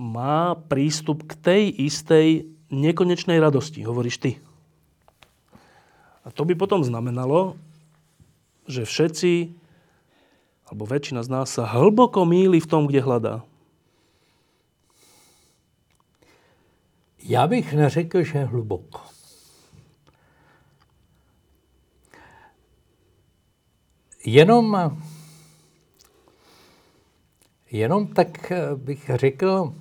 má 0.00 0.56
prístup 0.56 1.28
k 1.28 1.32
tej 1.36 1.62
istej 1.86 2.48
nekonečnej 2.70 3.38
radosti, 3.42 3.82
hovoríš 3.82 4.18
ty. 4.18 4.32
A 6.24 6.30
to 6.30 6.46
by 6.46 6.54
potom 6.54 6.86
znamenalo, 6.86 7.58
že 8.70 8.86
všetci 8.86 9.60
alebo 10.70 10.86
väčšina 10.86 11.26
z 11.26 11.28
nás 11.34 11.50
sa 11.50 11.66
hlboko 11.66 12.22
míli 12.22 12.62
v 12.62 12.70
tom, 12.70 12.86
kde 12.86 13.02
hľadá. 13.02 13.42
Já 17.22 17.46
bych 17.46 17.74
neřekl, 17.74 18.22
že 18.22 18.44
hluboko. 18.44 19.00
Jenom, 24.24 24.96
jenom 27.70 28.06
tak 28.06 28.52
bych 28.76 29.10
řekl, 29.14 29.74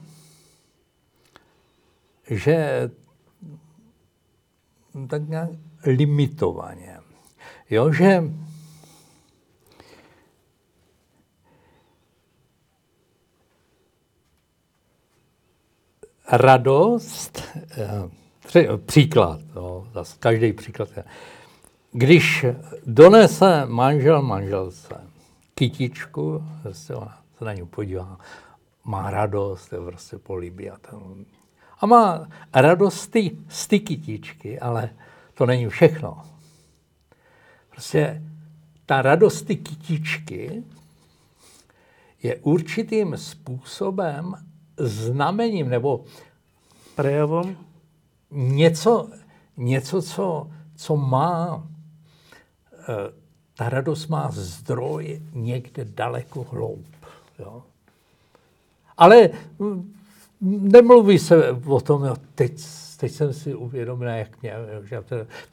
že 2.30 2.90
tak 5.08 5.30
nějak 5.30 5.50
limitovaně. 5.86 7.00
Jo, 7.70 7.92
že 7.92 8.24
radost, 16.32 17.44
eh, 18.56 18.78
příklad, 18.78 19.40
no, 19.56 19.88
zase 19.94 20.18
každý 20.20 20.54
příklad 20.54 20.90
je, 20.98 21.04
když 21.92 22.46
donese 22.86 23.66
manžel 23.66 24.22
manželce 24.22 25.02
kytičku, 25.56 26.44
se 26.72 26.96
ona 26.96 27.22
se 27.38 27.46
na 27.46 27.54
ní 27.54 27.66
podívá, 27.66 28.20
má 28.84 29.12
radost, 29.12 29.74
je 29.74 29.80
prostě 29.80 30.18
políbí 30.18 30.70
a 30.70 30.78
tam. 30.78 31.26
A 31.80 31.86
má 31.86 32.28
radost 32.54 33.08
ty, 33.08 33.38
z 33.50 33.68
ty 33.68 33.80
kytičky, 33.80 34.60
ale 34.60 34.90
to 35.34 35.46
není 35.46 35.70
všechno. 35.70 36.26
Prostě 37.70 38.22
ta 38.86 39.02
radost 39.02 39.42
ty 39.42 39.56
kytičky 39.56 40.64
je 42.24 42.36
určitým 42.36 43.18
způsobem 43.18 44.36
znamením 44.78 45.70
nebo 45.70 46.06
prejavom 46.96 47.58
něco, 48.32 49.10
něco 49.58 50.02
co, 50.02 50.52
co 50.76 50.98
má, 50.98 51.68
eh, 52.74 53.14
ta 53.56 53.70
radost 53.70 54.08
má 54.08 54.32
zdroj 54.32 55.22
někde 55.34 55.86
daleko 55.86 56.44
hloub. 56.44 56.86
Jo? 57.40 57.64
Ale 58.98 59.30
hm, 59.60 59.99
nemluví 60.42 61.20
se 61.20 61.52
o 61.52 61.82
tom, 61.82 62.14
teď, 62.36 62.54
teď 62.98 63.12
jsem 63.12 63.34
si 63.34 63.56
uvědomil, 63.56 64.08
jak 64.08 64.42
mě, 64.42 64.54
že 64.84 65.04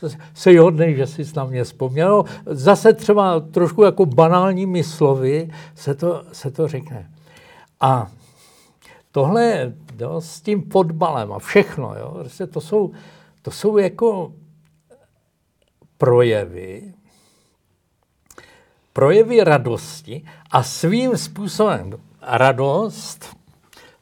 to, 0.01 0.09
se 0.35 0.61
hodnej, 0.61 0.97
že 0.97 1.07
jsi 1.07 1.23
na 1.37 1.45
mě 1.45 1.65
vzpomněl. 1.65 2.25
Zase 2.47 2.93
třeba 2.93 3.41
trošku 3.41 3.83
jako 3.83 4.07
banálními 4.07 4.85
slovy 4.85 5.51
se 5.75 5.95
to, 5.95 6.25
se 6.33 6.51
to 6.51 6.69
řekne. 6.69 7.11
A 7.81 8.11
tohle 9.13 9.73
jo, 9.99 10.21
s 10.21 10.41
tím 10.41 10.71
fotbalem 10.71 11.33
a 11.33 11.39
všechno, 11.39 11.95
jo, 11.99 12.11
prostě 12.19 12.47
to, 12.47 12.61
jsou, 12.61 12.93
to 13.43 13.51
jsou 13.51 13.79
jako 13.79 14.33
projevy, 15.99 16.95
projevy 18.93 19.45
radosti 19.45 20.25
a 20.51 20.63
svým 20.63 21.17
způsobem 21.17 21.93
radost 22.23 23.37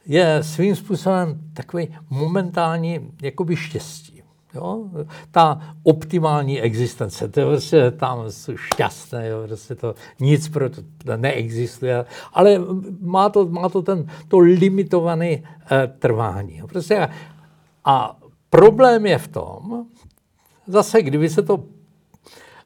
je 0.07 0.43
svým 0.43 0.77
způsobem 0.77 1.41
takový 1.53 1.89
momentální 2.11 3.11
jakoby 3.23 3.57
štěstí. 3.57 4.23
Jo? 4.55 4.85
Ta 5.31 5.61
optimální 5.83 6.61
existence, 6.61 7.29
to 7.29 7.41
je 7.41 7.47
vlastně 7.47 7.91
tam 7.91 8.25
šťastné, 8.57 9.29
jo? 9.29 9.47
Vlastně 9.47 9.77
to 9.77 9.95
nic 10.21 10.49
pro 10.49 10.71
to 10.71 10.83
neexistuje, 11.17 12.05
ale 12.33 12.61
má 13.01 13.29
to, 13.29 13.47
má 13.47 13.69
to 13.69 13.83
ten, 13.83 14.07
to 14.29 14.39
limitované 14.39 15.31
eh, 15.31 15.43
trvání. 15.99 16.57
Jo? 16.57 16.67
Prostě 16.67 17.09
a 17.85 18.17
problém 18.51 19.07
je 19.07 19.19
v 19.19 19.29
tom, 19.29 19.87
zase, 20.67 21.03
kdyby 21.03 21.31
se 21.31 21.43
to 21.43 21.65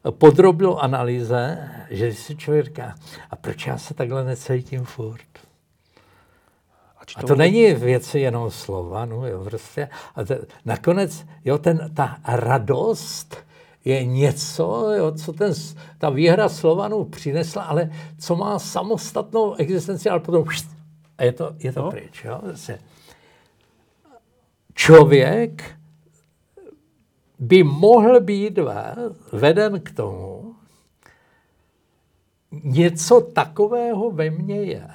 podrobilo 0.09 0.83
analýze, 0.83 1.69
že 1.89 2.13
si 2.13 2.35
člověk 2.35 2.65
říká, 2.65 2.95
a 3.29 3.35
proč 3.35 3.67
já 3.67 3.77
se 3.77 3.93
takhle 3.93 4.23
necítím 4.23 4.83
furt? 4.83 5.48
A 7.15 7.23
to 7.23 7.35
není 7.35 7.73
věci 7.73 8.19
jenom 8.19 8.51
slova, 8.51 9.05
no 9.05 9.27
jo, 9.27 9.43
prostě. 9.43 9.89
A 10.15 10.23
to, 10.23 10.35
nakonec, 10.65 11.25
jo, 11.45 11.57
ten, 11.57 11.91
ta 11.93 12.17
radost 12.27 13.37
je 13.85 14.05
něco, 14.05 14.91
jo, 14.97 15.11
co 15.11 15.33
ten, 15.33 15.53
ta 15.97 16.09
výhra 16.09 16.49
Slovanů 16.49 17.05
přinesla, 17.05 17.63
ale 17.63 17.89
co 18.19 18.35
má 18.35 18.59
samostatnou 18.59 19.53
existenci, 19.53 20.09
ale 20.09 20.19
potom 20.19 20.45
a 21.17 21.23
je 21.23 21.31
to, 21.31 21.55
je 21.59 21.73
to 21.73 21.81
no. 21.81 21.91
pryč. 21.91 22.23
Jo, 22.23 22.39
prostě. 22.43 22.79
Člověk 24.73 25.75
by 27.39 27.63
mohl 27.63 28.19
být 28.19 28.59
veden 29.31 29.79
k 29.79 29.91
tomu, 29.91 30.55
něco 32.63 33.21
takového 33.21 34.11
ve 34.11 34.29
mně 34.29 34.55
je, 34.55 34.87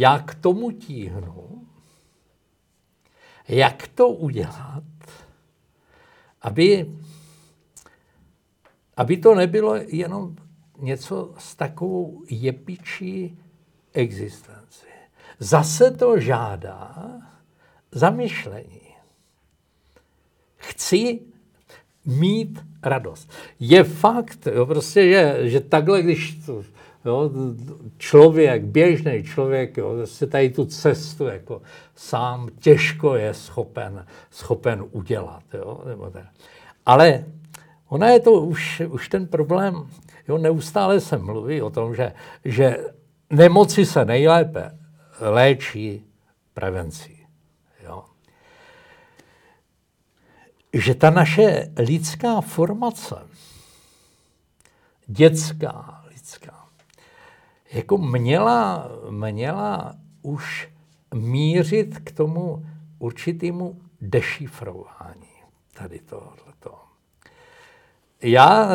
já 0.00 0.18
k 0.18 0.34
tomu 0.34 0.70
tíhnu, 0.70 1.66
jak 3.48 3.88
to 3.88 4.08
udělat, 4.08 4.84
aby, 6.42 6.90
aby 8.96 9.16
to 9.16 9.34
nebylo 9.34 9.74
jenom 9.76 10.36
něco 10.78 11.34
s 11.38 11.54
takovou 11.54 12.22
jepičí 12.30 13.38
existenci. 13.92 14.86
Zase 15.38 15.90
to 15.90 16.20
žádá 16.20 17.10
zamyšlení. 17.92 18.96
Chci 20.56 21.20
mít 22.06 22.60
radost. 22.82 23.30
Je 23.58 23.84
fakt, 23.84 24.46
jo, 24.54 24.66
prostě 24.66 25.00
je, 25.00 25.48
že 25.50 25.60
takhle, 25.60 26.02
když 26.02 26.38
to, 26.46 26.62
Jo, 27.04 27.30
člověk, 27.98 28.64
běžný 28.64 29.22
člověk, 29.22 29.76
jo, 29.76 30.06
si 30.06 30.26
tady 30.26 30.50
tu 30.50 30.64
cestu 30.64 31.26
jako 31.26 31.62
sám 31.94 32.48
těžko 32.60 33.14
je 33.14 33.34
schopen, 33.34 34.06
schopen 34.30 34.84
udělat. 34.90 35.42
Jo, 35.54 35.82
nebo 35.86 36.10
tak. 36.10 36.26
Ale 36.86 37.24
ona 37.88 38.08
je 38.08 38.20
to 38.20 38.32
už, 38.32 38.82
už 38.88 39.08
ten 39.08 39.26
problém, 39.26 39.88
jo, 40.28 40.38
neustále 40.38 41.00
se 41.00 41.18
mluví 41.18 41.62
o 41.62 41.70
tom, 41.70 41.94
že, 41.94 42.12
že 42.44 42.84
nemoci 43.30 43.86
se 43.86 44.04
nejlépe 44.04 44.78
léčí 45.20 46.04
prevencí. 46.54 47.26
Jo. 47.84 48.04
Že 50.72 50.94
ta 50.94 51.10
naše 51.10 51.72
lidská 51.78 52.40
formace, 52.40 53.16
dětská, 55.06 56.04
lidská, 56.08 56.59
jako 57.72 57.98
měla, 57.98 58.90
měla 59.10 59.94
už 60.22 60.68
mířit 61.14 61.98
k 61.98 62.12
tomu 62.12 62.66
určitému 62.98 63.80
dešifrování 64.00 65.30
tady 65.74 65.98
tohoto. 65.98 66.78
Já 68.22 68.70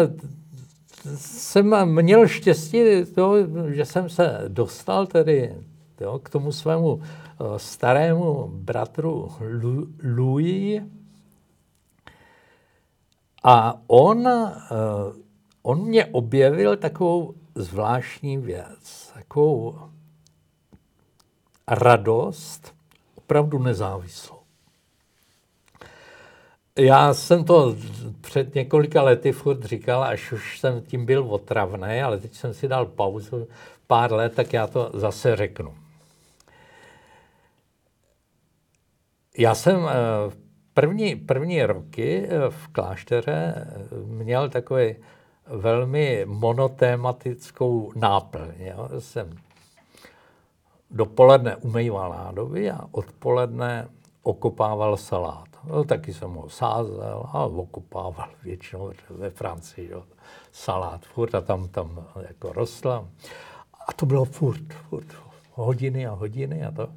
jsem 1.16 1.93
měl 2.02 2.28
štěstí, 2.28 3.06
to, 3.16 3.36
že 3.70 3.86
jsem 3.86 4.10
se 4.10 4.43
dostal 4.48 5.08
tedy 5.08 5.56
jo, 6.02 6.20
k 6.20 6.30
tomu 6.30 6.52
svému 6.52 7.02
eh, 7.02 7.60
starému 7.60 8.48
bratru 8.48 9.32
Louis 10.04 10.82
a 13.43 13.82
on, 13.88 14.28
eh, 14.28 14.52
on 15.62 15.86
mě 15.86 16.06
objevil 16.06 16.78
takovou 16.78 17.34
zvláštní 17.56 18.38
věc, 18.38 19.12
takovou 19.14 19.80
radost, 21.68 22.76
opravdu 23.16 23.60
nezávislou. 23.60 24.39
Já 26.78 27.14
jsem 27.14 27.43
to 27.43 27.76
před 28.22 28.56
několika 28.56 29.01
lety 29.01 29.32
furt 29.32 29.64
říkal, 29.64 30.03
až 30.03 30.32
už 30.32 30.60
jsem 30.60 30.82
tím 30.82 31.06
byl 31.06 31.24
otravný, 31.24 32.01
ale 32.01 32.18
teď 32.18 32.34
jsem 32.34 32.53
si 32.53 32.68
dal 32.68 32.86
pauzu 32.86 33.47
pár 33.88 34.14
let, 34.14 34.36
tak 34.36 34.53
já 34.53 34.68
to 34.68 34.91
zase 34.93 35.36
řeknu. 35.36 35.76
Já 39.38 39.56
jsem 39.56 39.88
eh, 39.89 39.91
první, 40.74 41.16
první 41.16 41.64
roky 41.66 42.28
eh, 42.30 42.49
v 42.49 42.68
klášteře 42.68 43.53
eh, 43.58 43.95
měl 44.06 44.49
takový 44.49 44.95
velmi 45.48 46.26
monotématickou 46.26 47.91
náplň. 47.96 48.52
Jo. 48.58 48.89
Jsem 49.00 49.38
dopoledne 50.91 51.56
umýval 51.56 52.10
nádoby 52.10 52.72
a 52.72 52.88
odpoledne 52.91 53.88
okopával 54.24 54.98
salát. 54.98 55.48
No, 55.64 55.84
taky 55.84 56.14
jsem 56.14 56.34
ho 56.34 56.50
sázel 56.50 57.24
a 57.34 57.46
okopával 57.46 58.30
většinou 58.43 58.91
ve 59.10 59.30
Francii. 59.30 59.89
Jo. 59.91 60.04
Salát 60.52 61.06
furt 61.06 61.36
a 61.36 61.41
tam, 61.41 61.68
tam 61.68 62.06
jako 62.28 62.54
rostla. 62.54 63.08
A 63.88 63.93
to 63.93 64.06
bylo 64.06 64.26
furt, 64.26 64.74
furt 64.89 65.08
hodiny 65.54 66.08
a 66.08 66.12
hodiny 66.12 66.66
a 66.66 66.72
to. 66.72 66.88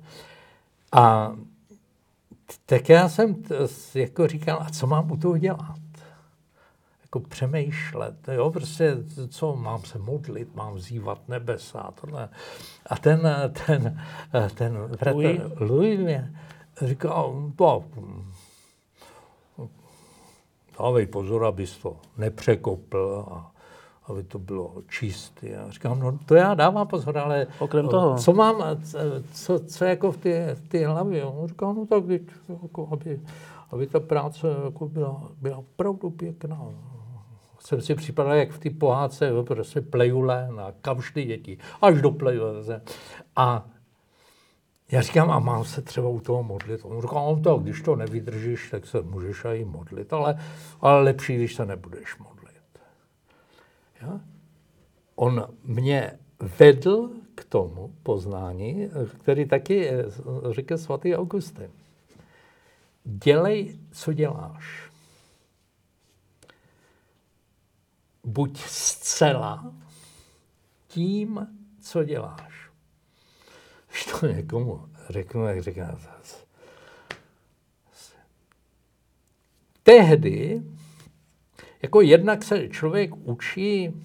A 0.92 1.32
tak 2.66 2.88
já 2.88 3.08
jsem 3.08 3.42
jako 3.94 4.26
říkal, 4.26 4.58
a 4.60 4.70
co 4.70 4.86
mám 4.86 5.12
u 5.12 5.16
toho 5.16 5.38
dělat? 5.38 5.77
Jako 7.08 7.20
přemýšlet, 7.20 8.14
jo, 8.32 8.50
prostě 8.50 8.96
co, 9.28 9.56
mám 9.56 9.82
se 9.82 9.98
modlit, 9.98 10.54
mám 10.54 10.74
vzývat 10.74 11.28
nebesa 11.28 11.80
a 11.80 11.92
tohle. 11.92 12.28
A 12.86 12.96
ten, 12.96 13.28
ten, 13.66 14.00
ten 14.54 14.88
Louis, 15.12 15.40
Louis 15.60 16.00
mě 16.00 16.34
říkal, 16.82 17.52
to, 17.56 17.84
dávej 20.78 21.06
pozor, 21.06 21.44
abys 21.44 21.76
to 21.78 21.96
nepřekopl 22.16 23.24
a 23.30 23.52
aby 24.06 24.22
to 24.22 24.38
bylo 24.38 24.74
čisté. 24.88 25.56
A 25.56 25.70
říkám, 25.70 26.00
no 26.00 26.18
to 26.26 26.34
já 26.34 26.54
dávám 26.54 26.86
pozor, 26.86 27.18
ale 27.18 27.46
Okrem 27.58 27.88
toho. 27.88 28.18
co 28.18 28.32
mám, 28.32 28.62
co, 29.32 29.58
co 29.58 29.84
jako 29.84 30.12
v 30.12 30.16
té 30.16 30.54
v 30.54 30.86
hlavě? 30.86 31.24
On 31.24 31.48
říkal, 31.48 31.74
no 31.74 31.86
tak 31.86 32.04
jako, 32.62 32.88
aby, 32.92 33.20
aby 33.70 33.86
ta 33.86 34.00
práce 34.00 34.46
jako 34.64 34.88
byla, 34.88 35.32
byla 35.40 35.56
opravdu 35.56 36.10
pěkná 36.10 36.68
jsem 37.60 37.80
si 37.80 37.94
připadal 37.94 38.34
jak 38.34 38.50
v 38.50 38.58
té 38.58 38.70
pohádce, 38.70 39.30
prostě 39.46 39.80
plejule 39.80 40.48
na 40.56 40.72
kavšty 40.80 41.24
děti, 41.24 41.58
až 41.82 42.02
do 42.02 42.10
plejule. 42.10 42.80
A 43.36 43.68
já 44.92 45.02
říkám, 45.02 45.30
a 45.30 45.38
mám 45.38 45.64
se 45.64 45.82
třeba 45.82 46.08
u 46.08 46.20
toho 46.20 46.42
modlit. 46.42 46.80
On 46.84 47.02
říká, 47.02 47.14
no 47.14 47.40
to, 47.40 47.58
když 47.58 47.82
to 47.82 47.96
nevydržíš, 47.96 48.70
tak 48.70 48.86
se 48.86 49.02
můžeš 49.02 49.44
i 49.44 49.64
modlit, 49.64 50.12
ale, 50.12 50.38
ale 50.80 51.02
lepší, 51.02 51.36
když 51.36 51.54
se 51.54 51.66
nebudeš 51.66 52.18
modlit. 52.18 52.62
Ja? 54.02 54.20
On 55.14 55.46
mě 55.64 56.18
vedl 56.58 57.10
k 57.34 57.44
tomu 57.44 57.94
poznání, 58.02 58.90
který 59.18 59.46
taky 59.46 59.90
říká 60.50 60.76
svatý 60.76 61.16
Augustin. 61.16 61.70
Dělej, 63.10 63.78
co 63.92 64.12
děláš. 64.12 64.88
buď 68.28 68.58
zcela 68.58 69.72
tím, 70.88 71.46
co 71.80 72.04
děláš. 72.04 72.70
Když 73.88 74.04
to 74.04 74.26
někomu 74.26 74.88
řeknu, 75.08 75.46
jak 75.46 75.62
říká, 75.62 75.98
tehdy, 79.82 80.62
jako 81.82 82.00
jednak 82.00 82.44
se 82.44 82.68
člověk 82.68 83.16
učí, 83.16 84.02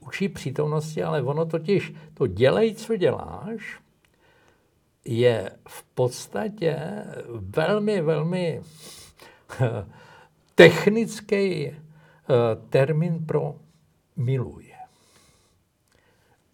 učí 0.00 0.28
přítomnosti, 0.28 1.02
ale 1.02 1.22
ono 1.22 1.46
totiž 1.46 1.92
to 2.14 2.26
dělej, 2.26 2.74
co 2.74 2.96
děláš, 2.96 3.80
je 5.04 5.58
v 5.68 5.82
podstatě 5.82 7.04
velmi, 7.28 8.00
velmi 8.00 8.62
technický 10.54 11.66
eh, 11.66 11.76
termín 12.68 13.26
pro 13.26 13.56
miluje. 14.16 14.76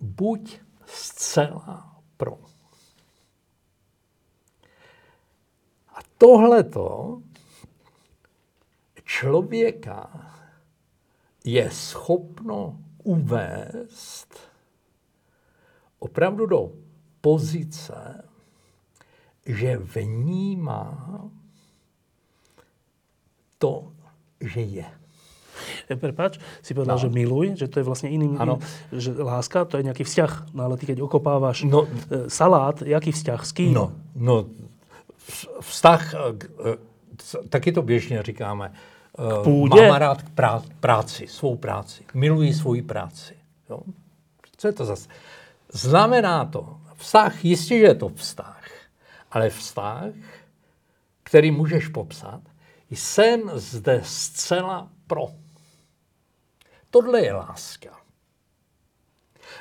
Buď 0.00 0.60
zcela 0.84 2.00
pro. 2.16 2.38
A 5.88 5.98
tohleto 6.18 7.22
člověka 9.04 10.32
je 11.44 11.70
schopno 11.70 12.78
uvést 13.04 14.38
opravdu 15.98 16.46
do 16.46 16.72
pozice, 17.20 18.25
že 19.46 19.76
vnímá 19.76 21.08
to, 23.58 23.92
že 24.40 24.60
je. 24.60 24.86
Prepač, 25.96 26.38
si 26.62 26.74
povedal, 26.74 26.96
no. 26.96 27.02
že 27.02 27.08
miluj, 27.08 27.56
že 27.56 27.68
to 27.68 27.80
je 27.80 27.84
vlastně 27.84 28.10
jiný, 28.10 28.36
ano. 28.38 28.58
že 28.92 29.12
láska, 29.16 29.64
to 29.64 29.76
je 29.76 29.82
nějaký 29.82 30.04
vzťah. 30.04 30.46
No 30.54 30.64
ale 30.64 30.76
ty, 30.76 30.86
keď 30.86 31.00
okopáváš 31.00 31.62
no, 31.62 31.88
e, 32.10 32.30
salát, 32.30 32.82
jaký 32.82 33.12
vzťah, 33.12 33.46
s 33.46 33.52
kým? 33.52 33.74
No, 33.74 33.92
no 34.16 34.46
vztah, 35.60 36.14
e, 36.14 36.76
taky 37.48 37.72
to 37.72 37.82
běžně 37.82 38.22
říkáme, 38.22 38.72
k 39.16 39.44
půdě? 39.44 39.88
Mám 39.88 39.96
rád 39.96 40.22
k 40.22 40.28
prá- 40.30 40.62
práci, 40.80 41.26
svou 41.26 41.56
práci. 41.56 42.04
Miluji 42.14 42.54
svoji 42.54 42.82
práci. 42.82 43.34
Jo? 43.70 43.80
Co 44.56 44.68
je 44.68 44.72
to 44.72 44.84
zase? 44.84 45.08
Znamená 45.72 46.44
to, 46.44 46.76
vztah, 46.96 47.44
jistě, 47.44 47.78
že 47.78 47.84
je 47.84 47.94
to 47.94 48.08
vztah, 48.08 48.55
ale 49.30 49.50
vztah, 49.50 50.10
který 51.22 51.50
můžeš 51.50 51.88
popsat, 51.88 52.40
jsem 52.90 53.50
zde 53.54 54.00
zcela 54.04 54.88
pro. 55.06 55.26
Tohle 56.90 57.20
je 57.20 57.32
láska. 57.32 57.90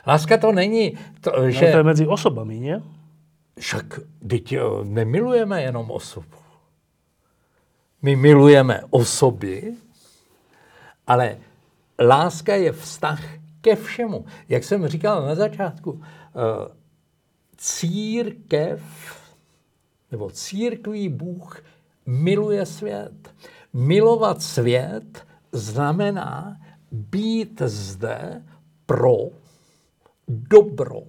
Láska 0.08 0.38
to 0.38 0.52
není, 0.52 0.98
to, 1.22 1.32
no, 1.38 1.52
že... 1.52 1.72
to 1.72 1.78
je 1.78 1.84
mezi 1.84 2.08
osobami, 2.08 2.60
ne? 2.60 2.84
Však 3.60 4.00
teď 4.30 4.54
eh, 4.54 4.62
nemilujeme 4.84 5.62
jenom 5.62 5.92
osobu. 5.92 6.38
My 8.02 8.16
milujeme 8.16 8.82
osoby, 8.90 9.76
ale 11.08 11.38
láska 12.00 12.56
je 12.56 12.72
vztah 12.72 13.22
ke 13.62 13.76
všemu. 13.76 14.26
Jak 14.50 14.64
jsem 14.64 14.88
říkal 14.88 15.26
na 15.26 15.36
začátku, 15.36 16.04
eh, 16.04 16.72
církev 17.58 18.82
nebo 20.12 20.32
církví 20.32 21.10
Bůh 21.10 21.64
miluje 22.06 22.66
svět. 22.66 23.34
Milovat 23.74 24.42
svět 24.42 25.26
znamená 25.52 26.58
být 26.92 27.62
zde 27.66 28.44
pro 28.86 29.18
dobro 30.28 31.02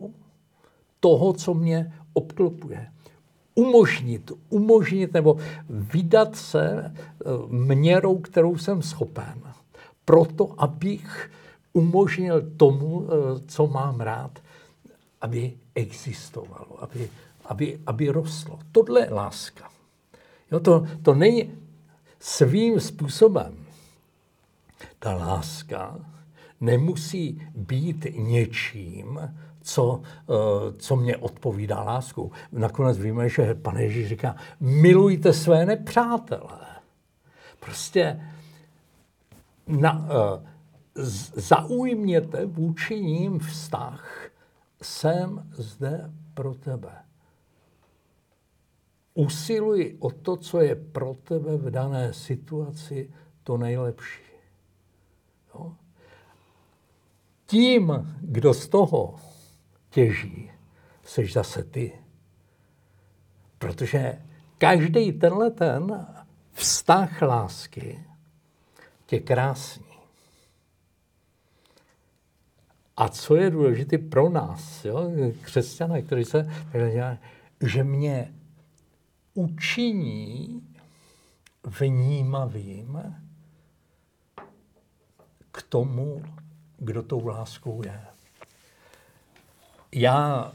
toho, 1.01 1.32
co 1.32 1.55
mě 1.55 1.93
obklopuje. 2.12 2.86
Umožnit, 3.55 4.32
umožnit 4.48 5.12
nebo 5.12 5.36
vydat 5.68 6.36
se 6.36 6.93
eh, 6.93 6.94
měrou, 7.48 8.18
kterou 8.18 8.59
jsem 8.59 8.82
schopen. 8.82 9.43
Proto, 10.05 10.55
abych 10.59 11.31
umožnil 11.73 12.51
tomu, 12.56 13.06
eh, 13.06 13.40
co 13.47 13.66
mám 13.66 14.01
rád, 14.01 14.39
aby 15.20 15.52
existovalo, 15.74 16.82
aby, 16.82 17.09
aby, 17.48 17.81
aby 17.86 18.09
rostlo. 18.09 18.59
Tohle 18.73 19.01
je 19.01 19.10
láska. 19.10 19.70
Jo, 20.51 20.60
to, 20.60 20.86
to 21.02 21.14
není 21.14 21.55
svým 22.20 22.81
způsobem. 22.81 23.56
Ta 24.98 25.14
láska 25.14 25.98
nemusí 26.60 27.48
být 27.55 28.06
něčím, 28.16 29.20
co, 29.62 30.02
eh, 30.02 30.73
co 30.78 30.97
mě 30.97 31.16
odpovídá 31.16 31.82
lásku. 31.82 32.32
Nakonec 32.52 32.98
víme, 32.98 33.28
že 33.28 33.55
pan 33.55 33.77
Ježíš 33.77 34.09
říká, 34.09 34.36
milujte 34.60 35.32
své 35.32 35.66
nepřátele. 35.66 36.66
Prostě 37.60 38.20
na, 39.66 39.93
uh, 39.98 40.44
zaujměte 41.35 42.47
vůči 42.47 43.01
ním 43.01 43.39
vztah. 43.39 44.31
Jsem 44.82 45.51
zde 45.52 46.10
pro 46.35 46.55
tebe. 46.55 47.05
Usiluj 49.16 49.97
o 49.98 50.10
to, 50.10 50.36
co 50.36 50.60
je 50.60 50.74
pro 50.76 51.14
tebe 51.14 51.56
v 51.56 51.70
dané 51.70 52.12
situaci 52.12 53.10
to 53.43 53.56
nejlepší. 53.56 54.22
Jo? 55.55 55.72
Tím, 57.47 58.16
kdo 58.20 58.55
z 58.55 58.68
toho 58.68 59.20
těží, 59.90 60.51
seš 61.05 61.32
zase 61.32 61.64
ty. 61.64 61.93
Protože 63.59 64.22
každý 64.59 65.12
tenhle 65.12 65.51
ten 65.51 66.06
vztah 66.52 67.22
lásky 67.22 68.05
tě 69.06 69.20
krásný. 69.20 69.86
A 72.97 73.09
co 73.09 73.36
je 73.36 73.51
důležité 73.51 73.98
pro 73.98 74.28
nás, 74.28 74.84
jo, 74.84 75.10
křesťané, 75.43 76.02
kteří 76.02 76.24
se 76.24 76.51
že 77.60 77.84
mě 77.84 78.35
učiní 79.36 80.62
vnímavým 81.78 83.14
k 85.52 85.62
tomu, 85.62 86.22
kdo 86.78 87.02
tou 87.02 87.26
láskou 87.26 87.82
je. 87.84 88.00
Já 89.92 90.52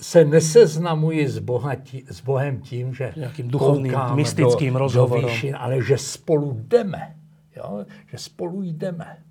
se 0.00 0.24
neseznamuji 0.24 1.28
s, 1.28 1.38
bohatí, 1.38 2.04
s 2.08 2.20
Bohem 2.20 2.60
tím, 2.60 2.94
že 2.94 3.12
nějakým 3.16 3.48
duchovným, 3.48 3.94
mystickým 4.14 4.72
do, 4.72 4.78
rozhovorem, 4.78 5.24
do 5.24 5.28
výšin, 5.28 5.56
ale 5.56 5.82
že 5.82 5.98
spolu 5.98 6.52
jdeme. 6.52 7.16
Jo? 7.56 7.84
Že 8.10 8.18
spolu 8.18 8.62
jdeme. 8.62 9.22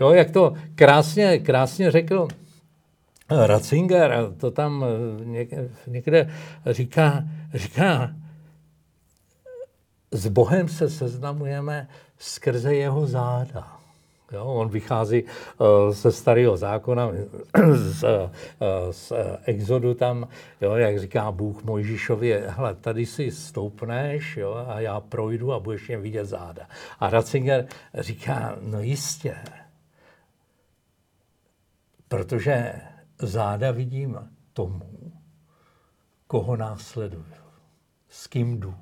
Jo, 0.00 0.10
jak 0.10 0.30
to 0.30 0.54
krásně, 0.74 1.38
krásně 1.38 1.90
řekl 1.90 2.28
Ratzinger, 3.30 4.32
to 4.36 4.50
tam 4.50 4.84
někde 5.86 6.30
říká, 6.66 7.24
říká, 7.54 8.10
s 10.10 10.28
Bohem 10.28 10.68
se 10.68 10.90
seznamujeme 10.90 11.88
skrze 12.18 12.74
jeho 12.74 13.06
záda. 13.06 13.78
Jo, 14.32 14.44
on 14.44 14.68
vychází 14.68 15.22
uh, 15.22 15.68
ze 15.90 16.12
starého 16.12 16.56
zákona, 16.56 17.10
z, 17.74 18.04
uh, 18.04 18.10
z 18.90 19.12
exodu 19.44 19.94
tam, 19.94 20.28
jo, 20.60 20.74
jak 20.74 20.98
říká 20.98 21.32
Bůh 21.32 21.64
Mojžíšovi, 21.64 22.42
hele, 22.46 22.74
tady 22.74 23.06
si 23.06 23.30
stoupneš 23.30 24.36
jo, 24.36 24.64
a 24.68 24.80
já 24.80 25.00
projdu 25.00 25.52
a 25.52 25.60
budeš 25.60 25.88
mě 25.88 25.98
vidět 25.98 26.24
záda. 26.24 26.66
A 27.00 27.10
Ratzinger 27.10 27.66
říká, 27.94 28.56
no 28.60 28.80
jistě, 28.80 29.36
protože 32.08 32.72
záda 33.18 33.70
vidím 33.70 34.18
tomu, 34.52 35.12
koho 36.26 36.56
následuju, 36.56 37.24
s 38.08 38.26
kým 38.26 38.60
jdu. 38.60 38.74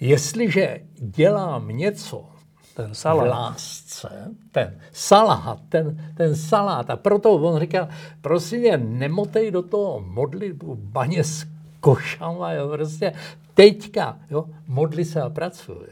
Jestliže 0.00 0.80
dělám 0.96 1.68
něco 1.68 2.28
ten 2.74 2.94
salát. 2.94 3.26
v 3.26 3.30
lásce, 3.30 4.34
ten 4.52 4.80
salát, 4.92 5.60
ten, 5.68 6.14
ten 6.16 6.36
salát. 6.36 6.90
A 6.90 6.96
proto 6.96 7.32
on 7.32 7.60
říkal, 7.60 7.88
prosím 8.20 8.60
mě, 8.60 8.76
nemotej 8.76 9.50
do 9.50 9.62
toho 9.62 10.00
modlitbu 10.00 10.74
baně 10.74 11.24
s 11.24 11.46
košama, 11.80 12.52
jo, 12.52 12.68
prostě 12.68 13.12
teďka, 13.54 14.18
jo, 14.30 14.44
modli 14.66 15.04
se 15.04 15.22
a 15.22 15.30
pracuj. 15.30 15.86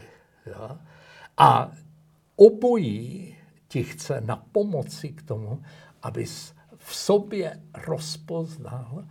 Jo. 0.46 0.70
A 1.36 1.70
obojí 2.36 3.36
ti 3.70 3.82
chce 3.82 4.20
na 4.20 4.36
pomoci 4.36 5.08
k 5.08 5.22
tomu, 5.22 5.62
abys 6.02 6.54
v 6.76 6.94
sobě 6.94 7.60
rozpoznal 7.86 9.04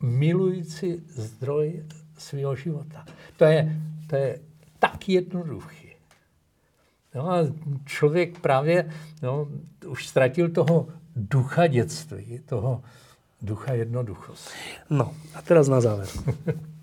milující 0.00 1.02
zdroj 1.08 1.84
svého 2.18 2.56
života. 2.56 3.04
To 3.36 3.44
je, 3.44 3.76
to 4.06 4.16
je 4.16 4.40
tak 4.78 5.08
jednoduchý. 5.08 5.88
No 7.14 7.30
a 7.30 7.38
člověk 7.84 8.40
právě 8.40 8.90
no, 9.22 9.48
už 9.86 10.08
ztratil 10.08 10.48
toho 10.50 10.88
ducha 11.16 11.66
dětství, 11.66 12.38
toho 12.38 12.82
ducha 13.42 13.72
jednoduchosti. 13.72 14.54
No 14.90 15.14
a 15.34 15.42
teraz 15.42 15.68
na 15.68 15.80
záver. 15.80 16.08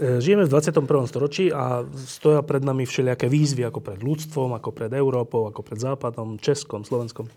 Žijeme 0.00 0.48
v 0.48 0.52
21. 0.56 0.88
storočí 1.04 1.52
a 1.52 1.84
stoja 1.92 2.40
pred 2.40 2.64
nami 2.64 2.88
všelijaké 2.88 3.28
výzvy, 3.28 3.68
ako 3.68 3.84
pred 3.84 4.00
ľudstvom, 4.00 4.56
ako 4.56 4.72
pred 4.72 4.88
Európou, 4.96 5.44
ako 5.44 5.60
pred 5.60 5.76
Západom, 5.76 6.40
Českom, 6.40 6.88
Slovenskom. 6.88 7.28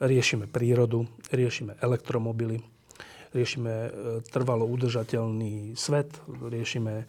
Riešime 0.00 0.48
prírodu, 0.48 1.04
riešime 1.28 1.76
elektromobily, 1.84 2.64
riešime 3.36 3.68
e, 3.68 3.90
trvalo 4.32 4.64
udržateľný 4.64 5.76
svet, 5.76 6.08
riešime 6.48 7.04
e, 7.04 7.06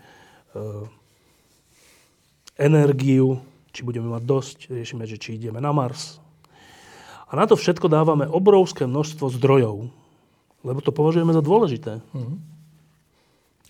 energiu, 2.60 3.40
či 3.72 3.88
budeme 3.88 4.12
mať 4.12 4.24
dosť, 4.28 4.58
riešime, 4.76 5.08
že 5.08 5.16
či 5.16 5.40
ideme 5.40 5.64
na 5.64 5.72
Mars. 5.72 6.20
A 7.32 7.40
na 7.40 7.48
to 7.48 7.56
všetko 7.56 7.88
dávame 7.88 8.28
obrovské 8.28 8.84
množstvo 8.84 9.32
zdrojov, 9.40 9.88
lebo 10.68 10.80
to 10.84 10.92
považujeme 10.92 11.32
za 11.32 11.40
dôležité. 11.40 12.04
Mm-hmm. 12.12 12.59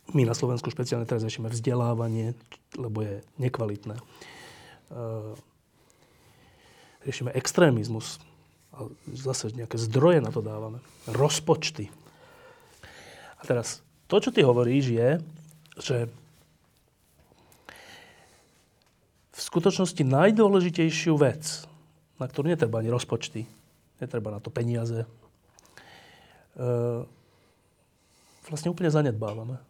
My 0.09 0.25
na 0.25 0.33
Slovensku 0.33 0.73
špeciálne 0.73 1.05
teraz 1.05 1.21
riešime 1.21 1.53
vzdelávanie, 1.53 2.33
lebo 2.73 3.05
je 3.05 3.21
nekvalitné. 3.37 3.93
Riešime 7.05 7.29
extrémizmus. 7.37 8.17
A 8.73 8.89
zase 9.13 9.53
nejaké 9.53 9.77
zdroje 9.77 10.17
na 10.25 10.33
to 10.33 10.41
dávame. 10.41 10.81
Rozpočty. 11.05 11.93
A 13.37 13.41
teraz, 13.45 13.85
to, 14.09 14.17
čo 14.17 14.33
ty 14.33 14.41
hovoríš, 14.41 14.85
je, 14.89 15.09
že 15.77 15.97
v 19.29 19.39
skutočnosti 19.39 20.03
najdôležitejšiu 20.03 21.13
vec, 21.21 21.69
na 22.17 22.25
ktorú 22.27 22.49
netreba 22.51 22.81
ani 22.81 22.91
rozpočty, 22.91 23.45
netreba 24.01 24.33
na 24.33 24.41
to 24.41 24.49
peniaze, 24.51 25.05
vlastne 28.49 28.73
úplne 28.73 28.91
zanedbávame. 28.91 29.68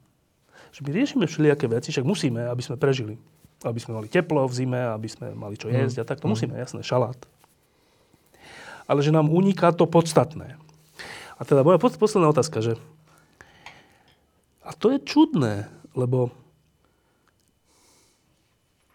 Že 0.69 0.81
my 0.85 0.89
riešime 0.93 1.25
všelijaké 1.25 1.65
veci, 1.65 1.89
však 1.89 2.05
musíme, 2.05 2.45
aby 2.45 2.61
sme 2.61 2.77
prežili. 2.77 3.17
Aby 3.65 3.79
sme 3.81 3.99
mali 3.99 4.07
teplo 4.07 4.47
v 4.47 4.53
zime, 4.55 4.79
aby 4.79 5.09
sme 5.09 5.35
mali 5.35 5.59
čo 5.59 5.67
jesť 5.67 5.99
mm. 5.99 6.01
a 6.03 6.07
tak 6.07 6.19
to 6.23 6.27
mm. 6.29 6.31
musíme, 6.31 6.53
jasné, 6.55 6.79
šalát. 6.85 7.19
Ale 8.89 9.03
že 9.03 9.13
nám 9.13 9.29
uniká 9.29 9.69
to 9.75 9.85
podstatné. 9.85 10.57
A 11.39 11.41
teda 11.47 11.63
moja 11.63 11.79
posledná 11.79 12.31
otázka, 12.31 12.59
že 12.59 12.73
a 14.63 14.75
to 14.77 14.93
je 14.93 15.01
čudné, 15.01 15.65
lebo 15.97 16.29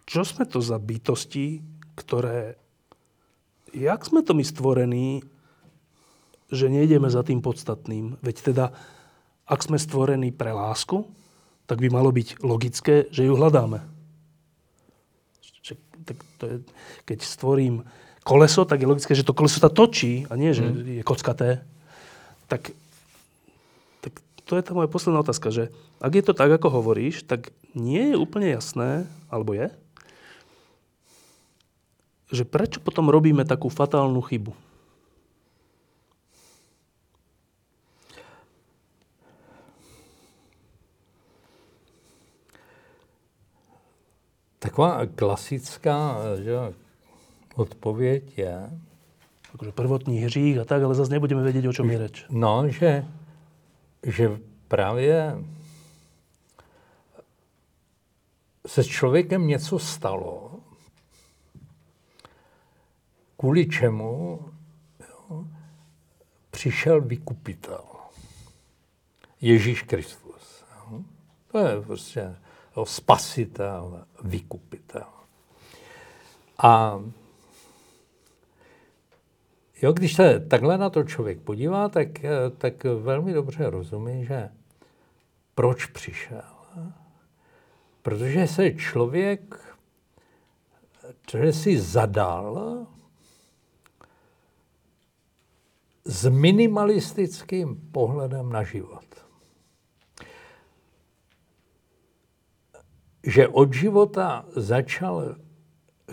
čo 0.06 0.22
sme 0.22 0.46
to 0.46 0.62
za 0.62 0.78
bytosti, 0.78 1.64
ktoré, 1.98 2.54
jak 3.74 3.98
sme 4.06 4.22
to 4.22 4.36
my 4.36 4.44
stvorení, 4.46 5.26
že 6.52 6.70
nejdeme 6.70 7.10
za 7.10 7.26
tým 7.26 7.42
podstatným. 7.42 8.20
Veď 8.22 8.36
teda, 8.54 8.66
ak 9.48 9.60
sme 9.64 9.80
stvorení 9.80 10.30
pre 10.30 10.54
lásku, 10.54 11.02
tak 11.64 11.80
by 11.80 11.88
malo 11.88 12.12
byť 12.12 12.44
logické, 12.44 13.08
že 13.08 13.24
ju 13.24 13.34
hľadáme. 13.36 13.80
Tak 16.04 16.20
to 16.36 16.44
je, 16.44 16.56
keď 17.08 17.18
stvorím 17.24 17.88
koleso, 18.24 18.68
tak 18.68 18.84
je 18.84 18.90
logické, 18.90 19.16
že 19.16 19.24
to 19.24 19.32
koleso 19.32 19.56
sa 19.56 19.72
točí 19.72 20.28
a 20.28 20.36
nie, 20.36 20.52
že 20.52 20.64
mm. 20.68 21.00
je 21.00 21.02
kockaté. 21.04 21.64
Tak, 22.44 22.76
tak 24.04 24.12
to 24.44 24.52
je 24.60 24.62
tá 24.64 24.76
moja 24.76 24.88
posledná 24.92 25.24
otázka, 25.24 25.48
že 25.48 25.72
ak 26.04 26.12
je 26.12 26.24
to 26.28 26.36
tak, 26.36 26.52
ako 26.52 26.68
hovoríš, 26.68 27.24
tak 27.24 27.56
nie 27.72 28.12
je 28.12 28.20
úplne 28.20 28.52
jasné, 28.52 29.08
alebo 29.32 29.56
je, 29.56 29.72
že 32.28 32.44
prečo 32.44 32.84
potom 32.84 33.08
robíme 33.08 33.48
takú 33.48 33.72
fatálnu 33.72 34.20
chybu. 34.20 34.52
Taková 44.64 45.06
klasická 45.06 46.16
že, 46.42 46.74
odpověď 47.54 48.38
je... 48.38 48.70
Takže 49.58 49.72
prvotní 49.72 50.18
hřích 50.18 50.58
a 50.58 50.64
tak, 50.64 50.82
ale 50.82 50.94
zase 50.94 51.10
nebudeme 51.10 51.42
vědět, 51.42 51.68
o 51.68 51.72
čem 51.72 51.90
je 51.90 51.98
řeč. 51.98 52.26
No, 52.30 52.68
že, 52.68 53.04
že 54.02 54.40
právě 54.68 55.44
se 58.66 58.84
s 58.84 58.86
člověkem 58.86 59.46
něco 59.46 59.78
stalo, 59.78 60.60
kvůli 63.36 63.66
čemu 63.66 64.40
jo, 65.00 65.44
přišel 66.50 67.00
vykupitel. 67.00 67.84
Ježíš 69.40 69.82
Kristus. 69.82 70.64
Jo. 70.76 71.00
To 71.52 71.58
je 71.58 71.80
prostě 71.80 72.36
spasitel, 72.84 74.04
vykupitel. 74.24 75.06
A 76.58 77.00
jo, 79.82 79.92
když 79.92 80.14
se 80.14 80.40
takhle 80.40 80.78
na 80.78 80.90
to 80.90 81.04
člověk 81.04 81.40
podívá, 81.40 81.88
tak, 81.88 82.08
tak 82.58 82.84
velmi 82.84 83.32
dobře 83.32 83.70
rozumí, 83.70 84.26
že 84.26 84.48
proč 85.54 85.86
přišel. 85.86 86.54
Protože 88.02 88.46
se 88.46 88.70
člověk, 88.70 89.60
že 91.30 91.52
si 91.52 91.80
zadal 91.80 92.86
s 96.04 96.28
minimalistickým 96.28 97.90
pohledem 97.92 98.52
na 98.52 98.62
život. 98.62 99.23
Že 103.26 103.48
od 103.48 103.72
života 103.72 104.44
začal 104.56 105.36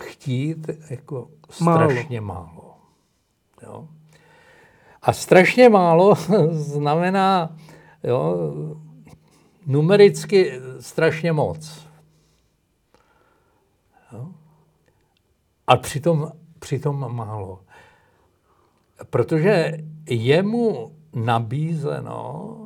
chtít 0.00 0.70
jako 0.90 1.30
strašně 1.50 2.20
málo. 2.20 2.46
málo 2.46 2.62
jo? 3.62 3.88
A 5.02 5.12
strašně 5.12 5.68
málo 5.68 6.14
znamená 6.50 7.56
jo, 8.04 8.36
numericky 9.66 10.60
strašně 10.80 11.32
moc. 11.32 11.86
Jo? 14.12 14.28
A 15.66 15.76
přitom, 15.76 16.32
přitom 16.58 17.14
málo. 17.16 17.60
Protože 19.10 19.78
je 20.06 20.42
mu 20.42 20.96
nabízeno 21.14 22.56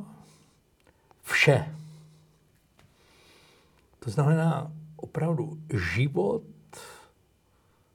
vše. 1.23 1.76
To 4.07 4.11
znamená 4.11 4.71
opravdu 4.95 5.57
život 5.91 6.43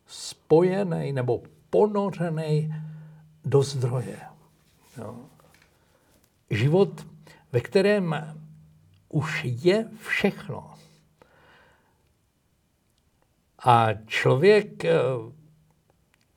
spojený 0.06 1.12
nebo 1.12 1.42
ponořený 1.70 2.74
do 3.44 3.62
zdroje. 3.62 4.20
Jo. 4.98 5.16
Život, 6.50 7.06
ve 7.52 7.60
kterém 7.60 8.16
už 9.08 9.44
je 9.44 9.88
všechno. 9.98 10.74
A 13.64 13.88
člověk 14.06 14.84
eh, 14.84 15.00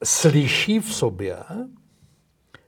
slyší 0.03 0.79
v 0.79 0.93
sobě 0.93 1.37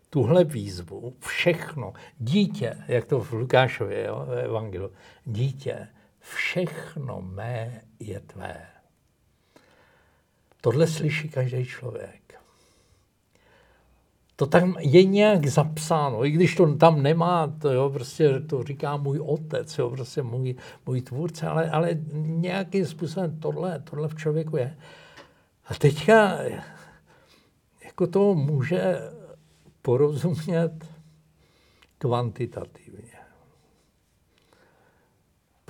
tuhle 0.09 0.43
výzvu, 0.43 1.15
všechno, 1.19 1.93
dítě, 2.17 2.83
jak 2.87 3.05
to 3.05 3.19
v 3.19 3.33
Lukášově 3.33 4.03
jo, 4.03 4.27
Evangelu, 4.43 4.91
dítě, 5.25 5.87
všechno 6.35 7.21
mé 7.21 7.81
je 7.99 8.19
tvé. 8.19 8.67
Tohle 10.61 10.87
slyší 10.87 11.29
každý 11.29 11.65
člověk. 11.65 12.39
To 14.35 14.45
tam 14.45 14.75
je 14.79 15.03
nějak 15.03 15.45
zapsáno, 15.45 16.25
i 16.25 16.31
když 16.31 16.55
to 16.55 16.75
tam 16.75 17.03
nemá, 17.03 17.47
to, 17.47 17.73
jo, 17.73 17.89
prostě 17.89 18.39
to 18.39 18.63
říká 18.63 18.97
můj 18.97 19.19
otec, 19.19 19.77
jo, 19.77 19.89
prostě 19.89 20.23
můj, 20.23 20.55
můj 20.85 21.01
tvůrce, 21.01 21.47
ale, 21.47 21.69
ale 21.69 21.89
nějakým 22.13 22.85
způsobem 22.85 23.39
tohle, 23.39 23.79
tohle 23.79 24.07
v 24.07 24.15
člověku 24.15 24.57
je. 24.57 24.77
A 25.65 25.73
teďka 25.73 26.37
jako 27.85 28.07
to 28.07 28.35
může 28.35 28.97
porozumět 29.81 30.85
kvantitativně. 31.97 33.06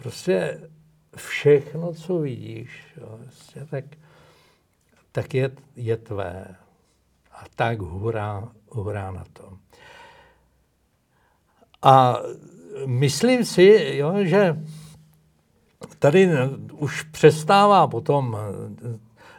Prostě 0.02 0.62
všechno, 1.16 1.94
co 1.94 2.20
vidíš, 2.20 2.94
jo, 3.02 3.20
prostě, 3.24 3.66
tak, 3.70 3.86
tak 5.12 5.34
je, 5.34 5.52
je 5.76 5.98
tvé. 5.98 6.56
A 7.32 7.44
tak 7.56 7.80
hurá, 7.80 8.52
hurá 8.70 9.12
na 9.12 9.24
to. 9.34 9.58
A 11.82 12.20
myslím 12.86 13.46
si, 13.46 13.96
jo, 13.98 14.14
že 14.24 14.64
tady 16.00 16.30
už 16.72 17.02
přestává 17.02 17.88
potom 17.88 18.38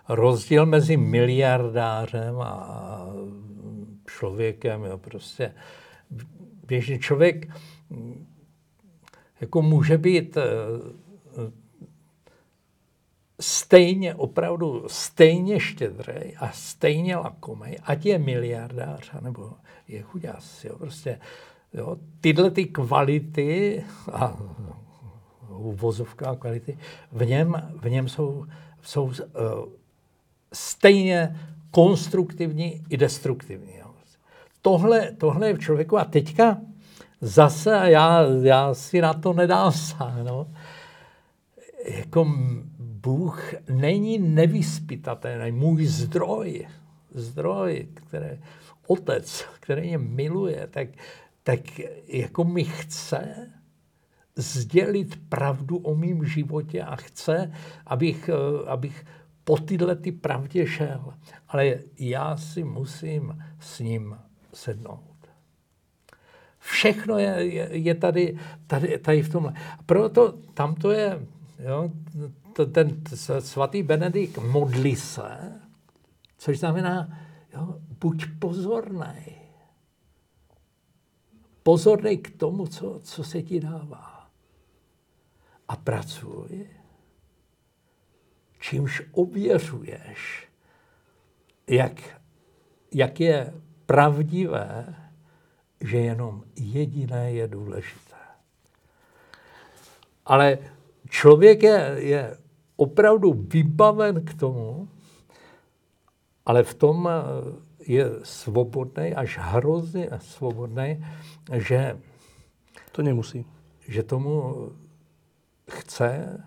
rozdíl 0.09 0.66
mezi 0.66 0.97
miliardářem 0.97 2.40
a 2.40 3.06
člověkem. 4.06 4.85
Jo, 4.85 4.98
prostě 4.98 5.55
běžný 6.66 6.98
člověk 6.98 7.48
jako 9.40 9.62
může 9.62 9.98
být 9.98 10.36
eh, 10.36 10.43
stejně, 13.40 14.15
opravdu 14.15 14.85
stejně 14.86 15.60
štědrý 15.60 16.36
a 16.36 16.51
stejně 16.52 17.16
lakomý, 17.16 17.78
ať 17.78 18.06
je 18.06 18.19
miliardář, 18.19 19.12
nebo 19.20 19.52
je 19.89 20.02
chudác, 20.02 20.65
jo, 20.65 20.78
prostě 20.78 21.19
Jo, 21.74 21.97
tyhle 22.20 22.51
ty 22.51 22.65
kvality 22.65 23.85
a 24.12 24.36
uvozovká 25.48 26.36
kvality, 26.36 26.78
v 27.12 27.27
něm, 27.27 27.70
v 27.81 27.90
něm 27.90 28.09
jsou, 28.09 28.47
jsou 28.82 29.05
uh, 29.05 29.15
stejně 30.52 31.40
konstruktivní 31.70 32.85
i 32.89 32.97
destruktivní. 32.97 33.77
Jo. 33.78 33.90
Tohle, 34.62 35.12
tohle 35.12 35.48
je 35.48 35.55
v 35.55 35.59
člověku 35.59 35.98
a 35.98 36.05
teďka 36.05 36.60
zase, 37.20 37.81
já, 37.85 38.23
já 38.43 38.74
si 38.74 39.01
na 39.01 39.15
to 39.15 39.32
nedám 39.32 39.73
sáhnout, 39.73 40.49
jako 41.85 42.27
Bůh 42.78 43.55
není 43.70 44.19
nevyspytatelný, 44.19 45.53
můj 45.53 45.86
zdroj, 45.86 46.69
zdroj, 47.11 47.89
který, 47.95 48.40
otec, 48.86 49.45
který 49.61 49.89
mě 49.89 49.99
miluje, 49.99 50.69
tak, 50.70 50.89
tak 51.43 51.61
jako 52.07 52.45
mi 52.45 52.65
chce 52.65 53.51
sdělit 54.36 55.20
pravdu 55.28 55.77
o 55.77 55.95
mém 55.95 56.24
životě 56.24 56.82
a 56.82 56.97
chce, 56.97 57.53
abych, 57.86 58.31
abych 58.66 59.05
po 59.45 59.57
tyhle 59.57 59.97
ty 59.97 60.12
pravdě 60.12 60.66
šel. 60.66 61.15
Ale 61.49 61.78
já 61.99 62.36
si 62.36 62.65
musím 62.65 63.45
s 63.61 63.81
ním 63.81 64.19
sednout. 64.53 65.07
Všechno 66.59 67.18
je, 67.18 67.28
je, 67.28 67.68
je 67.72 67.94
tady, 67.94 68.39
tady, 68.66 68.98
tady 68.98 69.22
v 69.22 69.28
tomhle. 69.28 69.55
Proto 69.86 70.32
tam 70.32 70.74
to 70.74 70.90
je, 70.90 71.26
jo, 71.59 71.90
to, 72.52 72.66
ten 72.66 73.02
svatý 73.40 73.82
Benedikt 73.82 74.39
modlí 74.39 74.97
se, 74.97 75.60
což 76.39 76.59
znamená, 76.59 77.18
jo, 77.55 77.80
buď 78.01 78.24
pozorný. 78.39 79.39
Pozorný 81.62 82.18
k 82.18 82.36
tomu, 82.36 82.66
co, 82.66 83.01
co 83.02 83.24
se 83.24 83.43
ti 83.43 83.60
dává. 83.60 84.30
A 85.68 85.76
pracuj, 85.76 86.66
čímž 88.60 89.02
ověřuješ, 89.12 90.48
jak, 91.66 92.20
jak 92.94 93.20
je 93.20 93.55
pravdivé, 93.86 94.94
že 95.81 95.97
jenom 95.99 96.43
jediné 96.57 97.33
je 97.33 97.49
důležité. 97.49 98.17
Ale 100.27 100.59
člověk 101.11 101.63
je, 101.63 101.95
je 101.99 102.37
opravdu 102.77 103.33
vybaven 103.33 104.25
k 104.25 104.35
tomu, 104.35 104.89
ale 106.47 106.63
v 106.63 106.75
tom 106.75 107.09
je 107.87 108.11
svobodný, 108.23 109.15
až 109.15 109.39
hrozně 109.39 110.09
svobodný, 110.19 111.05
že... 111.53 111.99
To 112.93 113.03
nemusí. 113.03 113.47
Že 113.89 114.03
tomu 114.03 114.55
chce 115.71 116.43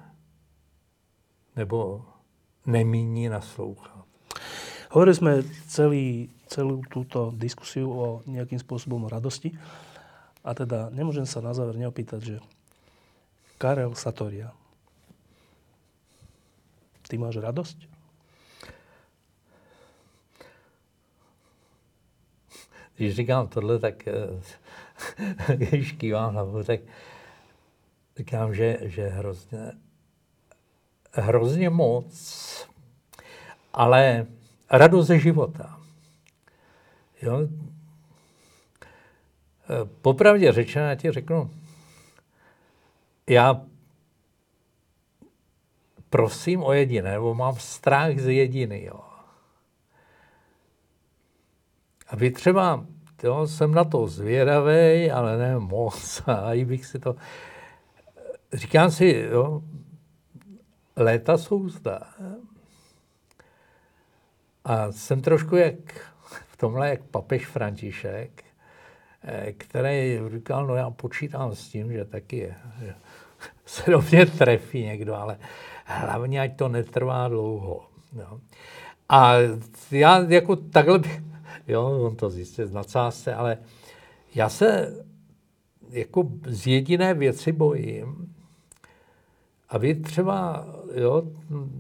nebo 1.56 2.06
nemíní 2.66 3.30
naslouchat. 3.30 4.06
Hovorili 4.92 5.16
sme 5.16 5.34
celý, 5.68 6.28
celú 6.52 6.84
túto 6.92 7.32
diskusiu 7.32 7.88
o 7.88 8.08
nejakým 8.28 8.60
spôsobom 8.60 9.08
radosti. 9.08 9.56
A 10.44 10.52
teda 10.52 10.92
nemôžem 10.92 11.24
sa 11.24 11.40
na 11.40 11.56
záver 11.56 11.80
neopýtať, 11.80 12.20
že 12.20 12.38
Karel 13.56 13.96
Satoria, 13.96 14.52
ty 17.08 17.16
máš 17.16 17.40
radosť? 17.40 17.78
Když 22.96 23.16
říkám 23.16 23.48
tohle, 23.48 23.80
tak 23.80 24.08
když 25.56 25.92
kývám 25.92 26.34
hlavu, 26.34 26.64
tak 26.64 26.80
říkám, 28.18 28.54
že, 28.54 28.78
že 28.82 29.08
hrozně, 29.08 29.72
hrozně 31.14 31.70
moc, 31.70 32.12
ale 33.74 34.28
radost 34.72 35.08
ze 35.08 35.20
života. 35.20 35.81
Jo? 37.22 37.48
Popravdě 40.02 40.52
řečeno, 40.52 40.86
já 40.86 40.96
ti 40.96 41.12
řeknu, 41.12 41.52
já 43.30 43.62
prosím 46.10 46.64
o 46.64 46.74
jediné, 46.74 47.12
nebo 47.12 47.36
mám 47.36 47.56
strach 47.56 48.18
z 48.18 48.28
jediny. 48.28 48.84
Jo. 48.84 49.00
A 52.08 52.16
vy 52.16 52.32
třeba, 52.32 52.86
jo, 53.24 53.48
jsem 53.48 53.74
na 53.74 53.84
to 53.84 54.08
zvědavý, 54.08 55.12
ale 55.12 55.38
ne 55.38 55.60
moc, 55.60 56.22
a 56.28 56.54
i 56.54 56.66
bych 56.66 56.86
si 56.86 57.00
to... 57.00 57.16
Říkám 58.54 58.92
si, 58.92 59.28
jo, 59.32 59.62
léta 60.96 61.38
jsou 61.38 61.70
zde. 61.70 62.00
A 64.66 64.92
jsem 64.92 65.22
trošku 65.22 65.56
jak 65.56 66.11
tomhle, 66.62 66.90
jak 66.90 67.04
papež 67.04 67.46
František, 67.48 68.44
eh, 69.24 69.54
který 69.58 70.20
říkal, 70.32 70.68
no 70.68 70.76
já 70.76 70.90
počítám 70.90 71.56
s 71.56 71.70
tím, 71.70 71.94
že 71.94 72.06
taky 72.06 72.38
je, 72.38 72.56
že 72.80 72.96
se 73.66 73.92
do 73.92 74.02
mě 74.02 74.26
trefí 74.26 74.84
někdo, 74.84 75.16
ale 75.16 75.38
hlavně, 75.86 76.42
ať 76.42 76.56
to 76.56 76.68
netrvá 76.68 77.28
dlouho. 77.28 77.86
Jo. 78.14 78.40
A 79.10 79.34
já 79.92 80.20
jako 80.20 80.56
takhle, 80.56 81.02
jo, 81.68 81.84
on 81.84 82.16
to 82.16 82.30
zjistil 82.30 82.68
z 82.68 82.72
nadsázce, 82.72 83.36
ale 83.36 83.58
já 84.36 84.50
se 84.50 84.96
jako 85.90 86.30
z 86.46 86.68
jediné 86.68 87.14
věci 87.14 87.52
bojím, 87.52 88.34
a 89.70 89.78
vy 89.78 89.96
třeba, 89.96 90.66
jo, 90.96 91.24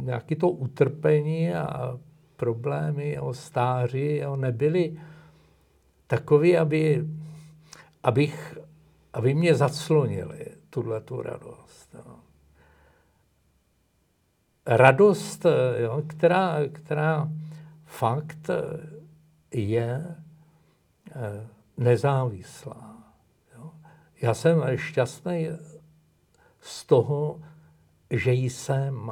nějaký 0.01 0.35
to 0.35 0.49
utrpení 0.49 1.53
a 1.53 1.99
problémy 2.41 3.19
o 3.19 3.33
stáří 3.33 4.17
jo, 4.17 4.35
nebyly 4.35 4.97
takový, 6.07 6.57
aby, 6.57 7.05
abych, 8.03 8.57
aby 9.13 9.33
mě 9.33 9.55
zaclonili 9.55 10.45
tuhle 10.69 11.01
tu 11.01 11.21
radost. 11.21 11.93
Jo. 11.93 12.15
Radost, 14.65 15.45
jo, 15.77 16.03
která, 16.07 16.57
která 16.73 17.29
fakt 17.85 18.49
je 19.51 20.15
eh, 21.11 21.47
nezávislá. 21.77 23.03
Jo. 23.57 23.71
Já 24.21 24.33
jsem 24.33 24.63
šťastný 24.75 25.47
z 26.59 26.85
toho, 26.85 27.41
že 28.09 28.33
jsem 28.33 29.11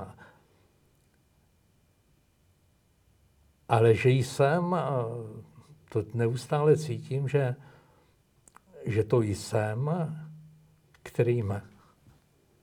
Ale 3.70 3.96
že 3.96 4.10
jsem, 4.10 4.76
to 5.90 6.04
neustále 6.14 6.78
cítím, 6.78 7.28
že, 7.28 7.56
že 8.86 9.04
to 9.04 9.22
jsem, 9.22 9.90
kterým 11.04 11.62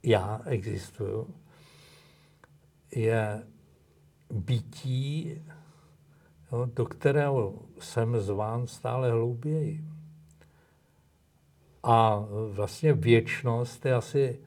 já 0.02 0.40
existuju, 0.44 1.34
je 2.94 3.42
bytí, 4.30 5.42
jo, 6.52 6.68
do 6.74 6.84
kterého 6.84 7.54
jsem 7.78 8.20
zván 8.20 8.66
stále 8.66 9.10
hlouběji. 9.10 9.84
A 11.82 12.24
vlastně 12.50 12.92
věčnost 12.92 13.86
je 13.86 13.94
asi 13.94 14.40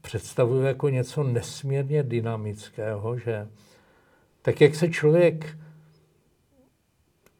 představuje 0.00 0.68
jako 0.68 0.88
něco 0.88 1.22
nesmírně 1.22 2.02
dynamického, 2.02 3.18
že 3.18 3.48
tak 4.42 4.60
jak 4.60 4.74
se 4.74 4.88
člověk 4.88 5.58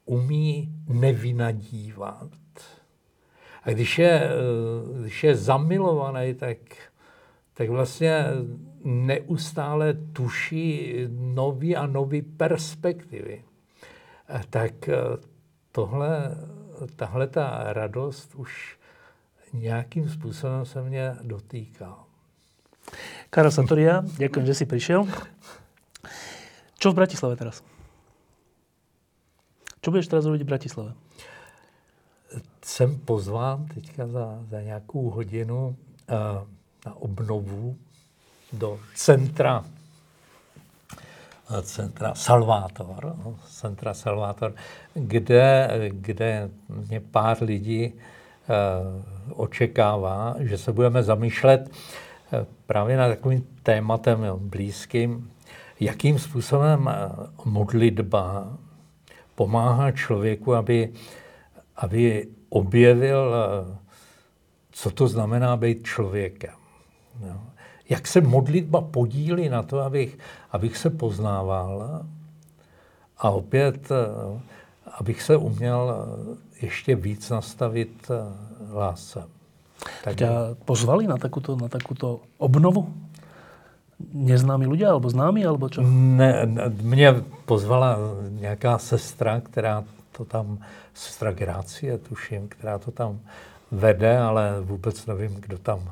umí 0.05 0.71
nevynadívat. 0.87 2.29
A 3.63 3.69
když 3.69 3.99
je, 3.99 4.29
když 5.01 5.23
je 5.23 5.35
zamilovaný, 5.35 6.33
tak, 6.33 6.57
tak 7.53 7.69
vlastně 7.69 8.25
neustále 8.83 9.93
tuší 9.93 10.95
nový 11.09 11.75
a 11.75 11.85
nový 11.85 12.21
perspektivy. 12.21 13.43
Tak 14.49 14.89
tohle, 15.71 16.37
tahle 16.95 17.27
ta 17.27 17.73
radost 17.73 18.35
už 18.35 18.77
nějakým 19.53 20.09
způsobem 20.09 20.65
se 20.65 20.81
mě 20.81 21.15
dotýká. 21.23 21.97
Karol 23.29 23.51
Santoria, 23.51 24.03
děkuji, 24.17 24.45
že 24.45 24.53
jsi 24.53 24.65
přišel. 24.65 25.07
Čo 26.81 26.91
v 26.91 26.97
Bratislave 26.97 27.37
teraz? 27.37 27.61
Čo 29.85 29.93
budeš 29.93 30.09
teraz 30.09 30.25
robiť 30.25 30.41
v 30.41 30.49
Bratislave? 30.49 30.91
Jsem 32.65 32.99
pozván 33.05 33.65
teďka 33.69 34.07
za, 34.07 34.39
za 34.49 34.61
nějakou 34.61 35.09
hodinu 35.09 35.67
uh, 35.67 35.75
na 36.85 36.95
obnovu 36.95 37.77
do 38.53 38.79
centra 38.95 39.65
centra 41.61 42.15
Salvátor, 42.15 43.15
no, 43.25 43.35
centra 43.49 43.93
Salvátor, 43.93 44.55
kde, 44.93 45.69
kde 45.89 46.49
mě 46.69 46.99
pár 46.99 47.43
lidí 47.43 47.93
očekává, 49.33 50.35
že 50.39 50.57
se 50.57 50.71
budeme 50.71 51.03
zamýšlet 51.03 51.69
právě 52.65 52.97
na 52.97 53.07
takovým 53.07 53.47
tématem 53.63 54.23
jo, 54.23 54.37
blízkým, 54.37 55.31
jakým 55.81 56.19
způsobem 56.19 56.89
modlitba 57.45 58.47
pomáhá 59.35 59.91
člověku, 59.91 60.55
aby, 60.55 60.93
aby 61.75 62.27
objevil, 62.49 63.35
co 64.71 64.91
to 64.91 65.07
znamená 65.07 65.57
být 65.57 65.83
člověkem. 65.83 66.53
Jo. 67.27 67.41
Jak 67.89 68.07
se 68.07 68.21
modlitba 68.21 68.81
podílí 68.81 69.49
na 69.49 69.63
to, 69.63 69.79
abych, 69.79 70.17
abych 70.51 70.77
se 70.77 70.89
poznával 70.89 72.05
a 73.17 73.29
opět, 73.29 73.89
abych 74.99 75.21
se 75.21 75.37
uměl 75.37 76.05
ještě 76.61 76.95
víc 76.95 77.29
nastavit 77.29 78.11
lásce. 78.73 79.23
Tak 80.03 80.15
Tě 80.15 80.27
pozvali 80.65 81.07
na 81.07 81.17
takovou 81.17 81.59
na 81.61 81.67
takovou 81.67 82.19
obnovu? 82.37 82.93
Neznámí 84.13 84.65
ľudia, 84.67 84.89
alebo 84.89 85.09
známí, 85.09 85.45
alebo 85.45 85.69
čo? 85.69 85.81
Ne, 85.85 86.45
ne, 86.45 86.69
mě 86.81 87.15
pozvala 87.45 87.97
nějaká 88.29 88.77
sestra, 88.77 89.41
která 89.41 89.83
to 90.11 90.25
tam, 90.25 90.57
sestra 90.93 91.31
Grácie, 91.31 91.97
tuším, 91.97 92.47
která 92.47 92.77
to 92.77 92.91
tam 92.91 93.19
vede, 93.71 94.17
ale 94.17 94.55
vůbec 94.61 95.05
nevím, 95.05 95.35
kdo 95.39 95.57
tam, 95.57 95.91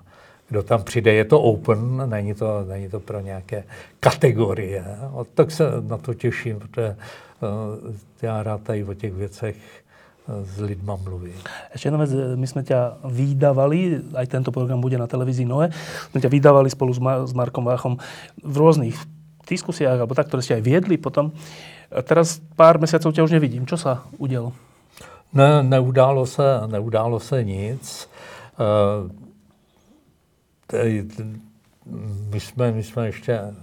kdo 0.50 0.64
tam 0.64 0.84
přijde. 0.84 1.14
Je 1.14 1.26
to 1.26 1.42
open, 1.42 2.10
není 2.10 2.34
to, 2.34 2.66
není 2.68 2.90
to 2.90 3.00
pro 3.00 3.20
nějaké 3.20 3.64
kategorie. 4.00 4.84
A 5.02 5.24
tak 5.34 5.52
se 5.52 5.64
na 5.82 5.98
to 5.98 6.14
těším, 6.14 6.60
protože 6.60 6.96
uh, 6.96 7.94
já 8.22 8.44
rád 8.44 8.62
tady 8.62 8.84
o 8.84 8.94
těch 8.94 9.14
věcech 9.14 9.56
s 10.30 10.62
lidma 10.62 10.94
mluví. 11.02 11.34
Ešte 11.74 11.90
jedna 11.90 12.06
vec, 12.06 12.12
my 12.14 12.48
sme 12.48 12.62
ťa 12.62 13.02
vydávali, 13.02 13.98
aj 14.14 14.30
tento 14.30 14.54
program 14.54 14.78
bude 14.78 14.94
na 14.94 15.10
televízii 15.10 15.50
Noe, 15.50 15.74
sme 16.14 16.20
ťa 16.22 16.30
vydávali 16.30 16.70
spolu 16.70 16.94
s, 16.94 17.02
Ma- 17.02 17.26
s 17.26 17.34
Markom 17.34 17.66
Váchom 17.66 17.98
v 18.38 18.56
rôznych 18.56 18.94
diskusiách, 19.50 19.98
alebo 19.98 20.14
tak, 20.14 20.30
ktoré 20.30 20.46
ste 20.46 20.62
aj 20.62 20.64
viedli 20.64 21.02
potom. 21.02 21.34
Teraz 22.06 22.38
pár 22.54 22.78
mesiacov 22.78 23.10
ťa 23.10 23.26
už 23.26 23.34
nevidím. 23.34 23.66
Čo 23.66 23.82
sa 23.82 24.06
udialo? 24.22 24.54
Ne, 25.34 25.66
neudálo 25.66 26.26
se, 26.30 26.46
neudálo 26.70 27.18
se 27.18 27.44
nic. 27.44 28.10
Uh, 28.62 29.10
my 32.30 32.40
jsme, 32.40 32.72
my 32.72 32.84
jsme 32.84 33.06
ještě 33.06 33.34
eh, 33.34 33.54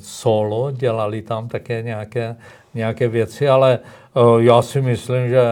solo 0.00 0.70
dělali 0.70 1.22
tam 1.22 1.48
také 1.48 1.82
nějaké, 1.82 2.36
nějaké 2.74 3.08
věci, 3.08 3.48
ale 3.48 3.78
Eh, 3.78 3.99
já 4.38 4.62
si 4.62 4.80
myslím, 4.80 5.28
že, 5.28 5.42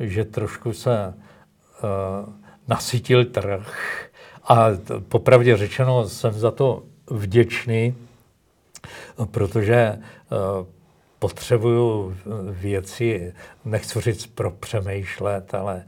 že 0.00 0.24
trošku 0.24 0.72
se 0.72 1.14
uh, 1.14 2.32
nasytil 2.68 3.24
trh. 3.24 4.02
A 4.44 4.66
popravdě 5.08 5.56
řečeno 5.56 6.08
jsem 6.08 6.32
za 6.32 6.50
to 6.50 6.82
vděčný, 7.10 7.94
protože 9.30 9.98
uh, 9.98 10.66
potřebuju 11.18 12.16
věci, 12.50 13.34
nechci 13.64 14.00
říct 14.00 14.26
pro 14.26 14.50
přemýšlet, 14.50 15.54
ale, 15.54 15.84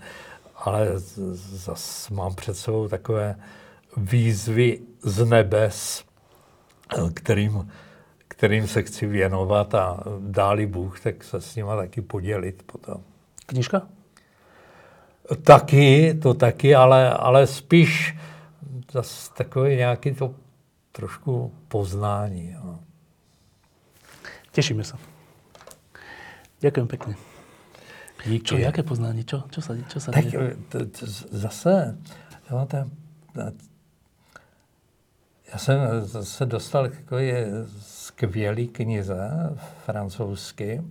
ale 0.57 0.89
zase 1.35 2.15
mám 2.15 2.35
před 2.35 2.57
sebou 2.57 2.89
takové 2.89 3.37
výzvy 3.97 4.81
z 5.03 5.25
nebes, 5.25 6.05
kterým 7.15 7.71
kterým 8.39 8.67
se 8.69 8.83
chci 8.83 9.07
věnovat 9.07 9.75
a 9.75 10.01
dáli 10.19 10.67
Bůh, 10.67 11.01
tak 11.01 11.25
se 11.25 11.41
s 11.41 11.57
nima 11.57 11.77
taky 11.77 12.01
podělit 12.01 12.63
potom. 12.63 13.03
Knižka? 13.47 13.83
Taky, 15.43 16.15
to 16.23 16.35
taky, 16.35 16.75
ale, 16.75 17.11
ale 17.11 17.47
spíš 17.47 18.17
zase 18.93 19.31
takový 19.35 19.77
nějaký 19.77 20.15
to 20.15 20.35
trošku 20.93 21.53
poznání. 21.69 22.51
Jo. 22.51 22.79
Těšíme 24.53 24.85
se. 24.85 24.97
Děkuji 26.61 26.87
pěkně. 26.87 27.15
Díky. 28.27 28.45
Čo, 28.45 28.57
jaké 28.57 28.83
poznání? 28.83 29.25
Čo, 29.25 29.43
čo 29.51 29.61
sa, 29.63 29.75
čo 29.89 29.99
sa 29.99 30.11
tak, 30.13 30.25
to, 30.69 30.87
to, 30.87 31.07
zase, 31.31 31.99
jo, 32.51 32.67
ten, 32.67 32.91
já 35.53 35.59
jsem 35.59 35.79
se 36.23 36.47
dostal 36.47 36.89
k 36.89 36.97
takové 36.97 37.47
skvělý 38.19 38.69
knize 38.69 39.31
francouzsky 39.85 40.83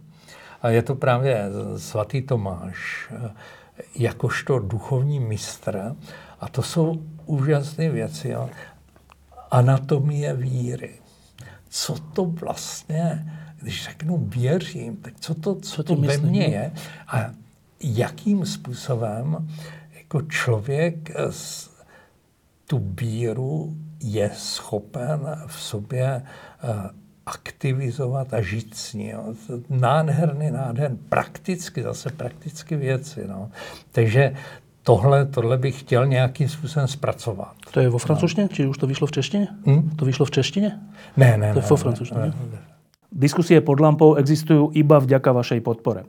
a 0.62 0.70
je 0.70 0.82
to 0.82 0.96
právě 0.96 1.46
svatý 1.78 2.22
Tomáš 2.22 3.12
jakožto 3.96 4.60
duchovní 4.60 5.20
mistr 5.20 5.96
a 6.40 6.50
to 6.50 6.64
jsou 6.64 7.04
úžasné 7.26 7.90
věci. 7.90 8.30
Jo. 8.30 8.50
Anatomie 9.52 10.34
víry. 10.34 10.92
Co 11.70 11.96
to 12.14 12.26
vlastně, 12.26 13.34
když 13.62 13.84
řeknu 13.84 14.18
věřím, 14.18 14.96
tak 14.98 15.14
co 15.20 15.36
to, 15.36 15.56
co, 15.56 15.84
to 15.84 15.96
ve 15.96 16.18
mně 16.18 16.46
je 16.46 16.72
a 17.08 17.32
jakým 17.80 18.46
způsobem 18.46 19.50
jako 19.98 20.22
člověk 20.22 21.12
tu 22.68 22.94
víru 23.00 23.76
je 24.00 24.32
schopen 24.34 25.20
v 25.48 25.62
sobě 25.62 26.24
eh, 26.64 27.07
aktivizovat 27.28 28.34
a 28.34 28.42
žít 28.42 28.72
s 28.76 28.94
ní. 28.94 29.10
Jo. 29.10 29.36
Nádherný, 29.70 30.52
nádherný, 30.52 30.98
prakticky, 31.10 31.84
zase 31.84 32.10
prakticky 32.10 32.76
věci. 32.76 33.28
No. 33.28 33.52
Takže 33.92 34.34
tohle, 34.84 35.26
tohle 35.26 35.58
bych 35.58 35.80
chtěl 35.80 36.08
nějakým 36.08 36.50
způsobem 36.50 36.88
zpracovat. 36.88 37.54
To 37.72 37.80
je 37.80 37.90
vo 37.90 37.98
francouzštině? 37.98 38.48
No. 38.48 38.56
Či 38.56 38.68
už 38.68 38.78
to 38.78 38.88
vyšlo 38.88 39.08
v 39.08 39.12
češtině? 39.12 39.48
Hmm? 39.66 39.90
To 39.96 40.06
vyšlo 40.06 40.26
v 40.26 40.32
češtině? 40.32 40.80
Ne, 41.18 41.38
ne, 41.38 41.54
To 41.54 41.60
je 41.60 41.66
vo 41.70 41.76
francouzštině. 41.76 42.34
Diskusie 43.08 43.64
pod 43.64 43.80
lampou 43.80 44.20
existujú 44.20 44.76
iba 44.76 45.00
vďaka 45.00 45.32
vašej 45.32 45.64
podpore. 45.64 46.04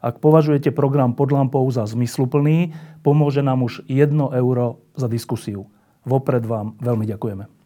Ak 0.00 0.16
považujete 0.16 0.72
program 0.72 1.12
pod 1.12 1.28
lampou 1.28 1.68
za 1.68 1.84
zmysluplný, 1.84 2.72
pomôže 3.04 3.44
nám 3.44 3.68
už 3.68 3.84
1 3.84 4.32
euro 4.32 4.80
za 4.96 5.12
diskusiu. 5.12 5.68
Vopred 6.08 6.48
vám 6.48 6.72
veľmi 6.80 7.04
ďakujeme. 7.04 7.57